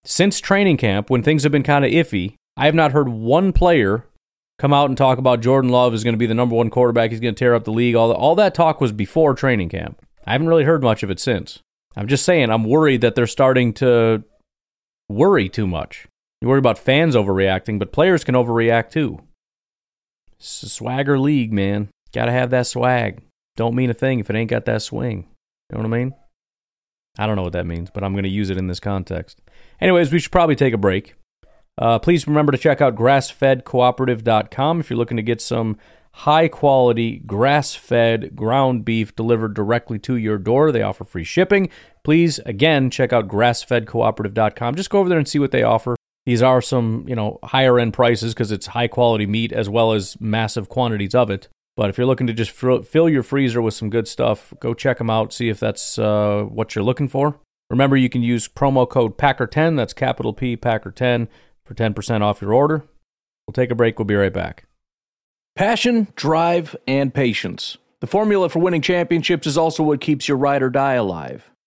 Since 0.04 0.38
training 0.38 0.76
camp, 0.76 1.10
when 1.10 1.24
things 1.24 1.42
have 1.42 1.50
been 1.50 1.64
kind 1.64 1.84
of 1.84 1.90
iffy, 1.90 2.36
I 2.56 2.66
have 2.66 2.76
not 2.76 2.92
heard 2.92 3.08
one 3.08 3.52
player 3.52 4.06
come 4.60 4.72
out 4.72 4.88
and 4.88 4.96
talk 4.96 5.18
about 5.18 5.40
Jordan 5.40 5.72
Love 5.72 5.94
is 5.94 6.04
going 6.04 6.14
to 6.14 6.16
be 6.16 6.26
the 6.26 6.32
number 6.34 6.54
one 6.54 6.70
quarterback. 6.70 7.10
He's 7.10 7.18
going 7.18 7.34
to 7.34 7.38
tear 7.40 7.56
up 7.56 7.64
the 7.64 7.72
league. 7.72 7.96
All, 7.96 8.12
all 8.12 8.36
that 8.36 8.54
talk 8.54 8.80
was 8.80 8.92
before 8.92 9.34
training 9.34 9.70
camp. 9.70 10.00
I 10.28 10.30
haven't 10.30 10.46
really 10.46 10.62
heard 10.62 10.84
much 10.84 11.02
of 11.02 11.10
it 11.10 11.18
since. 11.18 11.58
I'm 11.96 12.06
just 12.06 12.24
saying, 12.24 12.50
I'm 12.50 12.62
worried 12.62 13.00
that 13.00 13.16
they're 13.16 13.26
starting 13.26 13.72
to 13.72 14.22
worry 15.08 15.48
too 15.48 15.66
much. 15.66 16.06
You 16.40 16.46
worry 16.46 16.60
about 16.60 16.78
fans 16.78 17.16
overreacting, 17.16 17.80
but 17.80 17.90
players 17.90 18.22
can 18.22 18.36
overreact 18.36 18.92
too. 18.92 19.24
Swagger 20.40 21.18
league, 21.18 21.52
man. 21.52 21.88
Got 22.12 22.26
to 22.26 22.32
have 22.32 22.50
that 22.50 22.66
swag. 22.66 23.22
Don't 23.56 23.74
mean 23.74 23.90
a 23.90 23.94
thing 23.94 24.20
if 24.20 24.30
it 24.30 24.36
ain't 24.36 24.50
got 24.50 24.64
that 24.64 24.82
swing. 24.82 25.28
You 25.70 25.76
know 25.78 25.82
what 25.88 25.94
I 25.94 25.98
mean? 25.98 26.14
I 27.18 27.26
don't 27.26 27.36
know 27.36 27.42
what 27.42 27.52
that 27.52 27.66
means, 27.66 27.90
but 27.90 28.02
I'm 28.02 28.12
going 28.12 28.24
to 28.24 28.30
use 28.30 28.50
it 28.50 28.56
in 28.56 28.66
this 28.66 28.80
context. 28.80 29.40
Anyways, 29.80 30.10
we 30.10 30.18
should 30.18 30.32
probably 30.32 30.56
take 30.56 30.74
a 30.74 30.78
break. 30.78 31.14
Uh, 31.76 31.98
please 31.98 32.26
remember 32.26 32.52
to 32.52 32.58
check 32.58 32.80
out 32.80 32.94
grassfedcooperative.com 32.94 34.80
if 34.80 34.90
you're 34.90 34.96
looking 34.96 35.16
to 35.16 35.22
get 35.22 35.40
some 35.40 35.76
high 36.12 36.48
quality 36.48 37.18
grass 37.18 37.74
fed 37.74 38.34
ground 38.34 38.84
beef 38.84 39.14
delivered 39.14 39.54
directly 39.54 39.98
to 39.98 40.16
your 40.16 40.38
door. 40.38 40.72
They 40.72 40.82
offer 40.82 41.04
free 41.04 41.24
shipping. 41.24 41.68
Please, 42.04 42.38
again, 42.40 42.90
check 42.90 43.12
out 43.12 43.28
grassfedcooperative.com. 43.28 44.74
Just 44.74 44.90
go 44.90 44.98
over 44.98 45.08
there 45.08 45.18
and 45.18 45.28
see 45.28 45.38
what 45.38 45.52
they 45.52 45.62
offer. 45.62 45.96
These 46.30 46.42
are 46.42 46.62
some, 46.62 47.06
you 47.08 47.16
know, 47.16 47.40
higher 47.42 47.76
end 47.76 47.92
prices 47.92 48.34
because 48.34 48.52
it's 48.52 48.68
high 48.68 48.86
quality 48.86 49.26
meat 49.26 49.50
as 49.50 49.68
well 49.68 49.90
as 49.90 50.16
massive 50.20 50.68
quantities 50.68 51.12
of 51.12 51.28
it. 51.28 51.48
But 51.76 51.90
if 51.90 51.98
you're 51.98 52.06
looking 52.06 52.28
to 52.28 52.32
just 52.32 52.52
fill 52.52 53.08
your 53.08 53.24
freezer 53.24 53.60
with 53.60 53.74
some 53.74 53.90
good 53.90 54.06
stuff, 54.06 54.54
go 54.60 54.72
check 54.72 54.98
them 54.98 55.10
out, 55.10 55.32
see 55.32 55.48
if 55.48 55.58
that's 55.58 55.98
uh, 55.98 56.42
what 56.42 56.76
you're 56.76 56.84
looking 56.84 57.08
for. 57.08 57.40
Remember, 57.68 57.96
you 57.96 58.08
can 58.08 58.22
use 58.22 58.46
promo 58.46 58.88
code 58.88 59.18
PACKER10, 59.18 59.76
that's 59.76 59.92
capital 59.92 60.32
P, 60.32 60.56
PACKER10, 60.56 61.26
for 61.64 61.74
10% 61.74 62.22
off 62.22 62.40
your 62.40 62.52
order. 62.52 62.84
We'll 63.48 63.52
take 63.52 63.72
a 63.72 63.74
break, 63.74 63.98
we'll 63.98 64.06
be 64.06 64.14
right 64.14 64.32
back. 64.32 64.66
Passion, 65.56 66.06
drive, 66.14 66.76
and 66.86 67.12
patience. 67.12 67.76
The 67.98 68.06
formula 68.06 68.50
for 68.50 68.60
winning 68.60 68.82
championships 68.82 69.48
is 69.48 69.58
also 69.58 69.82
what 69.82 70.00
keeps 70.00 70.28
your 70.28 70.36
ride 70.36 70.62
or 70.62 70.70
die 70.70 70.94
alive 70.94 71.50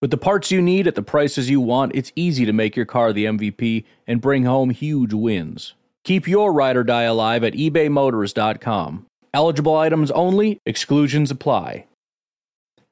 With 0.00 0.10
the 0.10 0.16
parts 0.16 0.50
you 0.50 0.62
need 0.62 0.86
at 0.86 0.94
the 0.94 1.02
prices 1.02 1.50
you 1.50 1.60
want, 1.60 1.94
it's 1.94 2.10
easy 2.16 2.46
to 2.46 2.54
make 2.54 2.74
your 2.74 2.86
car 2.86 3.12
the 3.12 3.26
MVP 3.26 3.84
and 4.06 4.18
bring 4.22 4.44
home 4.44 4.70
huge 4.70 5.12
wins. 5.12 5.74
Keep 6.04 6.26
your 6.26 6.54
ride 6.54 6.78
or 6.78 6.84
die 6.84 7.02
alive 7.02 7.44
at 7.44 7.52
ebaymotors.com. 7.52 9.04
Eligible 9.34 9.76
items 9.76 10.10
only, 10.12 10.58
exclusions 10.64 11.30
apply. 11.30 11.84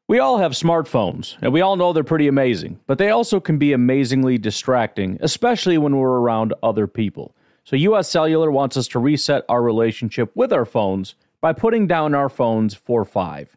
We 0.06 0.18
all 0.18 0.36
have 0.36 0.52
smartphones, 0.52 1.38
and 1.40 1.50
we 1.50 1.62
all 1.62 1.76
know 1.76 1.94
they're 1.94 2.04
pretty 2.04 2.28
amazing, 2.28 2.78
but 2.86 2.98
they 2.98 3.08
also 3.08 3.40
can 3.40 3.56
be 3.56 3.72
amazingly 3.72 4.36
distracting, 4.36 5.16
especially 5.22 5.78
when 5.78 5.96
we're 5.96 6.20
around 6.20 6.52
other 6.62 6.86
people. 6.86 7.34
So, 7.64 7.76
US 7.76 8.08
Cellular 8.08 8.50
wants 8.50 8.76
us 8.76 8.88
to 8.88 8.98
reset 8.98 9.44
our 9.48 9.62
relationship 9.62 10.30
with 10.34 10.52
our 10.52 10.66
phones 10.66 11.14
by 11.40 11.54
putting 11.54 11.86
down 11.86 12.14
our 12.14 12.28
phones 12.28 12.74
for 12.74 13.06
five. 13.06 13.56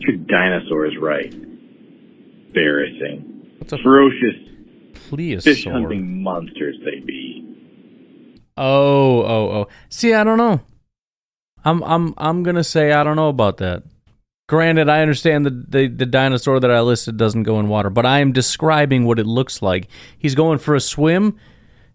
your 0.00 0.16
dinosaur 0.16 0.86
is 0.86 0.96
right. 0.98 1.32
Embarrassing. 1.32 3.52
What's 3.58 3.72
a 3.72 3.78
Ferocious 3.78 4.36
plesiosaur? 4.94 5.42
fish 5.42 5.64
hunting 5.64 6.22
monsters 6.22 6.76
they 6.84 7.00
be. 7.00 7.46
Oh, 8.56 9.22
oh, 9.22 9.50
oh. 9.50 9.68
See, 9.88 10.12
I 10.12 10.24
don't 10.24 10.38
know. 10.38 10.60
I'm 11.64 11.82
I'm 11.82 12.14
I'm 12.16 12.42
gonna 12.42 12.64
say 12.64 12.92
I 12.92 13.04
don't 13.04 13.16
know 13.16 13.28
about 13.28 13.58
that. 13.58 13.82
Granted, 14.48 14.88
I 14.88 15.02
understand 15.02 15.46
the, 15.46 15.50
the 15.50 15.88
the 15.88 16.06
dinosaur 16.06 16.58
that 16.58 16.70
I 16.70 16.80
listed 16.80 17.16
doesn't 17.16 17.44
go 17.44 17.60
in 17.60 17.68
water, 17.68 17.90
but 17.90 18.06
I 18.06 18.20
am 18.20 18.32
describing 18.32 19.04
what 19.04 19.18
it 19.18 19.26
looks 19.26 19.62
like. 19.62 19.88
He's 20.18 20.34
going 20.34 20.58
for 20.58 20.74
a 20.74 20.80
swim, 20.80 21.36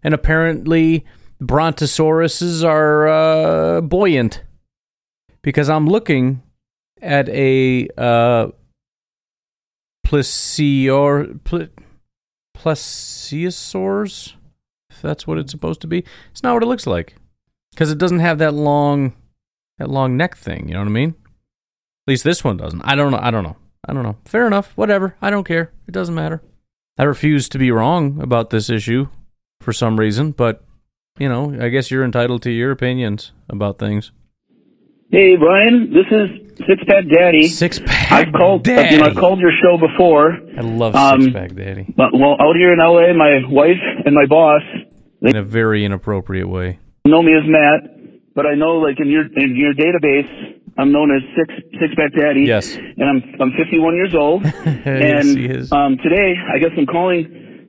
and 0.02 0.14
apparently 0.14 1.04
brontosauruses 1.42 2.64
are 2.64 3.08
uh, 3.08 3.80
buoyant 3.82 4.42
because 5.42 5.68
I'm 5.68 5.86
looking 5.86 6.42
at 7.00 7.28
a 7.28 7.88
uh, 7.96 8.48
plesior 10.06 11.42
ple, 11.44 11.66
plesiosaurs. 12.56 14.34
If 14.90 15.02
that's 15.02 15.26
what 15.26 15.38
it's 15.38 15.52
supposed 15.52 15.80
to 15.82 15.86
be, 15.86 16.04
it's 16.30 16.42
not 16.42 16.54
what 16.54 16.62
it 16.62 16.66
looks 16.66 16.86
like 16.86 17.16
because 17.70 17.90
it 17.90 17.98
doesn't 17.98 18.20
have 18.20 18.38
that 18.38 18.54
long 18.54 19.12
that 19.78 19.90
long 19.90 20.16
neck 20.16 20.36
thing. 20.36 20.68
You 20.68 20.74
know 20.74 20.80
what 20.80 20.88
I 20.88 20.92
mean? 20.92 21.10
At 21.10 22.12
least 22.12 22.24
this 22.24 22.42
one 22.42 22.56
doesn't. 22.56 22.82
I 22.82 22.94
don't 22.94 23.10
know. 23.10 23.18
I 23.20 23.30
don't 23.30 23.44
know. 23.44 23.56
I 23.86 23.92
don't 23.92 24.02
know. 24.02 24.16
Fair 24.24 24.46
enough. 24.46 24.72
Whatever. 24.76 25.16
I 25.20 25.30
don't 25.30 25.44
care. 25.44 25.72
It 25.86 25.92
doesn't 25.92 26.14
matter. 26.14 26.42
I 26.98 27.04
refuse 27.04 27.48
to 27.50 27.58
be 27.58 27.70
wrong 27.70 28.20
about 28.22 28.50
this 28.50 28.70
issue 28.70 29.08
for 29.60 29.72
some 29.72 30.00
reason, 30.00 30.30
but 30.32 30.64
you 31.18 31.28
know, 31.28 31.56
I 31.60 31.68
guess 31.68 31.90
you're 31.90 32.04
entitled 32.04 32.42
to 32.42 32.50
your 32.50 32.70
opinions 32.70 33.32
about 33.48 33.78
things. 33.78 34.12
Hey, 35.10 35.36
Brian, 35.36 35.92
this 35.92 36.06
is 36.10 36.56
Six 36.66 36.82
Pack 36.86 37.04
Daddy. 37.08 37.46
Six 37.48 37.78
Pack 37.78 38.10
I've 38.12 38.32
called, 38.32 38.64
Daddy. 38.64 38.96
You 38.96 39.00
know, 39.00 39.06
I've 39.06 39.16
called 39.16 39.38
your 39.38 39.52
show 39.62 39.78
before. 39.78 40.32
I 40.58 40.62
love 40.62 40.94
Um, 40.96 41.22
Six 41.22 41.32
Pack 41.32 41.54
Daddy 41.54 41.92
But 41.96 42.12
well, 42.12 42.36
out 42.40 42.56
here 42.56 42.72
in 42.72 42.78
LA, 42.78 43.12
my 43.14 43.42
wife 43.48 43.80
and 44.04 44.14
my 44.14 44.26
boss 44.26 44.62
They 45.22 45.30
in 45.30 45.36
a 45.36 45.42
very 45.44 45.84
inappropriate 45.84 46.48
way. 46.48 46.78
know 47.04 47.22
me 47.22 47.34
as 47.34 47.44
Matt, 47.46 48.34
but 48.34 48.46
I 48.46 48.54
know 48.54 48.78
like 48.78 48.98
in 48.98 49.08
your 49.08 49.26
in 49.36 49.54
your 49.56 49.74
database, 49.74 50.28
I'm 50.76 50.90
known 50.92 51.14
as 51.14 51.22
Six 51.36 51.54
Six 51.80 51.94
Pack 51.94 52.12
Daddy. 52.14 52.42
Yes. 52.42 52.74
And 52.76 53.04
I'm 53.04 53.22
I'm 53.40 53.52
51 53.52 53.94
years 53.94 54.14
old. 54.14 54.44
Yes, 54.86 55.26
and 55.26 55.38
he 55.38 55.46
is. 55.46 55.72
um, 55.72 55.96
today, 56.02 56.34
I 56.52 56.58
guess 56.58 56.70
I'm 56.76 56.86
calling 56.86 57.24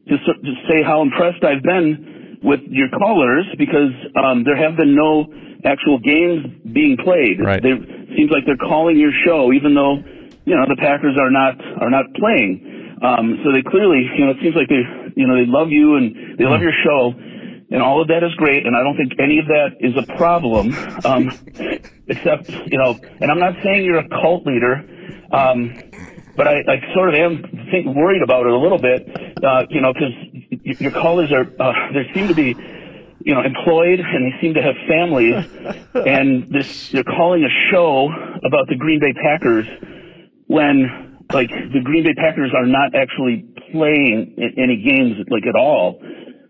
to, 0.08 0.18
to 0.18 0.54
say 0.70 0.82
how 0.84 1.02
impressed 1.02 1.44
I've 1.44 1.64
been 1.64 2.17
with 2.48 2.62
your 2.72 2.88
callers 2.90 3.46
because 3.60 3.92
um, 4.16 4.48
there 4.48 4.56
have 4.56 4.80
been 4.80 4.96
no 4.96 5.28
actual 5.68 6.00
games 6.00 6.48
being 6.72 6.96
played. 6.96 7.44
Right. 7.44 7.62
There 7.62 7.76
seems 8.16 8.32
like 8.32 8.48
they're 8.48 8.58
calling 8.58 8.96
your 8.98 9.12
show, 9.28 9.52
even 9.52 9.76
though 9.76 10.00
you 10.48 10.56
know 10.56 10.64
the 10.64 10.80
Packers 10.80 11.20
are 11.20 11.30
not 11.30 11.60
are 11.84 11.92
not 11.92 12.08
playing. 12.16 12.78
Um, 13.04 13.44
so 13.44 13.52
they 13.52 13.62
clearly, 13.62 14.10
you 14.18 14.26
know, 14.26 14.32
it 14.32 14.38
seems 14.42 14.56
like 14.56 14.70
they, 14.70 14.82
you 15.16 15.28
know, 15.28 15.36
they 15.36 15.46
love 15.46 15.70
you 15.70 15.98
and 15.98 16.40
they 16.40 16.46
love 16.46 16.62
your 16.62 16.74
show, 16.82 17.14
and 17.14 17.84
all 17.84 18.02
of 18.02 18.08
that 18.08 18.24
is 18.24 18.34
great. 18.36 18.66
And 18.66 18.76
I 18.76 18.82
don't 18.82 18.98
think 18.98 19.20
any 19.20 19.38
of 19.38 19.46
that 19.54 19.78
is 19.80 19.94
a 19.94 20.08
problem, 20.18 20.74
um, 21.06 21.30
except 22.08 22.50
you 22.72 22.80
know. 22.80 22.98
And 23.20 23.30
I'm 23.30 23.40
not 23.40 23.54
saying 23.64 23.86
you're 23.86 24.00
a 24.00 24.10
cult 24.10 24.48
leader, 24.48 24.82
um, 25.32 25.84
but 26.36 26.48
I, 26.48 26.64
I 26.66 26.94
sort 26.96 27.10
of 27.10 27.16
am 27.16 27.44
think 27.70 27.86
worried 27.94 28.24
about 28.24 28.48
it 28.48 28.54
a 28.54 28.58
little 28.58 28.82
bit, 28.82 29.06
uh, 29.44 29.66
you 29.70 29.82
know, 29.82 29.94
because 29.94 30.14
your 30.50 30.92
callers 30.92 31.32
are 31.32 31.46
uh, 31.60 31.74
they 31.94 32.12
seem 32.14 32.28
to 32.28 32.36
be. 32.36 32.56
You 33.20 33.34
know, 33.34 33.42
employed, 33.42 34.00
and 34.00 34.24
they 34.24 34.40
seem 34.40 34.54
to 34.54 34.62
have 34.62 34.76
families, 34.88 35.44
and 35.96 36.48
this 36.48 36.92
they're 36.92 37.04
calling 37.04 37.44
a 37.44 37.72
show 37.72 38.08
about 38.46 38.70
the 38.70 38.78
Green 38.78 39.02
Bay 39.02 39.12
Packers 39.12 39.66
when 40.46 41.18
like 41.34 41.50
the 41.50 41.82
Green 41.84 42.04
Bay 42.04 42.14
Packers 42.14 42.54
are 42.56 42.66
not 42.66 42.96
actually 42.96 43.44
playing 43.74 44.38
any 44.56 44.80
games 44.80 45.18
like 45.30 45.44
at 45.46 45.56
all. 45.58 46.00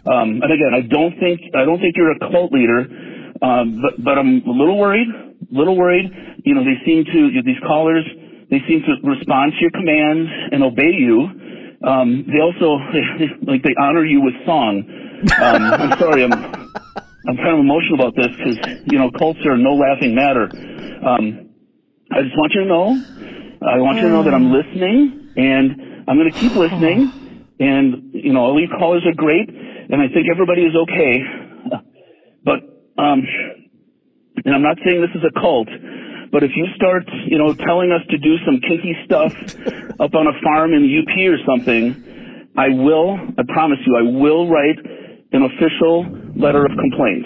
Um, 0.06 0.44
and 0.44 0.52
again, 0.52 0.76
I 0.76 0.82
don't 0.82 1.18
think 1.20 1.40
I 1.56 1.66
don't 1.66 1.80
think 1.80 1.96
you're 1.96 2.12
a 2.12 2.20
cult 2.20 2.52
leader, 2.52 2.86
um, 3.42 3.82
but 3.82 4.04
but 4.04 4.20
I'm 4.20 4.44
a 4.46 4.52
little 4.52 4.78
worried, 4.78 5.08
little 5.50 5.76
worried. 5.76 6.12
You 6.44 6.54
know, 6.54 6.64
they 6.64 6.78
seem 6.86 7.06
to 7.06 7.42
these 7.44 7.60
callers 7.66 8.06
they 8.50 8.64
seem 8.68 8.82
to 8.88 8.94
respond 9.04 9.54
to 9.54 9.60
your 9.60 9.72
commands 9.72 10.30
and 10.52 10.64
obey 10.64 10.96
you. 10.96 11.28
Um, 11.84 12.26
they 12.28 12.42
also 12.42 12.82
like 13.46 13.64
they 13.64 13.76
honor 13.80 14.06
you 14.06 14.22
with 14.22 14.34
song. 14.46 14.84
Um, 15.42 15.62
I'm 15.74 16.00
sorry, 16.00 16.24
I'm 16.24 16.34
I'm 16.34 17.38
kind 17.38 17.54
of 17.54 17.60
emotional 17.60 18.00
about 18.00 18.16
this 18.16 18.30
because 18.38 18.58
you 18.92 18.98
know 18.98 19.12
cults 19.12 19.40
are 19.46 19.58
no 19.58 19.74
laughing 19.74 20.16
matter. 20.16 20.50
Um, 21.06 21.50
I 22.12 22.22
just 22.24 22.38
want 22.38 22.54
you 22.54 22.62
to 22.62 22.68
know, 22.68 22.88
I 23.68 23.78
want 23.80 23.98
you 23.98 24.08
to 24.08 24.10
know 24.10 24.24
that 24.24 24.34
I'm 24.34 24.52
listening, 24.52 25.34
and 25.36 26.06
I'm 26.08 26.18
going 26.18 26.32
to 26.32 26.40
keep 26.40 26.56
listening. 26.56 27.12
And 27.60 28.14
you 28.14 28.34
know, 28.34 28.42
all 28.42 28.60
your 28.60 28.70
callers 28.78 29.06
are 29.06 29.14
great, 29.14 29.50
and 29.50 30.02
I 30.02 30.08
think 30.14 30.28
everybody 30.32 30.62
is 30.64 30.76
okay. 30.76 31.20
But 32.46 32.60
um, 32.98 33.22
and 34.46 34.56
I'm 34.56 34.62
not 34.62 34.78
saying 34.86 35.02
this 35.02 35.14
is 35.16 35.26
a 35.28 35.34
cult, 35.40 35.68
but 36.32 36.44
if 36.44 36.52
you 36.56 36.68
start, 36.76 37.04
you 37.26 37.38
know, 37.38 37.54
telling 37.54 37.92
us 37.92 38.02
to 38.10 38.18
do 38.18 38.38
some 38.46 38.60
kinky 38.62 38.96
stuff 39.06 39.34
up 40.00 40.14
on 40.16 40.28
a 40.28 40.36
farm 40.44 40.74
in 40.74 40.84
the 40.84 41.00
UP 41.00 41.14
or 41.32 41.38
something, 41.46 42.50
I 42.58 42.70
will. 42.70 43.18
I 43.38 43.44
promise 43.48 43.80
you, 43.86 43.96
I 43.96 44.02
will 44.02 44.50
write 44.50 44.80
an 45.32 45.44
official 45.44 46.06
letter 46.36 46.66
of 46.66 46.72
complaint. 46.78 47.26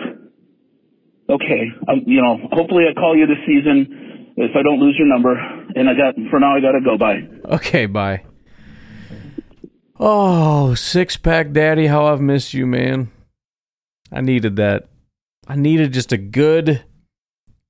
Okay, 1.30 1.64
um, 1.88 2.02
you 2.06 2.22
know, 2.22 2.38
hopefully 2.52 2.84
I 2.90 2.94
call 2.94 3.16
you 3.16 3.26
this 3.26 3.40
season 3.48 4.34
if 4.38 4.56
I 4.56 4.64
don't 4.64 4.80
lose 4.80 4.96
your 4.98 5.08
number. 5.08 5.36
And 5.76 5.90
I 5.90 5.94
got 5.94 6.16
for 6.30 6.40
now, 6.40 6.56
I 6.56 6.60
got 6.60 6.74
to 6.74 6.82
go. 6.82 6.98
Bye. 6.98 7.22
Okay, 7.56 7.86
bye. 7.86 8.24
Oh, 9.98 10.74
six 10.76 11.16
pack 11.16 11.52
daddy, 11.52 11.88
how 11.88 12.08
I've 12.08 12.22
missed 12.22 12.54
you, 12.54 12.66
man. 12.66 13.12
I 14.12 14.22
needed 14.22 14.56
that. 14.58 14.90
I 15.48 15.56
needed 15.56 15.94
just 15.94 16.12
a 16.12 16.18
good, 16.18 16.84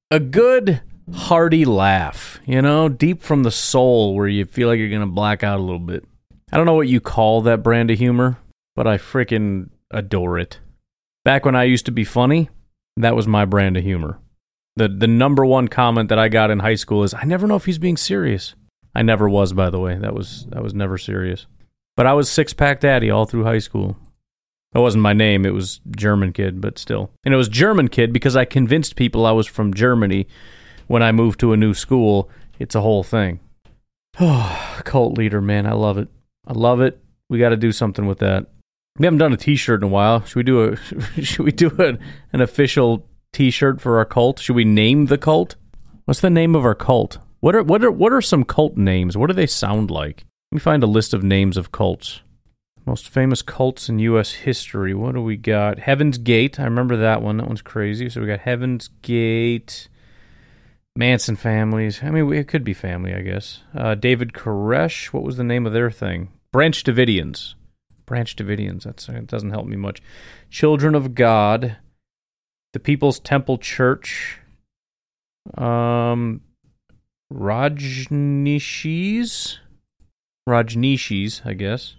a 0.10 0.20
good 0.20 0.82
hearty 1.14 1.66
laugh, 1.66 2.40
you 2.46 2.62
know, 2.62 2.90
deep 2.90 3.22
from 3.22 3.44
the 3.44 3.52
soul 3.52 4.16
where 4.16 4.28
you 4.28 4.46
feel 4.46 4.68
like 4.68 4.80
you're 4.80 4.90
going 4.90 5.02
to 5.02 5.08
black 5.08 5.44
out 5.44 5.60
a 5.60 5.64
little 5.64 5.80
bit. 5.80 6.06
I 6.52 6.58
don't 6.58 6.66
know 6.66 6.74
what 6.74 6.88
you 6.88 7.00
call 7.00 7.42
that 7.42 7.64
brand 7.64 7.92
of 7.92 7.98
humor, 7.98 8.38
but 8.76 8.88
I 8.88 8.98
freaking 8.98 9.70
adore 9.90 10.38
it. 10.38 10.60
Back 11.24 11.46
when 11.46 11.56
I 11.56 11.64
used 11.64 11.86
to 11.86 11.92
be 11.92 12.04
funny, 12.04 12.50
that 12.98 13.16
was 13.16 13.28
my 13.28 13.46
brand 13.46 13.78
of 13.78 13.84
humor. 13.84 14.20
The 14.76 14.88
the 14.88 15.08
number 15.08 15.46
one 15.46 15.68
comment 15.68 16.10
that 16.10 16.20
I 16.20 16.30
got 16.30 16.50
in 16.50 16.60
high 16.60 16.76
school 16.76 17.04
is 17.04 17.14
I 17.14 17.24
never 17.24 17.46
know 17.46 17.56
if 17.56 17.66
he's 17.66 17.78
being 17.78 17.98
serious. 17.98 18.56
I 18.96 19.02
never 19.02 19.30
was 19.30 19.54
by 19.54 19.70
the 19.70 19.80
way. 19.80 19.98
That 19.98 20.14
was 20.14 20.46
that 20.50 20.64
was 20.64 20.74
never 20.74 20.98
serious. 20.98 21.46
But 21.98 22.06
I 22.06 22.14
was 22.14 22.32
six 22.32 22.54
pack 22.54 22.80
daddy 22.80 23.10
all 23.10 23.26
through 23.26 23.44
high 23.44 23.60
school. 23.60 23.98
That 24.74 24.82
wasn't 24.82 25.02
my 25.02 25.12
name, 25.12 25.46
it 25.46 25.54
was 25.54 25.82
German 25.96 26.32
kid, 26.32 26.62
but 26.62 26.80
still. 26.80 27.12
And 27.26 27.34
it 27.34 27.38
was 27.38 27.50
German 27.50 27.90
kid 27.90 28.14
because 28.14 28.38
I 28.38 28.46
convinced 28.46 28.96
people 28.96 29.26
I 29.26 29.32
was 29.32 29.46
from 29.46 29.74
Germany 29.74 30.28
when 30.92 31.02
I 31.02 31.14
move 31.14 31.38
to 31.38 31.54
a 31.54 31.58
new 31.58 31.74
school. 31.74 32.30
It's 32.60 32.76
a 32.76 32.82
whole 32.82 33.04
thing. 33.04 33.40
Oh, 34.20 34.80
cult 34.84 35.18
leader, 35.18 35.42
man, 35.42 35.66
I 35.66 35.72
love 35.72 35.98
it. 35.98 36.10
I 36.46 36.54
love 36.54 36.82
it. 36.82 37.00
We 37.30 37.40
got 37.40 37.50
to 37.50 37.58
do 37.58 37.72
something 37.72 38.06
with 38.06 38.20
that. 38.20 38.48
We 39.00 39.06
haven't 39.06 39.20
done 39.20 39.32
a 39.32 39.38
T-shirt 39.38 39.82
in 39.82 39.88
a 39.88 39.92
while. 39.92 40.26
Should 40.26 40.36
we 40.36 40.44
do 40.44 40.64
a? 40.64 40.76
Should 41.24 41.46
we 41.46 41.54
do 41.54 41.72
a, 41.80 41.98
an 42.34 42.42
official 42.42 43.08
T-shirt 43.32 43.80
for 43.80 43.98
our 44.00 44.06
cult? 44.06 44.40
Should 44.40 44.56
we 44.56 44.66
name 44.66 45.06
the 45.06 45.18
cult? 45.18 45.56
What's 46.06 46.20
the 46.20 46.30
name 46.30 46.56
of 46.56 46.66
our 46.66 46.76
cult? 46.76 47.20
What 47.40 47.56
are 47.56 47.64
what 47.64 47.84
are 47.86 47.92
what 47.92 48.12
are 48.12 48.22
some 48.22 48.44
cult 48.44 48.76
names? 48.76 49.16
What 49.16 49.28
do 49.28 49.34
they 49.34 49.48
sound 49.48 49.90
like? 49.90 50.26
Let 50.52 50.58
me 50.58 50.60
find 50.60 50.84
a 50.84 50.88
list 50.88 51.14
of 51.14 51.24
names 51.24 51.56
of 51.56 51.72
cults. 51.72 52.22
Most 52.86 53.08
famous 53.08 53.42
cults 53.42 53.88
in 53.88 54.00
U.S. 54.00 54.32
history. 54.32 54.94
What 54.94 55.16
do 55.16 55.22
we 55.22 55.38
got? 55.38 55.80
Heaven's 55.80 56.18
Gate. 56.18 56.60
I 56.60 56.64
remember 56.66 56.98
that 56.98 57.22
one. 57.22 57.38
That 57.38 57.48
one's 57.48 57.62
crazy. 57.62 58.10
So 58.10 58.20
we 58.20 58.28
got 58.28 58.42
Heaven's 58.42 58.90
Gate. 59.02 59.88
Manson 60.96 61.36
families. 61.36 62.04
I 62.04 62.12
mean, 62.12 62.32
it 62.34 62.48
could 62.48 62.64
be 62.64 62.74
family, 62.74 63.14
I 63.14 63.22
guess. 63.22 63.62
Uh, 63.76 63.96
David 63.96 64.34
Koresh. 64.34 65.08
What 65.08 65.24
was 65.24 65.38
the 65.38 65.44
name 65.44 65.66
of 65.66 65.74
their 65.74 65.90
thing? 65.90 66.30
Branch 66.52 66.84
Davidians. 66.84 67.56
Branch 68.06 68.36
Davidians. 68.36 68.84
That's 68.84 69.08
it 69.08 69.28
doesn't 69.28 69.52
help 69.52 69.66
me 69.68 69.78
much. 69.78 70.02
Children 70.50 70.96
of 70.96 71.16
God. 71.16 71.78
The 72.74 72.80
People's 72.80 73.20
Temple 73.20 73.58
Church. 73.58 74.40
Um, 75.58 76.42
Rajneeshees. 77.34 78.80
Rajneeshees, 80.48 81.46
I 81.46 81.54
guess. 81.54 81.96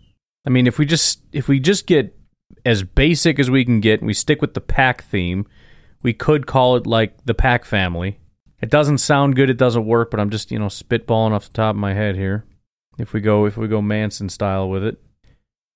I 0.47 0.51
mean, 0.51 0.66
if 0.66 0.78
we 0.78 0.84
just 0.84 1.20
if 1.32 1.49
we 1.49 1.61
just 1.61 1.86
get 1.86 2.14
as 2.64 2.82
basic 2.82 3.38
as 3.38 3.51
we 3.51 3.64
can 3.64 3.80
get, 3.80 4.01
and 4.01 4.07
we 4.07 4.12
stick 4.14 4.43
with 4.43 4.53
the 4.55 4.61
pack 4.61 5.03
theme, 5.05 5.47
we 6.03 6.12
could 6.12 6.47
call 6.47 6.76
it 6.76 6.86
like 6.86 7.24
the 7.24 7.34
pack 7.34 7.64
family. 7.64 8.18
It 8.63 8.71
doesn't 8.71 8.99
sound 8.99 9.37
good, 9.37 9.51
it 9.51 9.59
doesn't 9.59 9.85
work, 9.85 10.11
but 10.11 10.21
I'm 10.21 10.31
just 10.31 10.51
you 10.51 10.59
know 10.59 10.67
spitballing 10.67 11.33
off 11.33 11.49
the 11.49 11.53
top 11.53 11.75
of 11.75 11.81
my 11.81 11.95
head 11.95 12.17
here. 12.17 12.45
If 12.99 13.13
we 13.13 13.21
go 13.21 13.45
if 13.47 13.57
we 13.57 13.69
go 13.69 13.83
Manson 13.83 14.29
style 14.29 14.69
with 14.69 14.85
it, 14.85 14.99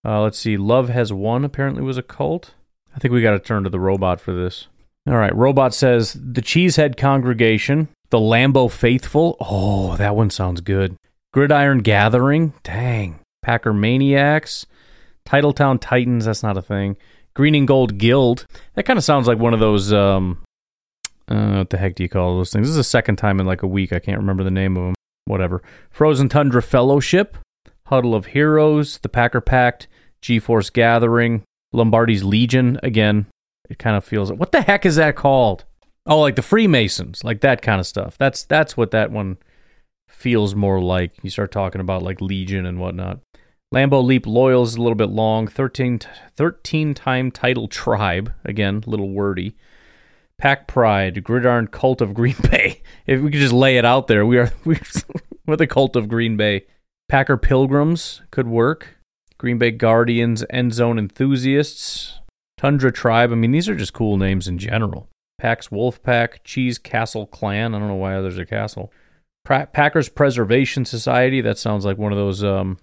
uh, 0.04 0.22
let's 0.22 0.38
see. 0.38 0.56
Love 0.56 0.88
has 0.88 1.12
won. 1.12 1.44
Apparently 1.44 1.82
was 1.82 1.98
a 1.98 2.02
cult. 2.02 2.54
I 2.94 2.98
think 2.98 3.12
we 3.12 3.22
got 3.22 3.32
to 3.32 3.38
turn 3.38 3.64
to 3.64 3.70
the 3.70 3.80
robot 3.80 4.20
for 4.20 4.32
this. 4.32 4.68
All 5.06 5.16
right, 5.16 5.34
robot 5.34 5.74
says 5.74 6.14
the 6.14 6.42
Cheesehead 6.42 6.96
congregation, 6.96 7.88
the 8.10 8.18
Lambeau 8.18 8.70
faithful. 8.70 9.36
Oh, 9.40 9.96
that 9.96 10.16
one 10.16 10.30
sounds 10.30 10.60
good. 10.60 10.96
Gridiron 11.32 11.80
Gathering. 11.80 12.54
Dang. 12.62 13.20
Packer 13.46 13.72
Maniacs, 13.72 14.66
Titletown 15.24 15.78
Titans. 15.80 16.24
That's 16.24 16.42
not 16.42 16.56
a 16.56 16.62
thing. 16.62 16.96
Green 17.34 17.54
and 17.54 17.68
Gold 17.68 17.96
Guild. 17.96 18.44
That 18.74 18.86
kind 18.86 18.98
of 18.98 19.04
sounds 19.04 19.28
like 19.28 19.38
one 19.38 19.54
of 19.54 19.60
those. 19.60 19.92
Um, 19.92 20.42
uh, 21.28 21.56
what 21.56 21.70
the 21.70 21.78
heck 21.78 21.94
do 21.94 22.02
you 22.02 22.08
call 22.08 22.36
those 22.36 22.52
things? 22.52 22.66
This 22.66 22.70
is 22.70 22.76
the 22.76 22.84
second 22.84 23.16
time 23.16 23.40
in 23.40 23.46
like 23.46 23.62
a 23.62 23.66
week. 23.66 23.92
I 23.92 23.98
can't 23.98 24.18
remember 24.18 24.44
the 24.44 24.50
name 24.50 24.76
of 24.76 24.84
them. 24.84 24.94
Whatever. 25.24 25.62
Frozen 25.90 26.28
Tundra 26.28 26.62
Fellowship, 26.62 27.36
Huddle 27.86 28.14
of 28.14 28.26
Heroes, 28.26 28.98
The 28.98 29.08
Packer 29.08 29.40
Pact, 29.40 29.88
G 30.22 30.38
Force 30.38 30.70
Gathering, 30.70 31.42
Lombardi's 31.72 32.22
Legion. 32.22 32.78
Again, 32.82 33.26
it 33.68 33.78
kind 33.78 33.96
of 33.96 34.04
feels. 34.04 34.32
What 34.32 34.52
the 34.52 34.62
heck 34.62 34.86
is 34.86 34.96
that 34.96 35.16
called? 35.16 35.64
Oh, 36.06 36.20
like 36.20 36.36
the 36.36 36.42
Freemasons, 36.42 37.24
like 37.24 37.40
that 37.40 37.62
kind 37.62 37.80
of 37.80 37.86
stuff. 37.86 38.16
That's 38.18 38.44
that's 38.44 38.76
what 38.76 38.92
that 38.92 39.10
one 39.10 39.38
feels 40.08 40.54
more 40.54 40.80
like. 40.80 41.12
You 41.22 41.30
start 41.30 41.50
talking 41.50 41.80
about 41.80 42.02
like 42.04 42.20
Legion 42.20 42.64
and 42.64 42.78
whatnot. 42.78 43.18
Lambeau 43.74 44.02
Leap 44.04 44.26
Loyals 44.26 44.70
is 44.70 44.76
a 44.76 44.82
little 44.82 44.94
bit 44.94 45.10
long. 45.10 45.48
13, 45.48 46.00
13 46.36 46.94
time 46.94 47.32
title 47.32 47.66
tribe. 47.66 48.32
Again, 48.44 48.84
a 48.86 48.90
little 48.90 49.10
wordy. 49.10 49.56
Pack 50.38 50.66
Pride, 50.66 51.24
Gridiron 51.24 51.66
Cult 51.66 52.00
of 52.00 52.14
Green 52.14 52.36
Bay. 52.50 52.82
If 53.06 53.20
we 53.20 53.30
could 53.30 53.38
just 53.38 53.52
lay 53.52 53.78
it 53.78 53.84
out 53.84 54.08
there, 54.08 54.26
we 54.26 54.36
are 54.36 54.50
we're 54.64 55.56
the 55.56 55.68
cult 55.68 55.94
of 55.94 56.08
Green 56.08 56.36
Bay. 56.36 56.66
Packer 57.08 57.36
Pilgrims 57.36 58.22
could 58.32 58.48
work. 58.48 58.96
Green 59.38 59.58
Bay 59.58 59.70
Guardians, 59.70 60.44
End 60.50 60.74
Zone 60.74 60.98
Enthusiasts, 60.98 62.18
Tundra 62.58 62.90
Tribe. 62.90 63.30
I 63.30 63.36
mean, 63.36 63.52
these 63.52 63.68
are 63.68 63.76
just 63.76 63.92
cool 63.92 64.16
names 64.16 64.48
in 64.48 64.58
general. 64.58 65.08
Pax 65.38 65.70
Wolf 65.70 66.02
Pack, 66.02 66.42
Cheese 66.42 66.78
Castle 66.78 67.26
Clan. 67.26 67.74
I 67.74 67.78
don't 67.78 67.88
know 67.88 67.94
why 67.94 68.20
there's 68.20 68.38
a 68.38 68.46
castle. 68.46 68.90
Packers 69.44 70.08
Preservation 70.08 70.84
Society. 70.84 71.40
That 71.40 71.58
sounds 71.58 71.84
like 71.84 71.98
one 71.98 72.10
of 72.10 72.18
those 72.18 72.42
um, 72.42 72.78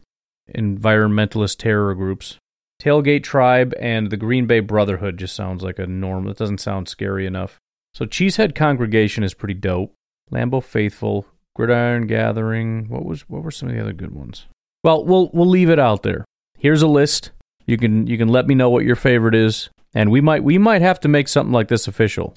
environmentalist 0.56 1.58
terror 1.58 1.94
groups. 1.96 2.38
Tailgate 2.84 3.24
Tribe 3.24 3.74
and 3.80 4.10
the 4.10 4.18
Green 4.18 4.46
Bay 4.46 4.60
Brotherhood 4.60 5.18
just 5.18 5.36
sounds 5.36 5.64
like 5.64 5.80
a 5.80 5.88
norm. 5.88 6.26
That 6.26 6.38
doesn't 6.38 6.60
sound 6.60 6.90
scary 6.90 7.26
enough. 7.26 7.58
So 7.94 8.06
Cheesehead 8.06 8.56
Congregation 8.56 9.24
is 9.24 9.34
pretty 9.34 9.54
dope. 9.54 9.94
Lambeau 10.32 10.62
Faithful, 10.62 11.26
Gridiron 11.56 12.08
Gathering. 12.08 12.90
What 12.90 13.06
was 13.06 13.22
what 13.30 13.42
were 13.42 13.52
some 13.52 13.70
of 13.70 13.76
the 13.76 13.82
other 13.82 13.94
good 13.94 14.14
ones? 14.14 14.48
Well, 14.84 15.06
we'll 15.06 15.30
we'll 15.34 15.48
leave 15.48 15.70
it 15.70 15.80
out 15.80 16.04
there. 16.04 16.26
Here's 16.58 16.82
a 16.82 16.88
list. 16.88 17.32
You 17.66 17.78
can 17.78 18.06
you 18.08 18.18
can 18.18 18.28
let 18.28 18.48
me 18.48 18.56
know 18.56 18.70
what 18.70 18.84
your 18.84 18.98
favorite 18.98 19.36
is, 19.36 19.70
and 19.94 20.12
we 20.12 20.20
might 20.20 20.44
we 20.44 20.58
might 20.58 20.82
have 20.82 21.00
to 21.02 21.08
make 21.08 21.30
something 21.30 21.54
like 21.54 21.70
this 21.70 21.88
official. 21.88 22.36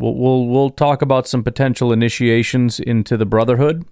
We'll 0.00 0.16
we'll 0.16 0.46
we'll 0.46 0.70
talk 0.70 1.00
about 1.00 1.28
some 1.28 1.44
potential 1.44 1.92
initiations 1.92 2.80
into 2.80 3.16
the 3.16 3.26
Brotherhood. 3.26 3.84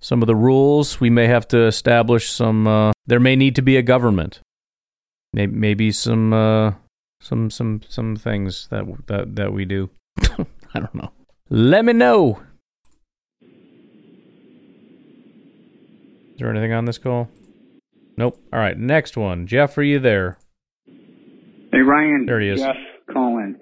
Some 0.00 0.22
of 0.22 0.28
the 0.28 0.36
rules 0.36 0.98
we 0.98 1.10
may 1.10 1.26
have 1.26 1.46
to 1.48 1.66
establish. 1.66 2.30
Some 2.30 2.66
uh, 2.66 2.92
there 3.04 3.20
may 3.20 3.36
need 3.36 3.54
to 3.56 3.62
be 3.62 3.76
a 3.76 3.82
government. 3.82 4.40
Maybe 5.36 5.52
maybe 5.52 5.92
some 5.92 6.32
uh, 6.32 6.72
some 7.20 7.50
some 7.50 7.82
some 7.86 8.16
things 8.16 8.68
that 8.70 8.86
that 9.08 9.36
that 9.36 9.52
we 9.52 9.66
do. 9.66 9.90
I 10.18 10.80
don't 10.80 10.94
know. 10.94 11.12
Let 11.50 11.84
me 11.84 11.92
know. 11.92 12.40
Is 16.32 16.38
there 16.38 16.50
anything 16.50 16.72
on 16.72 16.86
this 16.86 16.96
call? 16.96 17.28
Nope. 18.16 18.40
All 18.50 18.58
right, 18.58 18.78
next 18.78 19.18
one. 19.18 19.46
Jeff, 19.46 19.76
are 19.76 19.82
you 19.82 19.98
there? 19.98 20.38
Hey 20.86 21.80
Ryan. 21.80 22.24
There 22.24 22.40
he 22.40 22.48
is. 22.48 22.60
Jeff 22.62 22.76
Colin. 23.12 23.58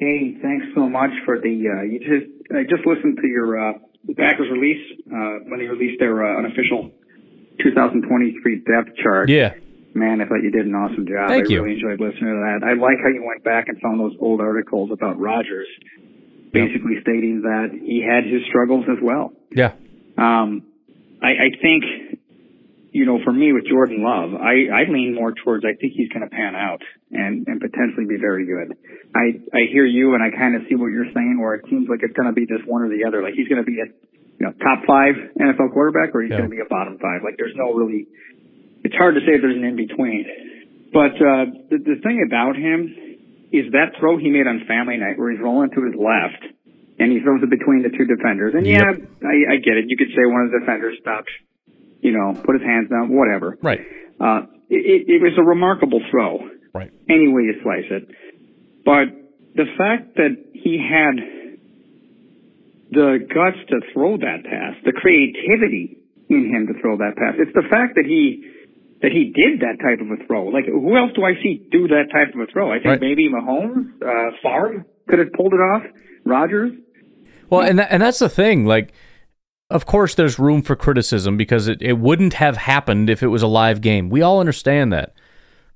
Hey, 0.00 0.38
thanks 0.40 0.64
so 0.74 0.88
much 0.88 1.10
for 1.26 1.38
the. 1.38 1.68
Uh, 1.68 1.82
you 1.82 1.98
just 1.98 2.32
I 2.56 2.62
just 2.62 2.86
listened 2.86 3.18
to 3.20 3.28
your 3.28 3.60
uh, 3.60 3.74
the 4.06 4.14
Packers 4.14 4.48
release 4.50 4.80
uh, 5.08 5.44
when 5.46 5.58
they 5.58 5.66
released 5.66 6.00
their 6.00 6.24
uh, 6.24 6.38
unofficial 6.38 6.90
2023 7.62 8.64
depth 8.64 8.96
chart. 8.96 9.28
Yeah. 9.28 9.52
Man, 9.94 10.20
I 10.20 10.24
thought 10.26 10.42
you 10.42 10.50
did 10.50 10.64
an 10.66 10.74
awesome 10.74 11.06
job. 11.06 11.28
Thank 11.28 11.46
I 11.46 11.52
you. 11.52 11.62
really 11.62 11.74
enjoyed 11.76 12.00
listening 12.00 12.32
to 12.32 12.40
that. 12.48 12.64
I 12.66 12.72
like 12.74 12.96
how 13.02 13.08
you 13.12 13.22
went 13.26 13.44
back 13.44 13.68
and 13.68 13.78
found 13.80 14.00
those 14.00 14.16
old 14.20 14.40
articles 14.40 14.90
about 14.90 15.20
Rodgers, 15.20 15.68
basically 16.52 16.96
stating 17.02 17.42
that 17.42 17.70
he 17.72 18.00
had 18.00 18.24
his 18.24 18.42
struggles 18.48 18.84
as 18.90 18.98
well. 19.02 19.32
Yeah. 19.54 19.72
Um, 20.16 20.64
I, 21.22 21.28
I 21.30 21.48
think, 21.60 21.84
you 22.92 23.04
know, 23.06 23.20
for 23.24 23.32
me 23.32 23.52
with 23.52 23.64
Jordan 23.68 24.02
Love, 24.02 24.34
I, 24.34 24.68
I 24.72 24.82
lean 24.88 25.14
more 25.14 25.32
towards 25.32 25.64
I 25.64 25.76
think 25.80 25.92
he's 25.94 26.08
going 26.08 26.24
to 26.24 26.32
pan 26.32 26.56
out 26.56 26.80
and, 27.10 27.46
and 27.46 27.60
potentially 27.60 28.04
be 28.08 28.16
very 28.20 28.44
good. 28.44 28.76
I, 29.14 29.40
I 29.52 29.60
hear 29.70 29.84
you 29.84 30.14
and 30.14 30.22
I 30.22 30.30
kind 30.34 30.56
of 30.56 30.62
see 30.68 30.74
what 30.74 30.88
you're 30.88 31.12
saying 31.12 31.36
where 31.40 31.54
it 31.54 31.64
seems 31.68 31.88
like 31.88 32.00
it's 32.02 32.16
going 32.16 32.28
to 32.28 32.36
be 32.36 32.46
just 32.46 32.66
one 32.66 32.82
or 32.82 32.88
the 32.88 33.04
other. 33.06 33.22
Like 33.22 33.34
he's 33.34 33.48
going 33.48 33.60
to 33.64 33.68
be 33.68 33.80
a, 33.80 33.86
you 34.40 34.44
know, 34.48 34.52
top 34.60 34.84
five 34.86 35.14
NFL 35.36 35.72
quarterback 35.72 36.14
or 36.14 36.22
he's 36.22 36.30
Yeah. 36.32 36.38
going 36.44 36.50
to 36.50 36.56
be 36.56 36.60
a 36.64 36.68
bottom 36.68 36.98
five. 36.98 37.20
Like 37.24 37.36
there's 37.36 37.54
no 37.56 37.72
really, 37.72 38.08
it's 38.84 38.94
hard 38.94 39.14
to 39.14 39.20
say 39.20 39.34
if 39.36 39.42
there's 39.42 39.56
an 39.56 39.64
in 39.64 39.76
between. 39.76 40.26
But, 40.92 41.16
uh, 41.16 41.44
the, 41.70 41.78
the 41.78 41.96
thing 42.02 42.24
about 42.26 42.56
him 42.56 43.12
is 43.52 43.72
that 43.72 43.98
throw 44.00 44.16
he 44.18 44.30
made 44.30 44.46
on 44.46 44.64
family 44.66 44.96
night 44.96 45.18
where 45.18 45.30
he's 45.30 45.40
rolling 45.40 45.70
to 45.70 45.80
his 45.84 45.94
left 45.94 46.42
and 46.98 47.12
he 47.12 47.20
throws 47.20 47.42
it 47.42 47.50
between 47.50 47.82
the 47.82 47.90
two 47.90 48.04
defenders. 48.04 48.54
And 48.56 48.66
yeah, 48.66 48.92
I, 49.24 49.36
I 49.52 49.56
get 49.60 49.76
it. 49.76 49.86
You 49.88 49.96
could 49.96 50.12
say 50.12 50.24
one 50.24 50.48
of 50.48 50.52
the 50.52 50.60
defenders 50.60 50.98
stopped, 51.00 51.30
you 52.00 52.12
know, 52.12 52.34
put 52.44 52.56
his 52.56 52.64
hands 52.64 52.88
down, 52.88 53.08
whatever. 53.12 53.58
Right. 53.62 53.80
Uh, 54.20 54.48
it, 54.68 55.08
it 55.08 55.22
was 55.22 55.32
a 55.38 55.42
remarkable 55.42 56.00
throw. 56.10 56.48
Right. 56.72 56.90
Any 57.08 57.28
way 57.28 57.42
you 57.42 57.60
slice 57.62 57.88
it. 57.90 58.08
But 58.84 59.12
the 59.54 59.68
fact 59.76 60.16
that 60.16 60.32
he 60.52 60.80
had 60.80 61.20
the 62.92 63.24
guts 63.24 63.56
to 63.68 63.80
throw 63.92 64.16
that 64.18 64.44
pass, 64.44 64.76
the 64.84 64.92
creativity 64.92 65.96
in 66.28 66.48
him 66.52 66.68
to 66.68 66.80
throw 66.80 66.96
that 66.98 67.16
pass. 67.16 67.34
It's 67.38 67.54
the 67.54 67.68
fact 67.68 67.96
that 67.96 68.04
he 68.04 68.44
that 69.02 69.12
he 69.12 69.32
did 69.34 69.60
that 69.60 69.78
type 69.82 70.00
of 70.00 70.10
a 70.10 70.24
throw. 70.26 70.46
Like 70.46 70.66
who 70.66 70.96
else 70.96 71.10
do 71.14 71.24
I 71.24 71.34
see 71.42 71.66
do 71.70 71.88
that 71.88 72.04
type 72.12 72.34
of 72.34 72.40
a 72.40 72.46
throw? 72.46 72.70
I 72.70 72.76
think 72.76 72.86
Right. 72.86 73.00
maybe 73.00 73.28
Mahomes, 73.28 73.90
uh, 74.02 74.30
Favre 74.42 74.86
could 75.08 75.18
have 75.18 75.32
pulled 75.32 75.52
it 75.52 75.60
off. 75.60 75.82
Rodgers. 76.24 76.72
Well, 77.50 77.62
and 77.62 77.78
that, 77.80 77.88
and 77.90 78.02
that's 78.02 78.20
the 78.20 78.28
thing. 78.28 78.64
Like, 78.64 78.92
of 79.70 79.86
course, 79.86 80.14
there's 80.14 80.38
room 80.38 80.62
for 80.62 80.76
criticism 80.76 81.36
because 81.36 81.66
it, 81.68 81.82
it 81.82 81.98
wouldn't 81.98 82.34
have 82.34 82.56
happened 82.56 83.10
if 83.10 83.22
it 83.22 83.26
was 83.28 83.42
a 83.42 83.46
live 83.48 83.80
game. 83.80 84.08
We 84.08 84.22
all 84.22 84.38
understand 84.40 84.92
that, 84.92 85.14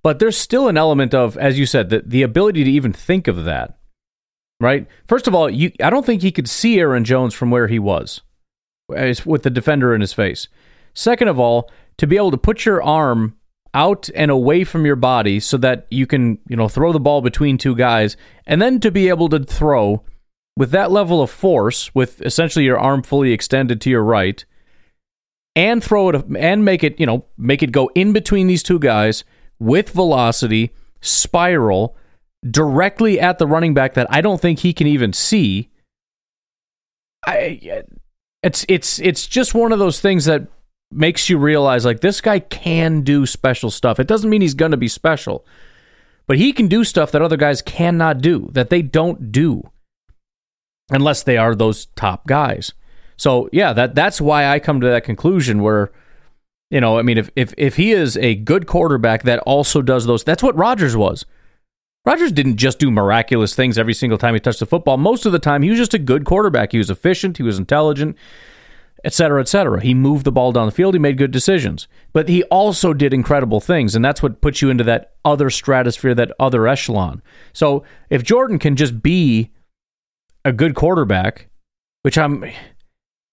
but 0.02 0.18
there's 0.20 0.36
still 0.38 0.68
an 0.68 0.76
element 0.76 1.12
of, 1.14 1.36
as 1.36 1.58
you 1.58 1.66
said, 1.66 1.90
the, 1.90 2.02
the 2.06 2.22
ability 2.22 2.62
to 2.64 2.70
even 2.70 2.92
think 2.92 3.26
of 3.26 3.44
that. 3.44 3.76
Right. 4.60 4.86
First 5.08 5.26
of 5.26 5.34
all, 5.34 5.50
you 5.50 5.72
I 5.82 5.90
don't 5.90 6.06
think 6.06 6.22
he 6.22 6.32
could 6.32 6.48
see 6.48 6.78
Aaron 6.78 7.04
Jones 7.04 7.34
from 7.34 7.50
where 7.50 7.66
he 7.66 7.78
was, 7.78 8.22
as- 8.94 9.26
with 9.26 9.42
the 9.42 9.50
defender 9.50 9.94
in 9.94 10.00
his 10.00 10.12
face. 10.14 10.48
Second 10.94 11.28
of 11.28 11.38
all, 11.38 11.70
to 11.98 12.06
be 12.06 12.16
able 12.16 12.30
to 12.30 12.38
put 12.38 12.64
your 12.64 12.82
arm 12.82 13.36
out 13.74 14.08
and 14.14 14.30
away 14.30 14.64
from 14.64 14.86
your 14.86 14.96
body 14.96 15.38
so 15.38 15.56
that 15.58 15.86
you 15.90 16.06
can, 16.06 16.38
you 16.48 16.56
know, 16.56 16.68
throw 16.68 16.92
the 16.92 17.00
ball 17.00 17.20
between 17.20 17.58
two 17.58 17.74
guys, 17.74 18.16
and 18.46 18.60
then 18.60 18.80
to 18.80 18.90
be 18.90 19.08
able 19.08 19.28
to 19.28 19.40
throw 19.40 20.02
with 20.56 20.70
that 20.70 20.90
level 20.90 21.20
of 21.20 21.30
force, 21.30 21.94
with 21.94 22.22
essentially 22.22 22.64
your 22.64 22.78
arm 22.78 23.02
fully 23.02 23.32
extended 23.32 23.80
to 23.82 23.90
your 23.90 24.02
right, 24.02 24.44
and 25.54 25.84
throw 25.84 26.08
it 26.08 26.24
and 26.38 26.64
make 26.64 26.82
it, 26.82 26.98
you 26.98 27.06
know, 27.06 27.26
make 27.36 27.62
it 27.62 27.72
go 27.72 27.90
in 27.94 28.12
between 28.12 28.46
these 28.46 28.62
two 28.62 28.78
guys 28.78 29.24
with 29.58 29.90
velocity, 29.90 30.72
spiral 31.00 31.96
directly 32.50 33.18
at 33.20 33.38
the 33.38 33.46
running 33.46 33.74
back 33.74 33.94
that 33.94 34.06
I 34.10 34.20
don't 34.20 34.40
think 34.40 34.60
he 34.60 34.72
can 34.72 34.86
even 34.86 35.12
see. 35.12 35.70
I 37.26 37.82
it's 38.42 38.64
it's 38.68 38.98
it's 39.00 39.26
just 39.26 39.54
one 39.54 39.72
of 39.72 39.78
those 39.78 40.00
things 40.00 40.26
that 40.26 40.46
makes 40.90 41.28
you 41.28 41.38
realize 41.38 41.84
like 41.84 42.00
this 42.00 42.20
guy 42.20 42.38
can 42.38 43.02
do 43.02 43.26
special 43.26 43.70
stuff. 43.70 43.98
It 43.98 44.06
doesn't 44.06 44.30
mean 44.30 44.40
he's 44.40 44.54
going 44.54 44.70
to 44.70 44.76
be 44.76 44.88
special, 44.88 45.44
but 46.26 46.38
he 46.38 46.52
can 46.52 46.68
do 46.68 46.84
stuff 46.84 47.12
that 47.12 47.22
other 47.22 47.36
guys 47.36 47.62
cannot 47.62 48.20
do, 48.20 48.48
that 48.52 48.70
they 48.70 48.82
don't 48.82 49.32
do 49.32 49.70
unless 50.90 51.22
they 51.22 51.36
are 51.36 51.54
those 51.54 51.86
top 51.96 52.26
guys. 52.26 52.72
So, 53.16 53.48
yeah, 53.52 53.72
that 53.72 53.94
that's 53.94 54.20
why 54.20 54.46
I 54.46 54.58
come 54.58 54.80
to 54.80 54.88
that 54.88 55.04
conclusion 55.04 55.62
where 55.62 55.90
you 56.70 56.80
know, 56.80 56.98
I 56.98 57.02
mean 57.02 57.18
if 57.18 57.30
if 57.36 57.54
if 57.56 57.76
he 57.76 57.92
is 57.92 58.16
a 58.16 58.34
good 58.34 58.66
quarterback 58.66 59.22
that 59.22 59.38
also 59.40 59.82
does 59.82 60.06
those 60.06 60.24
that's 60.24 60.42
what 60.42 60.56
Rodgers 60.56 60.96
was. 60.96 61.24
Rodgers 62.04 62.30
didn't 62.30 62.56
just 62.56 62.78
do 62.78 62.88
miraculous 62.88 63.56
things 63.56 63.76
every 63.76 63.94
single 63.94 64.16
time 64.16 64.34
he 64.34 64.38
touched 64.38 64.60
the 64.60 64.66
football. 64.66 64.96
Most 64.96 65.26
of 65.26 65.32
the 65.32 65.40
time, 65.40 65.62
he 65.62 65.70
was 65.70 65.78
just 65.78 65.92
a 65.92 65.98
good 65.98 66.24
quarterback. 66.24 66.70
He 66.70 66.78
was 66.78 66.88
efficient, 66.88 67.36
he 67.36 67.42
was 67.42 67.58
intelligent, 67.58 68.16
et 69.06 69.14
cetera, 69.14 69.40
et 69.40 69.46
cetera. 69.46 69.80
He 69.80 69.94
moved 69.94 70.24
the 70.24 70.32
ball 70.32 70.50
down 70.50 70.66
the 70.66 70.72
field, 70.72 70.94
he 70.94 70.98
made 70.98 71.16
good 71.16 71.30
decisions. 71.30 71.86
But 72.12 72.28
he 72.28 72.42
also 72.44 72.92
did 72.92 73.14
incredible 73.14 73.60
things, 73.60 73.94
and 73.94 74.04
that's 74.04 74.20
what 74.20 74.40
puts 74.40 74.60
you 74.60 74.68
into 74.68 74.82
that 74.84 75.12
other 75.24 75.48
stratosphere, 75.48 76.14
that 76.16 76.32
other 76.40 76.66
echelon. 76.66 77.22
So 77.52 77.84
if 78.10 78.24
Jordan 78.24 78.58
can 78.58 78.74
just 78.74 79.00
be 79.00 79.52
a 80.44 80.52
good 80.52 80.74
quarterback, 80.74 81.48
which 82.02 82.18
I'm 82.18 82.44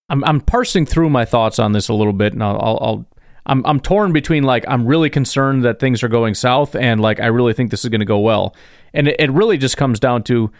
I'm, 0.10 0.24
I'm 0.24 0.42
parsing 0.42 0.86
through 0.86 1.10
my 1.10 1.26
thoughts 1.26 1.58
on 1.58 1.72
this 1.72 1.90
a 1.90 1.94
little 1.94 2.14
bit, 2.14 2.34
and 2.34 2.44
I'll, 2.44 2.60
I'll, 2.62 2.80
I'll 2.82 3.06
I'm 3.48 3.66
I'm 3.66 3.80
torn 3.80 4.14
between 4.14 4.44
like 4.44 4.64
I'm 4.68 4.86
really 4.86 5.10
concerned 5.10 5.66
that 5.66 5.80
things 5.80 6.04
are 6.04 6.08
going 6.08 6.36
south 6.36 6.76
and 6.76 7.02
like 7.02 7.20
I 7.20 7.28
really 7.28 7.54
think 7.54 7.72
this 7.72 7.84
is 7.84 7.90
going 7.90 8.00
to 8.00 8.06
go 8.06 8.20
well, 8.20 8.56
and 8.94 9.08
it, 9.08 9.16
it 9.18 9.32
really 9.32 9.58
just 9.58 9.76
comes 9.76 10.00
down 10.00 10.22
to 10.24 10.52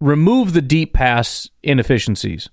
remove 0.00 0.52
the 0.52 0.62
deep 0.62 0.94
pass 0.94 1.50
inefficiencies. 1.64 2.48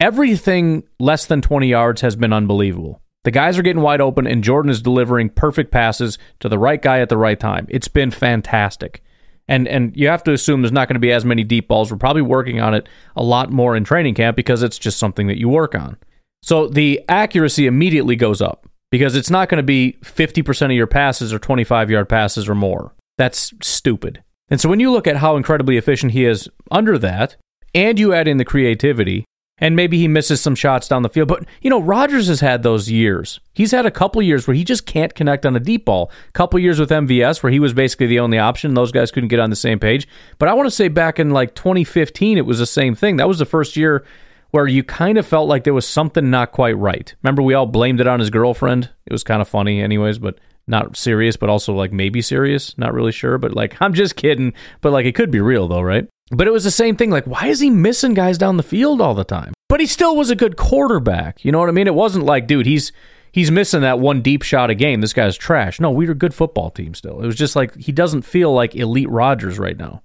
Everything 0.00 0.84
less 1.00 1.26
than 1.26 1.42
20 1.42 1.66
yards 1.66 2.02
has 2.02 2.14
been 2.14 2.32
unbelievable. 2.32 3.02
The 3.24 3.32
guys 3.32 3.58
are 3.58 3.62
getting 3.62 3.82
wide 3.82 4.00
open, 4.00 4.28
and 4.28 4.44
Jordan 4.44 4.70
is 4.70 4.80
delivering 4.80 5.30
perfect 5.30 5.72
passes 5.72 6.18
to 6.38 6.48
the 6.48 6.58
right 6.58 6.80
guy 6.80 7.00
at 7.00 7.08
the 7.08 7.16
right 7.16 7.38
time. 7.38 7.66
It's 7.68 7.88
been 7.88 8.12
fantastic. 8.12 9.02
And 9.48 9.66
and 9.66 9.96
you 9.96 10.08
have 10.08 10.22
to 10.24 10.32
assume 10.32 10.62
there's 10.62 10.72
not 10.72 10.88
going 10.88 10.94
to 10.94 11.00
be 11.00 11.10
as 11.10 11.24
many 11.24 11.42
deep 11.42 11.68
balls. 11.68 11.90
We're 11.90 11.98
probably 11.98 12.22
working 12.22 12.60
on 12.60 12.74
it 12.74 12.88
a 13.16 13.22
lot 13.22 13.50
more 13.50 13.74
in 13.74 13.82
training 13.82 14.14
camp 14.14 14.36
because 14.36 14.62
it's 14.62 14.78
just 14.78 14.98
something 14.98 15.26
that 15.26 15.38
you 15.38 15.48
work 15.48 15.74
on. 15.74 15.96
So 16.42 16.68
the 16.68 17.02
accuracy 17.08 17.66
immediately 17.66 18.14
goes 18.14 18.40
up 18.40 18.68
because 18.90 19.16
it's 19.16 19.30
not 19.30 19.48
going 19.48 19.56
to 19.56 19.62
be 19.64 19.96
50% 20.02 20.66
of 20.66 20.72
your 20.72 20.86
passes 20.86 21.32
or 21.32 21.38
25 21.38 21.90
yard 21.90 22.08
passes 22.08 22.48
or 22.48 22.54
more. 22.54 22.94
That's 23.16 23.52
stupid. 23.62 24.22
And 24.50 24.60
so 24.60 24.68
when 24.68 24.80
you 24.80 24.92
look 24.92 25.06
at 25.06 25.16
how 25.16 25.36
incredibly 25.36 25.76
efficient 25.76 26.12
he 26.12 26.24
is 26.24 26.48
under 26.70 26.98
that, 26.98 27.36
and 27.74 27.98
you 27.98 28.14
add 28.14 28.28
in 28.28 28.36
the 28.36 28.44
creativity, 28.44 29.24
and 29.60 29.76
maybe 29.76 29.98
he 29.98 30.08
misses 30.08 30.40
some 30.40 30.54
shots 30.54 30.88
down 30.88 31.02
the 31.02 31.08
field. 31.08 31.28
But, 31.28 31.44
you 31.60 31.70
know, 31.70 31.80
Rodgers 31.80 32.28
has 32.28 32.40
had 32.40 32.62
those 32.62 32.90
years. 32.90 33.40
He's 33.54 33.72
had 33.72 33.86
a 33.86 33.90
couple 33.90 34.22
years 34.22 34.46
where 34.46 34.54
he 34.54 34.64
just 34.64 34.86
can't 34.86 35.14
connect 35.14 35.44
on 35.44 35.56
a 35.56 35.60
deep 35.60 35.84
ball. 35.84 36.10
A 36.28 36.32
couple 36.32 36.58
years 36.60 36.78
with 36.78 36.90
MVS 36.90 37.42
where 37.42 37.52
he 37.52 37.60
was 37.60 37.72
basically 37.72 38.06
the 38.06 38.20
only 38.20 38.38
option. 38.38 38.74
Those 38.74 38.92
guys 38.92 39.10
couldn't 39.10 39.28
get 39.28 39.40
on 39.40 39.50
the 39.50 39.56
same 39.56 39.78
page. 39.78 40.06
But 40.38 40.48
I 40.48 40.54
want 40.54 40.66
to 40.66 40.74
say 40.74 40.88
back 40.88 41.18
in 41.18 41.30
like 41.30 41.54
2015, 41.54 42.38
it 42.38 42.46
was 42.46 42.58
the 42.58 42.66
same 42.66 42.94
thing. 42.94 43.16
That 43.16 43.28
was 43.28 43.38
the 43.38 43.44
first 43.44 43.76
year 43.76 44.04
where 44.50 44.66
you 44.66 44.82
kind 44.82 45.18
of 45.18 45.26
felt 45.26 45.48
like 45.48 45.64
there 45.64 45.74
was 45.74 45.86
something 45.86 46.30
not 46.30 46.52
quite 46.52 46.76
right. 46.78 47.14
Remember, 47.22 47.42
we 47.42 47.54
all 47.54 47.66
blamed 47.66 48.00
it 48.00 48.06
on 48.06 48.20
his 48.20 48.30
girlfriend? 48.30 48.90
It 49.06 49.12
was 49.12 49.24
kind 49.24 49.42
of 49.42 49.48
funny, 49.48 49.82
anyways, 49.82 50.18
but 50.18 50.38
not 50.66 50.96
serious, 50.96 51.36
but 51.36 51.48
also 51.48 51.74
like 51.74 51.92
maybe 51.92 52.22
serious. 52.22 52.76
Not 52.78 52.94
really 52.94 53.12
sure, 53.12 53.38
but 53.38 53.54
like, 53.54 53.76
I'm 53.80 53.94
just 53.94 54.16
kidding. 54.16 54.54
But 54.80 54.92
like, 54.92 55.06
it 55.06 55.14
could 55.14 55.30
be 55.30 55.40
real 55.40 55.68
though, 55.68 55.82
right? 55.82 56.08
But 56.30 56.46
it 56.46 56.52
was 56.52 56.64
the 56.64 56.70
same 56.70 56.96
thing. 56.96 57.10
Like, 57.10 57.24
why 57.24 57.46
is 57.46 57.60
he 57.60 57.70
missing 57.70 58.14
guys 58.14 58.38
down 58.38 58.56
the 58.56 58.62
field 58.62 59.00
all 59.00 59.14
the 59.14 59.24
time? 59.24 59.54
But 59.68 59.80
he 59.80 59.86
still 59.86 60.16
was 60.16 60.30
a 60.30 60.36
good 60.36 60.56
quarterback. 60.56 61.44
You 61.44 61.52
know 61.52 61.58
what 61.58 61.68
I 61.68 61.72
mean? 61.72 61.86
It 61.86 61.94
wasn't 61.94 62.24
like, 62.24 62.46
dude, 62.46 62.66
he's 62.66 62.92
he's 63.32 63.50
missing 63.50 63.82
that 63.82 64.00
one 64.00 64.22
deep 64.22 64.42
shot 64.42 64.70
a 64.70 64.74
game. 64.74 65.00
This 65.00 65.12
guy's 65.12 65.36
trash. 65.36 65.80
No, 65.80 65.90
we 65.90 66.06
were 66.06 66.12
a 66.12 66.16
good 66.16 66.34
football 66.34 66.70
team 66.70 66.94
still. 66.94 67.20
It 67.20 67.26
was 67.26 67.36
just 67.36 67.56
like 67.56 67.74
he 67.76 67.92
doesn't 67.92 68.22
feel 68.22 68.52
like 68.52 68.74
elite 68.74 69.10
Rodgers 69.10 69.58
right 69.58 69.76
now. 69.76 70.02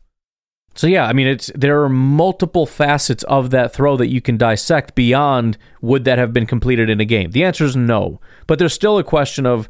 So 0.75 0.87
yeah, 0.87 1.05
I 1.05 1.13
mean, 1.13 1.27
it's 1.27 1.51
there 1.53 1.83
are 1.83 1.89
multiple 1.89 2.65
facets 2.65 3.23
of 3.23 3.51
that 3.51 3.73
throw 3.73 3.95
that 3.97 4.07
you 4.07 4.21
can 4.21 4.37
dissect 4.37 4.95
beyond 4.95 5.57
would 5.81 6.03
that 6.05 6.17
have 6.17 6.33
been 6.33 6.47
completed 6.47 6.89
in 6.89 6.99
a 6.99 7.05
game. 7.05 7.31
The 7.31 7.43
answer 7.43 7.65
is 7.65 7.75
no, 7.75 8.19
but 8.47 8.59
there's 8.59 8.73
still 8.73 8.97
a 8.97 9.03
question 9.03 9.45
of 9.45 9.69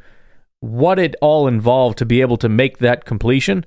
what 0.61 0.97
it 0.97 1.15
all 1.21 1.47
involved 1.47 1.97
to 1.97 2.05
be 2.05 2.21
able 2.21 2.37
to 2.37 2.47
make 2.47 2.77
that 2.77 3.03
completion, 3.03 3.65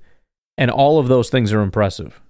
and 0.56 0.70
all 0.70 0.98
of 0.98 1.08
those 1.08 1.28
things 1.28 1.52
are 1.52 1.60
impressive. 1.60 2.22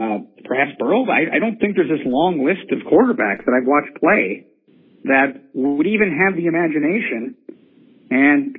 Uh, 0.00 0.24
perhaps 0.48 0.72
Burrow. 0.78 1.04
I, 1.04 1.36
I 1.36 1.38
don't 1.38 1.60
think 1.60 1.76
there's 1.76 1.92
this 1.92 2.06
long 2.06 2.40
list 2.40 2.72
of 2.72 2.80
quarterbacks 2.88 3.44
that 3.44 3.52
I've 3.52 3.68
watched 3.68 4.00
play 4.00 4.48
that 5.04 5.52
would 5.52 5.86
even 5.86 6.16
have 6.16 6.36
the 6.36 6.46
imagination 6.46 7.36
and 8.10 8.56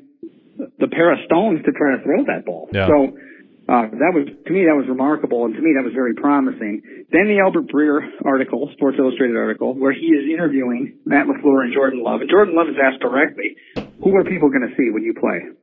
the 0.77 0.87
pair 0.87 1.11
of 1.11 1.19
stones 1.25 1.65
to 1.65 1.71
try 1.73 1.97
to 1.97 2.03
throw 2.03 2.25
that 2.25 2.45
ball. 2.45 2.69
Yeah. 2.71 2.85
So 2.85 3.17
uh, 3.69 3.87
that 3.87 4.11
was 4.13 4.27
to 4.27 4.51
me 4.51 4.65
that 4.65 4.77
was 4.77 4.85
remarkable, 4.89 5.45
and 5.45 5.53
to 5.55 5.61
me 5.61 5.73
that 5.77 5.85
was 5.85 5.93
very 5.93 6.13
promising. 6.13 6.81
Then 7.09 7.25
the 7.25 7.39
Albert 7.41 7.69
Breer 7.69 8.03
article, 8.25 8.69
Sports 8.73 8.97
Illustrated 8.99 9.37
article, 9.37 9.73
where 9.73 9.93
he 9.93 10.13
is 10.13 10.29
interviewing 10.29 10.97
Matt 11.05 11.25
LaFleur 11.25 11.65
and 11.65 11.73
Jordan 11.73 12.03
Love, 12.03 12.21
and 12.21 12.29
Jordan 12.29 12.53
Love 12.53 12.67
is 12.69 12.77
asked 12.81 13.01
directly, 13.01 13.55
"Who 14.03 14.13
are 14.17 14.25
people 14.25 14.49
going 14.49 14.65
to 14.65 14.73
see 14.75 14.89
when 14.89 15.03
you 15.03 15.13
play?" 15.13 15.55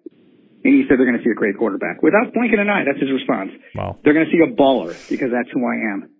And 0.64 0.74
he 0.74 0.82
said 0.88 0.98
they're 0.98 1.06
going 1.06 1.18
to 1.18 1.24
see 1.24 1.30
a 1.30 1.38
great 1.38 1.56
quarterback. 1.56 2.02
Without 2.02 2.32
blinking 2.34 2.58
an 2.58 2.68
eye, 2.68 2.82
that's 2.84 2.98
his 3.00 3.12
response. 3.12 3.50
Wow. 3.74 3.96
They're 4.02 4.14
going 4.14 4.26
to 4.26 4.32
see 4.32 4.42
a 4.42 4.50
baller 4.54 4.90
because 5.08 5.30
that's 5.30 5.48
who 5.54 5.62
I 5.64 5.76
am. 5.94 6.10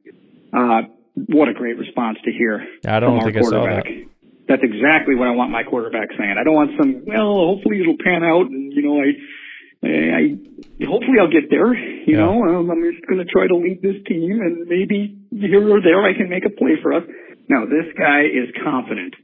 Uh, 0.54 0.82
what 1.26 1.48
a 1.48 1.54
great 1.54 1.76
response 1.76 2.18
to 2.24 2.30
hear 2.30 2.64
I 2.86 3.00
don't 3.00 3.18
from 3.18 3.18
our 3.18 3.24
think 3.26 3.36
I 3.36 3.40
saw 3.42 3.50
quarterback. 3.50 3.84
that. 3.84 4.04
That's 4.48 4.62
exactly 4.62 5.14
what 5.14 5.28
I 5.28 5.32
want 5.32 5.50
my 5.50 5.62
quarterback 5.64 6.08
saying. 6.16 6.36
I 6.40 6.44
don't 6.44 6.54
want 6.54 6.70
some, 6.80 7.02
well, 7.04 7.52
hopefully 7.52 7.80
it'll 7.82 7.98
pan 8.02 8.22
out 8.24 8.46
and, 8.46 8.72
you 8.72 8.80
know, 8.80 8.96
I, 9.02 9.10
I, 9.84 10.22
hopefully 10.86 11.18
I'll 11.20 11.30
get 11.30 11.50
there, 11.50 11.74
you 11.74 12.14
Yeah. 12.16 12.24
know, 12.24 12.42
um, 12.46 12.70
I'm 12.70 12.80
just 12.90 13.04
going 13.06 13.18
to 13.18 13.26
try 13.28 13.46
to 13.46 13.56
lead 13.56 13.82
this 13.82 13.96
team 14.06 14.40
and 14.40 14.66
maybe 14.66 15.18
here 15.34 15.68
or 15.68 15.82
there 15.82 16.00
I 16.02 16.14
can 16.14 16.30
make 16.30 16.46
a 16.46 16.50
play 16.50 16.78
for 16.80 16.94
us. 16.94 17.02
No, 17.48 17.66
this 17.66 17.92
guy 17.98 18.22
is 18.22 18.48
confident. 18.64 19.14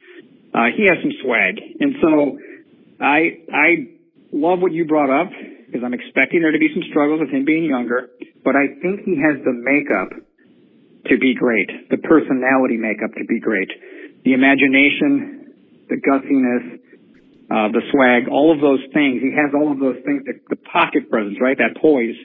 Uh, 0.53 0.67
he 0.77 0.87
has 0.87 0.99
some 1.01 1.13
swag. 1.23 1.57
And 1.81 1.95
so 2.03 2.39
I, 3.01 3.39
I 3.53 3.69
love 4.35 4.59
what 4.59 4.73
you 4.73 4.85
brought 4.85 5.15
up 5.15 5.31
because 5.31 5.87
I'm 5.87 5.95
expecting 5.95 6.43
there 6.43 6.51
to 6.51 6.59
be 6.59 6.69
some 6.75 6.83
struggles 6.91 7.21
with 7.23 7.31
him 7.31 7.45
being 7.45 7.65
younger, 7.65 8.11
but 8.43 8.59
I 8.59 8.67
think 8.83 9.07
he 9.07 9.15
has 9.23 9.39
the 9.47 9.55
makeup 9.55 10.11
to 11.07 11.19
be 11.19 11.35
great, 11.35 11.71
the 11.91 11.99
personality 11.99 12.77
makeup 12.77 13.15
to 13.15 13.25
be 13.25 13.39
great, 13.39 13.71
the 14.25 14.33
imagination, 14.33 15.55
the 15.89 15.97
gussiness, 16.03 16.81
uh, 17.51 17.69
the 17.71 17.83
swag, 17.93 18.27
all 18.29 18.51
of 18.51 18.61
those 18.61 18.81
things. 18.93 19.23
He 19.23 19.31
has 19.37 19.55
all 19.55 19.71
of 19.71 19.79
those 19.79 20.03
things, 20.05 20.25
the, 20.27 20.41
the 20.49 20.57
pocket 20.57 21.11
presence, 21.11 21.37
right? 21.41 21.57
That 21.59 21.81
poise, 21.81 22.17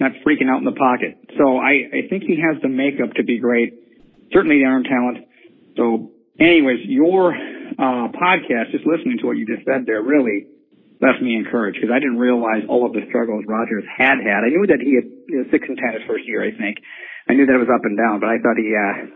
not 0.00 0.12
freaking 0.26 0.50
out 0.50 0.58
in 0.58 0.64
the 0.64 0.76
pocket. 0.76 1.16
So 1.38 1.56
I, 1.56 1.88
I 1.88 2.00
think 2.10 2.24
he 2.24 2.36
has 2.42 2.60
the 2.60 2.68
makeup 2.68 3.14
to 3.16 3.22
be 3.22 3.38
great. 3.38 3.72
Certainly 4.32 4.60
the 4.60 4.66
arm 4.66 4.84
talent. 4.84 5.28
So 5.76 6.10
anyways, 6.40 6.84
your, 6.84 7.32
uh, 7.78 8.12
podcast, 8.12 8.72
just 8.72 8.84
listening 8.84 9.18
to 9.20 9.26
what 9.26 9.36
you 9.36 9.46
just 9.46 9.64
said 9.64 9.86
there 9.86 10.02
really 10.02 10.51
left 11.02 11.20
me 11.20 11.34
encouraged 11.34 11.82
because 11.82 11.92
I 11.92 11.98
didn't 11.98 12.22
realize 12.22 12.62
all 12.70 12.86
of 12.86 12.94
the 12.94 13.02
struggles 13.10 13.44
Rodgers 13.46 13.84
had 13.90 14.22
had. 14.22 14.46
I 14.46 14.54
knew 14.54 14.64
that 14.70 14.78
he 14.78 14.94
had 14.94 15.06
you 15.26 15.42
know, 15.42 15.44
six 15.50 15.66
and 15.66 15.76
ten 15.76 15.98
his 15.98 16.06
first 16.06 16.24
year, 16.24 16.40
I 16.46 16.54
think. 16.54 16.78
I 17.28 17.34
knew 17.34 17.44
that 17.46 17.54
it 17.54 17.58
was 17.58 17.68
up 17.68 17.82
and 17.82 17.98
down, 17.98 18.20
but 18.22 18.30
I 18.30 18.38
thought 18.38 18.56
he, 18.56 18.70
uh, 18.70 19.10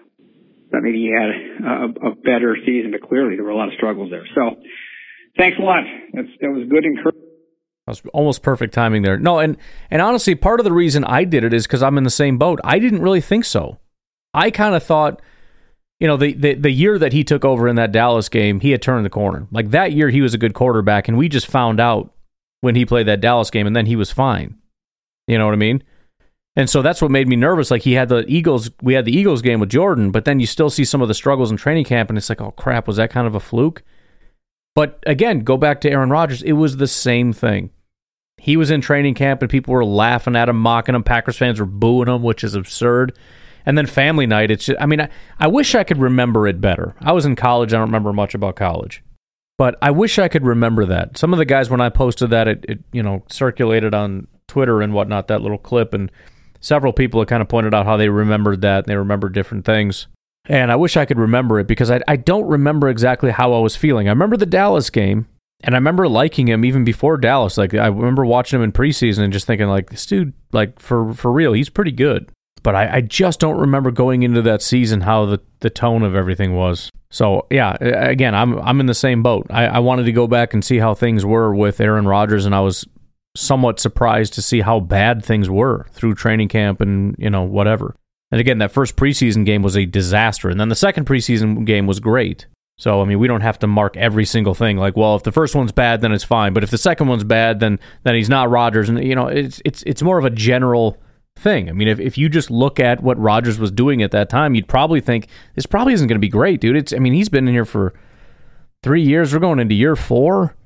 maybe 0.82 1.06
he 1.06 1.14
had 1.14 1.30
a, 1.62 2.10
a 2.10 2.14
better 2.14 2.58
season, 2.66 2.90
but 2.90 3.06
clearly 3.06 3.36
there 3.36 3.44
were 3.44 3.54
a 3.54 3.56
lot 3.56 3.68
of 3.68 3.74
struggles 3.74 4.10
there. 4.10 4.26
So 4.34 4.58
thanks 5.38 5.58
a 5.58 5.62
lot. 5.62 5.84
That's, 6.12 6.28
that 6.40 6.50
was 6.50 6.68
good 6.68 6.84
encouragement. 6.84 7.22
That 7.86 7.92
was 7.92 8.02
almost 8.12 8.42
perfect 8.42 8.74
timing 8.74 9.02
there. 9.02 9.16
No, 9.16 9.38
and 9.38 9.56
and 9.90 10.02
honestly, 10.02 10.34
part 10.34 10.58
of 10.58 10.64
the 10.64 10.72
reason 10.72 11.04
I 11.04 11.22
did 11.22 11.44
it 11.44 11.54
is 11.54 11.66
because 11.66 11.84
I'm 11.84 11.96
in 11.98 12.04
the 12.04 12.10
same 12.10 12.36
boat. 12.36 12.58
I 12.64 12.80
didn't 12.80 13.00
really 13.00 13.20
think 13.20 13.44
so. 13.44 13.78
I 14.34 14.50
kind 14.50 14.74
of 14.74 14.82
thought, 14.82 15.22
you 16.00 16.06
know, 16.06 16.16
the, 16.16 16.34
the 16.34 16.54
the 16.54 16.70
year 16.70 16.98
that 16.98 17.12
he 17.12 17.24
took 17.24 17.44
over 17.44 17.68
in 17.68 17.76
that 17.76 17.92
Dallas 17.92 18.28
game, 18.28 18.60
he 18.60 18.70
had 18.70 18.82
turned 18.82 19.04
the 19.04 19.10
corner. 19.10 19.46
Like 19.50 19.70
that 19.70 19.92
year, 19.92 20.10
he 20.10 20.20
was 20.20 20.34
a 20.34 20.38
good 20.38 20.54
quarterback, 20.54 21.08
and 21.08 21.16
we 21.16 21.28
just 21.28 21.46
found 21.46 21.80
out 21.80 22.12
when 22.60 22.74
he 22.74 22.84
played 22.84 23.06
that 23.06 23.20
Dallas 23.20 23.50
game, 23.50 23.66
and 23.66 23.74
then 23.74 23.86
he 23.86 23.96
was 23.96 24.10
fine. 24.10 24.56
You 25.26 25.38
know 25.38 25.46
what 25.46 25.54
I 25.54 25.58
mean? 25.58 25.82
And 26.54 26.70
so 26.70 26.80
that's 26.80 27.02
what 27.02 27.10
made 27.10 27.28
me 27.28 27.36
nervous. 27.36 27.70
Like 27.70 27.82
he 27.82 27.92
had 27.92 28.08
the 28.08 28.24
Eagles, 28.26 28.70
we 28.82 28.94
had 28.94 29.04
the 29.04 29.16
Eagles 29.16 29.42
game 29.42 29.60
with 29.60 29.68
Jordan, 29.68 30.10
but 30.10 30.24
then 30.24 30.40
you 30.40 30.46
still 30.46 30.70
see 30.70 30.84
some 30.84 31.02
of 31.02 31.08
the 31.08 31.14
struggles 31.14 31.50
in 31.50 31.56
training 31.56 31.84
camp, 31.84 32.08
and 32.08 32.16
it's 32.16 32.28
like, 32.28 32.40
oh 32.40 32.52
crap, 32.52 32.86
was 32.86 32.96
that 32.96 33.10
kind 33.10 33.26
of 33.26 33.34
a 33.34 33.40
fluke? 33.40 33.82
But 34.74 35.02
again, 35.06 35.40
go 35.40 35.56
back 35.56 35.80
to 35.82 35.90
Aaron 35.90 36.10
Rodgers. 36.10 36.42
It 36.42 36.52
was 36.52 36.76
the 36.76 36.86
same 36.86 37.32
thing. 37.32 37.70
He 38.36 38.58
was 38.58 38.70
in 38.70 38.82
training 38.82 39.14
camp 39.14 39.40
and 39.40 39.50
people 39.50 39.72
were 39.72 39.84
laughing 39.84 40.36
at 40.36 40.50
him, 40.50 40.58
mocking 40.58 40.94
him. 40.94 41.02
Packers 41.02 41.38
fans 41.38 41.58
were 41.58 41.66
booing 41.66 42.08
him, 42.08 42.22
which 42.22 42.44
is 42.44 42.54
absurd. 42.54 43.16
And 43.66 43.76
then 43.76 43.86
family 43.86 44.26
night, 44.26 44.50
it's 44.50 44.66
just, 44.66 44.80
I 44.80 44.86
mean, 44.86 45.00
I, 45.00 45.08
I 45.38 45.48
wish 45.48 45.74
I 45.74 45.84
could 45.84 45.98
remember 45.98 46.46
it 46.46 46.60
better. 46.60 46.94
I 47.00 47.12
was 47.12 47.26
in 47.26 47.36
college. 47.36 47.74
I 47.74 47.78
don't 47.78 47.88
remember 47.88 48.12
much 48.12 48.34
about 48.34 48.56
college. 48.56 49.02
But 49.58 49.76
I 49.82 49.90
wish 49.90 50.18
I 50.18 50.28
could 50.28 50.44
remember 50.44 50.84
that. 50.86 51.18
Some 51.18 51.32
of 51.32 51.38
the 51.38 51.44
guys, 51.44 51.68
when 51.68 51.80
I 51.80 51.88
posted 51.88 52.30
that, 52.30 52.46
it, 52.46 52.64
it 52.68 52.78
you 52.92 53.02
know, 53.02 53.24
circulated 53.28 53.92
on 53.92 54.28
Twitter 54.46 54.80
and 54.80 54.94
whatnot, 54.94 55.28
that 55.28 55.42
little 55.42 55.58
clip. 55.58 55.92
And 55.94 56.12
several 56.60 56.92
people 56.92 57.20
have 57.20 57.28
kind 57.28 57.42
of 57.42 57.48
pointed 57.48 57.74
out 57.74 57.86
how 57.86 57.96
they 57.96 58.08
remembered 58.08 58.60
that 58.60 58.84
and 58.84 58.86
they 58.86 58.96
remember 58.96 59.28
different 59.28 59.64
things. 59.64 60.06
And 60.48 60.70
I 60.70 60.76
wish 60.76 60.96
I 60.96 61.06
could 61.06 61.18
remember 61.18 61.58
it 61.58 61.66
because 61.66 61.90
I, 61.90 62.00
I 62.06 62.16
don't 62.16 62.46
remember 62.46 62.88
exactly 62.88 63.32
how 63.32 63.52
I 63.52 63.58
was 63.58 63.74
feeling. 63.74 64.06
I 64.08 64.12
remember 64.12 64.36
the 64.36 64.46
Dallas 64.46 64.90
game 64.90 65.26
and 65.62 65.74
I 65.74 65.78
remember 65.78 66.08
liking 66.08 66.48
him 66.48 66.64
even 66.64 66.84
before 66.84 67.16
Dallas. 67.16 67.58
Like 67.58 67.74
I 67.74 67.86
remember 67.86 68.24
watching 68.24 68.58
him 68.58 68.62
in 68.62 68.72
preseason 68.72 69.20
and 69.20 69.32
just 69.32 69.46
thinking, 69.46 69.68
like, 69.68 69.90
this 69.90 70.06
dude, 70.06 70.34
like 70.52 70.78
for 70.78 71.12
for 71.14 71.32
real, 71.32 71.52
he's 71.52 71.70
pretty 71.70 71.92
good. 71.92 72.30
But 72.66 72.74
I, 72.74 72.96
I 72.96 73.00
just 73.00 73.38
don't 73.38 73.60
remember 73.60 73.92
going 73.92 74.24
into 74.24 74.42
that 74.42 74.60
season 74.60 75.02
how 75.02 75.24
the, 75.24 75.40
the 75.60 75.70
tone 75.70 76.02
of 76.02 76.16
everything 76.16 76.56
was. 76.56 76.90
So 77.10 77.46
yeah, 77.48 77.76
again, 77.80 78.34
I'm 78.34 78.58
I'm 78.58 78.80
in 78.80 78.86
the 78.86 78.92
same 78.92 79.22
boat. 79.22 79.46
I, 79.50 79.66
I 79.66 79.78
wanted 79.78 80.06
to 80.06 80.12
go 80.12 80.26
back 80.26 80.52
and 80.52 80.64
see 80.64 80.78
how 80.78 80.92
things 80.92 81.24
were 81.24 81.54
with 81.54 81.80
Aaron 81.80 82.08
Rodgers, 82.08 82.44
and 82.44 82.56
I 82.56 82.60
was 82.62 82.84
somewhat 83.36 83.78
surprised 83.78 84.34
to 84.34 84.42
see 84.42 84.62
how 84.62 84.80
bad 84.80 85.24
things 85.24 85.48
were 85.48 85.86
through 85.92 86.16
training 86.16 86.48
camp 86.48 86.80
and 86.80 87.14
you 87.20 87.30
know 87.30 87.44
whatever. 87.44 87.94
And 88.32 88.40
again, 88.40 88.58
that 88.58 88.72
first 88.72 88.96
preseason 88.96 89.46
game 89.46 89.62
was 89.62 89.76
a 89.76 89.86
disaster, 89.86 90.50
and 90.50 90.58
then 90.58 90.68
the 90.68 90.74
second 90.74 91.06
preseason 91.06 91.64
game 91.66 91.86
was 91.86 92.00
great. 92.00 92.48
So 92.78 93.00
I 93.00 93.04
mean, 93.04 93.20
we 93.20 93.28
don't 93.28 93.42
have 93.42 93.60
to 93.60 93.68
mark 93.68 93.96
every 93.96 94.24
single 94.24 94.54
thing. 94.54 94.76
Like, 94.76 94.96
well, 94.96 95.14
if 95.14 95.22
the 95.22 95.30
first 95.30 95.54
one's 95.54 95.70
bad, 95.70 96.00
then 96.00 96.10
it's 96.10 96.24
fine. 96.24 96.52
But 96.52 96.64
if 96.64 96.70
the 96.70 96.78
second 96.78 97.06
one's 97.06 97.22
bad, 97.22 97.60
then 97.60 97.78
then 98.02 98.16
he's 98.16 98.28
not 98.28 98.50
Rodgers. 98.50 98.88
And 98.88 99.04
you 99.04 99.14
know, 99.14 99.28
it's 99.28 99.62
it's 99.64 99.84
it's 99.84 100.02
more 100.02 100.18
of 100.18 100.24
a 100.24 100.30
general 100.30 100.98
thing. 101.36 101.68
I 101.68 101.72
mean, 101.72 101.88
if 101.88 102.00
if 102.00 102.18
you 102.18 102.28
just 102.28 102.50
look 102.50 102.80
at 102.80 103.02
what 103.02 103.18
Rodgers 103.18 103.58
was 103.58 103.70
doing 103.70 104.02
at 104.02 104.10
that 104.10 104.28
time, 104.28 104.54
you'd 104.54 104.68
probably 104.68 105.00
think 105.00 105.28
this 105.54 105.66
probably 105.66 105.92
isn't 105.92 106.08
going 106.08 106.16
to 106.16 106.20
be 106.20 106.28
great, 106.28 106.60
dude. 106.60 106.76
It's 106.76 106.92
I 106.92 106.98
mean, 106.98 107.12
he's 107.12 107.28
been 107.28 107.46
in 107.46 107.54
here 107.54 107.64
for 107.64 107.94
three 108.82 109.02
years. 109.02 109.32
We're 109.32 109.40
going 109.40 109.60
into 109.60 109.74
year 109.74 109.96
four, 109.96 110.56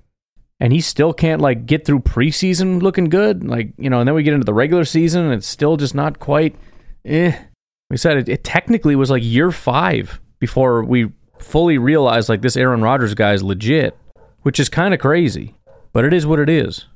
and 0.58 0.72
he 0.72 0.80
still 0.80 1.12
can't 1.12 1.40
like 1.40 1.66
get 1.66 1.84
through 1.84 2.00
preseason 2.00 2.80
looking 2.80 3.08
good. 3.08 3.46
Like 3.46 3.72
you 3.76 3.90
know, 3.90 4.00
and 4.00 4.08
then 4.08 4.14
we 4.14 4.22
get 4.22 4.34
into 4.34 4.46
the 4.46 4.54
regular 4.54 4.84
season, 4.84 5.24
and 5.24 5.34
it's 5.34 5.46
still 5.46 5.76
just 5.76 5.94
not 5.94 6.18
quite. 6.18 6.56
Eh. 7.04 7.36
We 7.90 7.96
said 7.96 8.18
it, 8.18 8.28
it 8.28 8.44
technically 8.44 8.94
was 8.94 9.10
like 9.10 9.24
year 9.24 9.50
five 9.50 10.20
before 10.38 10.84
we 10.84 11.10
fully 11.40 11.76
realized 11.76 12.28
like 12.28 12.40
this 12.40 12.56
Aaron 12.56 12.82
Rodgers 12.82 13.14
guy 13.14 13.32
is 13.32 13.42
legit, 13.42 13.96
which 14.42 14.60
is 14.60 14.68
kind 14.68 14.94
of 14.94 15.00
crazy, 15.00 15.56
but 15.92 16.04
it 16.04 16.12
is 16.12 16.24
what 16.24 16.38
it 16.38 16.48
is. 16.48 16.86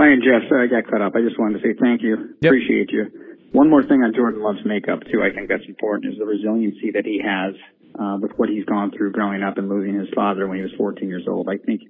Ryan, 0.00 0.22
Jeff, 0.24 0.48
sorry 0.48 0.64
I 0.64 0.70
got 0.80 0.90
cut 0.90 1.02
up. 1.02 1.12
I 1.14 1.20
just 1.20 1.38
wanted 1.38 1.60
to 1.60 1.62
say 1.62 1.76
thank 1.78 2.00
you. 2.00 2.32
Yep. 2.40 2.48
Appreciate 2.48 2.88
you. 2.90 3.04
One 3.52 3.68
more 3.68 3.82
thing 3.82 4.00
on 4.00 4.14
Jordan 4.16 4.40
Love's 4.40 4.64
makeup 4.64 5.00
too. 5.12 5.20
I 5.20 5.28
think 5.34 5.48
that's 5.52 5.66
important 5.68 6.12
is 6.14 6.18
the 6.18 6.24
resiliency 6.24 6.88
that 6.96 7.04
he 7.04 7.20
has 7.20 7.52
uh, 8.00 8.16
with 8.16 8.32
what 8.40 8.48
he's 8.48 8.64
gone 8.64 8.92
through 8.96 9.12
growing 9.12 9.42
up 9.42 9.58
and 9.58 9.68
losing 9.68 9.98
his 9.98 10.08
father 10.14 10.48
when 10.48 10.56
he 10.56 10.62
was 10.62 10.72
14 10.78 11.06
years 11.06 11.26
old. 11.28 11.48
I 11.52 11.58
think 11.58 11.82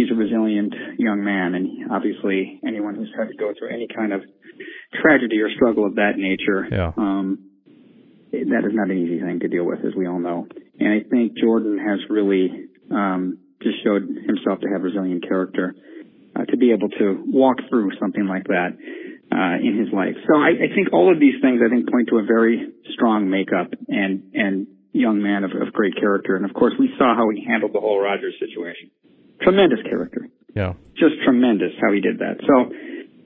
he's 0.00 0.08
a 0.10 0.14
resilient 0.14 0.72
young 0.96 1.22
man, 1.22 1.52
and 1.54 1.92
obviously 1.92 2.58
anyone 2.66 2.94
who's 2.94 3.12
had 3.18 3.28
to 3.28 3.36
go 3.36 3.52
through 3.58 3.68
any 3.68 3.86
kind 3.86 4.14
of 4.14 4.22
tragedy 5.02 5.36
or 5.40 5.50
struggle 5.52 5.84
of 5.84 5.96
that 5.96 6.16
nature, 6.16 6.64
Yeah. 6.72 6.92
um, 6.96 7.50
that 8.32 8.64
is 8.64 8.72
not 8.72 8.88
an 8.88 8.96
easy 8.96 9.20
thing 9.20 9.40
to 9.40 9.48
deal 9.48 9.64
with, 9.64 9.80
as 9.84 9.92
we 9.94 10.06
all 10.06 10.20
know. 10.20 10.46
And 10.80 10.88
I 10.88 11.04
think 11.06 11.36
Jordan 11.36 11.76
has 11.76 11.98
really 12.08 12.70
um, 12.90 13.38
just 13.60 13.82
showed 13.84 14.08
himself 14.08 14.60
to 14.60 14.68
have 14.72 14.80
resilient 14.82 15.28
character 15.28 15.74
uh, 16.36 16.44
to 16.46 16.56
be 16.56 16.72
able 16.72 16.88
to 16.88 17.22
walk 17.26 17.56
through 17.68 17.90
something 18.00 18.26
like 18.26 18.44
that 18.44 18.70
uh, 19.32 19.56
in 19.60 19.78
his 19.78 19.92
life. 19.92 20.14
So 20.28 20.38
I, 20.38 20.50
I 20.66 20.74
think 20.74 20.92
all 20.92 21.12
of 21.12 21.20
these 21.20 21.34
things 21.40 21.60
I 21.64 21.68
think 21.68 21.90
point 21.90 22.08
to 22.08 22.18
a 22.18 22.24
very 22.24 22.68
strong 22.94 23.28
makeup 23.30 23.72
and 23.88 24.22
and 24.34 24.66
young 24.92 25.22
man 25.22 25.44
of, 25.44 25.52
of 25.52 25.72
great 25.72 25.96
character. 25.96 26.36
And 26.36 26.44
of 26.44 26.52
course, 26.52 26.74
we 26.78 26.90
saw 26.98 27.16
how 27.16 27.28
he 27.30 27.44
handled 27.44 27.72
the 27.72 27.80
whole 27.80 27.98
Rodgers 28.00 28.34
situation. 28.38 28.90
Tremendous 29.40 29.80
character, 29.88 30.28
Yeah. 30.54 30.74
just 31.00 31.16
tremendous 31.24 31.72
how 31.80 31.92
he 31.92 32.00
did 32.00 32.18
that. 32.18 32.36
So 32.46 32.54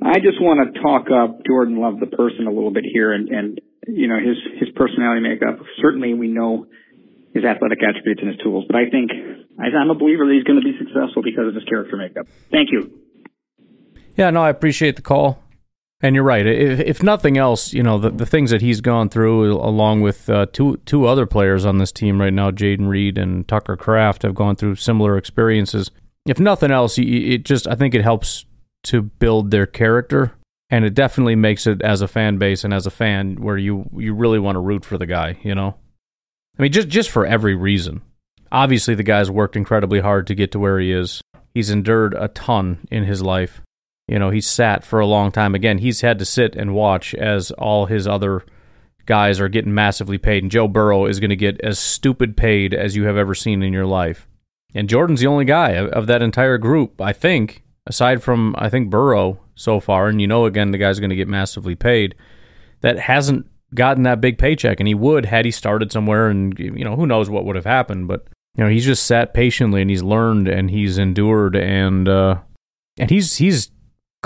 I 0.00 0.20
just 0.20 0.40
want 0.40 0.62
to 0.62 0.80
talk 0.80 1.10
up 1.10 1.44
Jordan 1.44 1.80
Love 1.80 1.98
the 2.00 2.06
person 2.06 2.46
a 2.46 2.50
little 2.52 2.70
bit 2.70 2.84
here, 2.84 3.12
and 3.12 3.28
and 3.28 3.60
you 3.88 4.06
know 4.08 4.18
his 4.18 4.36
his 4.60 4.68
personality 4.76 5.20
makeup. 5.22 5.58
Certainly, 5.82 6.14
we 6.14 6.28
know 6.28 6.66
his 7.34 7.44
athletic 7.44 7.78
attributes 7.82 8.20
and 8.22 8.30
his 8.30 8.40
tools, 8.42 8.64
but 8.68 8.76
I 8.76 8.88
think 8.88 9.10
I- 9.58 9.76
I'm 9.76 9.90
a 9.90 9.94
believer 9.94 10.26
that 10.26 10.32
he's 10.34 10.44
going 10.44 10.60
to 10.60 10.64
be 10.64 10.76
successful 10.78 11.22
because 11.22 11.48
of 11.48 11.54
his 11.54 11.64
character 11.64 11.96
makeup. 11.96 12.26
Thank 12.50 12.70
you. 12.72 12.90
Yeah, 14.16 14.30
no, 14.30 14.42
I 14.42 14.50
appreciate 14.50 14.96
the 14.96 15.02
call. 15.02 15.42
And 16.02 16.14
you're 16.14 16.24
right. 16.24 16.46
If, 16.46 16.80
if 16.80 17.02
nothing 17.02 17.38
else, 17.38 17.72
you 17.72 17.82
know, 17.82 17.98
the, 17.98 18.10
the 18.10 18.26
things 18.26 18.50
that 18.50 18.60
he's 18.60 18.82
gone 18.82 19.08
through, 19.08 19.52
along 19.54 20.02
with 20.02 20.28
uh, 20.28 20.44
two 20.52 20.76
two 20.84 21.06
other 21.06 21.24
players 21.24 21.64
on 21.64 21.78
this 21.78 21.90
team 21.90 22.20
right 22.20 22.32
now, 22.32 22.50
Jayden 22.50 22.86
Reed 22.88 23.16
and 23.16 23.48
Tucker 23.48 23.76
Kraft, 23.76 24.22
have 24.22 24.34
gone 24.34 24.56
through 24.56 24.76
similar 24.76 25.16
experiences. 25.16 25.90
If 26.26 26.38
nothing 26.38 26.70
else, 26.70 26.98
it 26.98 27.44
just 27.44 27.66
I 27.66 27.76
think 27.76 27.94
it 27.94 28.02
helps 28.02 28.44
to 28.84 29.00
build 29.00 29.50
their 29.50 29.64
character, 29.64 30.34
and 30.68 30.84
it 30.84 30.92
definitely 30.92 31.34
makes 31.34 31.66
it 31.66 31.80
as 31.80 32.02
a 32.02 32.08
fan 32.08 32.36
base 32.36 32.62
and 32.62 32.74
as 32.74 32.86
a 32.86 32.90
fan 32.90 33.36
where 33.36 33.56
you 33.56 33.88
you 33.96 34.12
really 34.12 34.38
want 34.38 34.56
to 34.56 34.60
root 34.60 34.84
for 34.84 34.98
the 34.98 35.06
guy. 35.06 35.38
You 35.42 35.54
know, 35.54 35.76
I 36.58 36.62
mean, 36.62 36.72
just 36.72 36.88
just 36.88 37.08
for 37.08 37.24
every 37.24 37.54
reason. 37.54 38.02
Obviously, 38.52 38.94
the 38.94 39.02
guy's 39.02 39.30
worked 39.30 39.56
incredibly 39.56 40.00
hard 40.00 40.26
to 40.28 40.34
get 40.34 40.52
to 40.52 40.58
where 40.58 40.78
he 40.78 40.92
is. 40.92 41.20
He's 41.54 41.70
endured 41.70 42.14
a 42.14 42.28
ton 42.28 42.86
in 42.90 43.04
his 43.04 43.22
life. 43.22 43.62
You 44.08 44.18
know, 44.18 44.30
he's 44.30 44.46
sat 44.46 44.84
for 44.84 45.00
a 45.00 45.06
long 45.06 45.32
time. 45.32 45.54
Again, 45.54 45.78
he's 45.78 46.02
had 46.02 46.18
to 46.20 46.24
sit 46.24 46.54
and 46.54 46.74
watch 46.74 47.14
as 47.14 47.50
all 47.52 47.86
his 47.86 48.06
other 48.06 48.44
guys 49.06 49.40
are 49.40 49.48
getting 49.48 49.74
massively 49.74 50.18
paid. 50.18 50.42
And 50.42 50.50
Joe 50.50 50.68
Burrow 50.68 51.06
is 51.06 51.18
going 51.20 51.30
to 51.30 51.36
get 51.36 51.60
as 51.60 51.78
stupid 51.78 52.36
paid 52.36 52.74
as 52.74 52.94
you 52.94 53.04
have 53.04 53.16
ever 53.16 53.34
seen 53.34 53.62
in 53.62 53.72
your 53.72 53.86
life. 53.86 54.28
And 54.74 54.88
Jordan's 54.88 55.20
the 55.20 55.28
only 55.28 55.44
guy 55.44 55.70
of, 55.70 56.06
that 56.06 56.22
entire 56.22 56.58
group, 56.58 57.00
I 57.00 57.12
think, 57.12 57.62
aside 57.86 58.22
from, 58.22 58.54
I 58.58 58.68
think, 58.68 58.90
Burrow 58.90 59.40
so 59.54 59.80
far. 59.80 60.08
And 60.08 60.20
you 60.20 60.26
know, 60.26 60.44
again, 60.44 60.70
the 60.70 60.78
guy's 60.78 61.00
going 61.00 61.10
to 61.10 61.16
get 61.16 61.28
massively 61.28 61.74
paid 61.74 62.14
that 62.82 62.98
hasn't 62.98 63.46
gotten 63.74 64.02
that 64.02 64.20
big 64.20 64.38
paycheck. 64.38 64.78
And 64.78 64.86
he 64.86 64.94
would 64.94 65.24
had 65.24 65.46
he 65.46 65.50
started 65.50 65.90
somewhere 65.90 66.28
and, 66.28 66.56
you 66.58 66.84
know, 66.84 66.94
who 66.94 67.06
knows 67.06 67.30
what 67.30 67.44
would 67.44 67.56
have 67.56 67.64
happened. 67.64 68.06
But, 68.06 68.26
you 68.56 68.64
know, 68.64 68.70
he's 68.70 68.84
just 68.84 69.06
sat 69.06 69.34
patiently 69.34 69.80
and 69.82 69.90
he's 69.90 70.02
learned 70.02 70.48
and 70.48 70.70
he's 70.70 70.98
endured 70.98 71.56
and, 71.56 72.08
uh, 72.08 72.38
and 72.98 73.10
he's, 73.10 73.36
he's, 73.36 73.70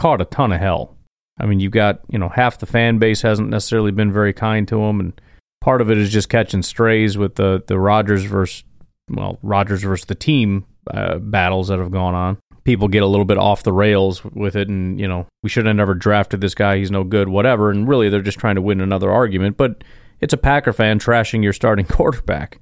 caught 0.01 0.23
a 0.23 0.25
ton 0.25 0.51
of 0.51 0.61
hell. 0.61 0.97
I 1.39 1.45
mean, 1.45 1.61
you've 1.61 1.73
got, 1.73 2.01
you 2.09 2.19
know, 2.19 2.31
half 2.31 2.59
the 2.59 2.67
fan 2.67 2.99
base 2.99 3.21
hasn't 3.21 3.51
necessarily 3.51 3.91
been 3.91 4.13
very 4.13 4.33
kind 4.33 4.67
to 4.69 4.83
him, 4.83 4.99
and 4.99 5.21
part 5.61 5.83
of 5.83 5.91
it 5.91 5.99
is 5.99 6.11
just 6.11 6.31
catching 6.31 6.63
strays 6.63 7.19
with 7.19 7.35
the, 7.35 7.63
the 7.67 7.79
Rodgers 7.79 8.25
versus, 8.25 8.65
well, 9.11 9.39
Rodgers 9.43 9.83
versus 9.83 10.07
the 10.07 10.15
team 10.15 10.65
uh, 10.91 11.19
battles 11.19 11.69
that 11.69 11.79
have 11.79 11.91
gone 11.91 12.15
on. 12.15 12.39
People 12.65 12.89
get 12.89 13.03
a 13.03 13.07
little 13.07 13.27
bit 13.27 13.37
off 13.37 13.63
the 13.63 13.73
rails 13.73 14.25
with 14.25 14.57
it, 14.57 14.69
and, 14.69 14.99
you 14.99 15.07
know, 15.07 15.27
we 15.43 15.51
should 15.51 15.67
have 15.67 15.77
never 15.77 15.95
drafted 15.95 16.41
this 16.41 16.55
guy. 16.55 16.79
He's 16.79 16.91
no 16.91 17.05
good, 17.05 17.29
whatever. 17.29 17.71
And 17.71 17.87
really, 17.87 18.09
they're 18.09 18.23
just 18.23 18.39
trying 18.39 18.55
to 18.55 18.63
win 18.63 18.81
another 18.81 19.11
argument. 19.11 19.57
But 19.59 19.85
it's 20.21 20.35
a 20.35 20.39
Packer 20.39 20.73
fan 20.73 20.99
trashing 20.99 21.43
your 21.43 21.53
starting 21.53 21.87
quarterback. 21.89 22.59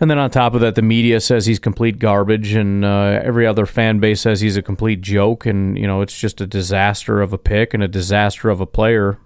And 0.00 0.10
then 0.10 0.18
on 0.18 0.30
top 0.30 0.54
of 0.54 0.60
that, 0.62 0.74
the 0.74 0.82
media 0.82 1.20
says 1.20 1.46
he's 1.46 1.58
complete 1.58 1.98
garbage, 1.98 2.54
and 2.54 2.84
uh, 2.84 3.20
every 3.22 3.46
other 3.46 3.66
fan 3.66 4.00
base 4.00 4.22
says 4.22 4.40
he's 4.40 4.56
a 4.56 4.62
complete 4.62 5.00
joke, 5.00 5.46
and 5.46 5.78
you 5.78 5.86
know 5.86 6.00
it's 6.00 6.18
just 6.18 6.40
a 6.40 6.46
disaster 6.46 7.20
of 7.20 7.32
a 7.32 7.38
pick 7.38 7.74
and 7.74 7.82
a 7.82 7.88
disaster 7.88 8.48
of 8.48 8.60
a 8.60 8.66
player. 8.66 9.18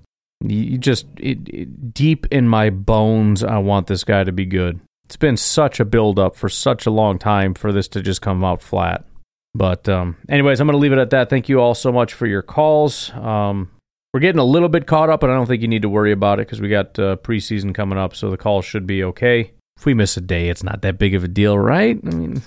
You 0.45 0.77
just 0.77 1.07
it, 1.19 1.49
it, 1.49 1.95
deep 1.95 2.27
in 2.31 2.49
my 2.49 2.71
bones, 2.71 3.43
I 3.43 3.59
want 3.59 3.87
this 3.87 4.05
guy 4.05 4.25
to 4.25 4.33
be 4.33 4.45
good. 4.45 4.81
It's 5.07 5.17
been 5.17 5.37
such 5.37 5.79
a 5.81 5.85
build 5.85 6.19
up 6.19 6.35
for 6.35 6.49
such 6.49 6.85
a 6.85 6.91
long 6.91 7.19
time 7.19 7.55
for 7.55 7.73
this 7.73 7.89
to 7.89 8.03
just 8.03 8.21
come 8.21 8.45
out 8.45 8.61
flat. 8.61 9.05
But 9.55 9.89
um, 9.89 10.17
anyways, 10.29 10.61
I'm 10.61 10.67
going 10.67 10.75
to 10.75 10.79
leave 10.79 10.93
it 10.93 10.99
at 10.99 11.11
that. 11.11 11.31
Thank 11.31 11.49
you 11.49 11.61
all 11.61 11.75
so 11.75 11.91
much 11.91 12.12
for 12.12 12.27
your 12.27 12.43
calls. 12.43 13.11
Um, 13.12 13.71
we're 14.12 14.21
getting 14.21 14.41
a 14.41 14.45
little 14.45 14.69
bit 14.69 14.87
caught 14.87 15.09
up, 15.09 15.21
but 15.21 15.31
I 15.31 15.35
don't 15.35 15.47
think 15.47 15.62
you 15.62 15.69
need 15.69 15.83
to 15.83 15.89
worry 15.89 16.12
about 16.12 16.39
it 16.41 16.47
because 16.47 16.61
we 16.61 16.69
got 16.69 16.99
uh, 16.99 17.17
preseason 17.17 17.75
coming 17.75 17.99
up, 17.99 18.14
so 18.14 18.31
the 18.31 18.37
call 18.37 18.61
should 18.62 18.87
be 18.87 19.05
okay. 19.05 19.53
If 19.77 19.85
we 19.87 19.95
miss 19.95 20.16
a 20.16 20.20
day, 20.20 20.49
it's 20.49 20.62
not 20.62 20.83
that 20.83 20.99
big 20.99 21.14
of 21.14 21.24
a 21.24 21.29
deal, 21.29 21.59
right? 21.59 21.99
I 22.05 22.11
mean, 22.11 22.43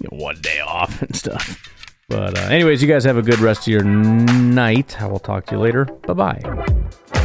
you 0.00 0.08
know, 0.10 0.18
one 0.24 0.40
day 0.40 0.60
off 0.60 1.02
and 1.02 1.14
stuff. 1.14 1.70
But, 2.08 2.38
uh, 2.38 2.42
anyways, 2.42 2.82
you 2.82 2.88
guys 2.88 3.04
have 3.04 3.16
a 3.16 3.22
good 3.22 3.38
rest 3.38 3.62
of 3.62 3.68
your 3.68 3.84
night. 3.84 5.00
I 5.00 5.06
will 5.06 5.18
talk 5.18 5.46
to 5.46 5.54
you 5.54 5.60
later. 5.60 5.84
Bye 5.84 6.12
bye. 6.12 7.20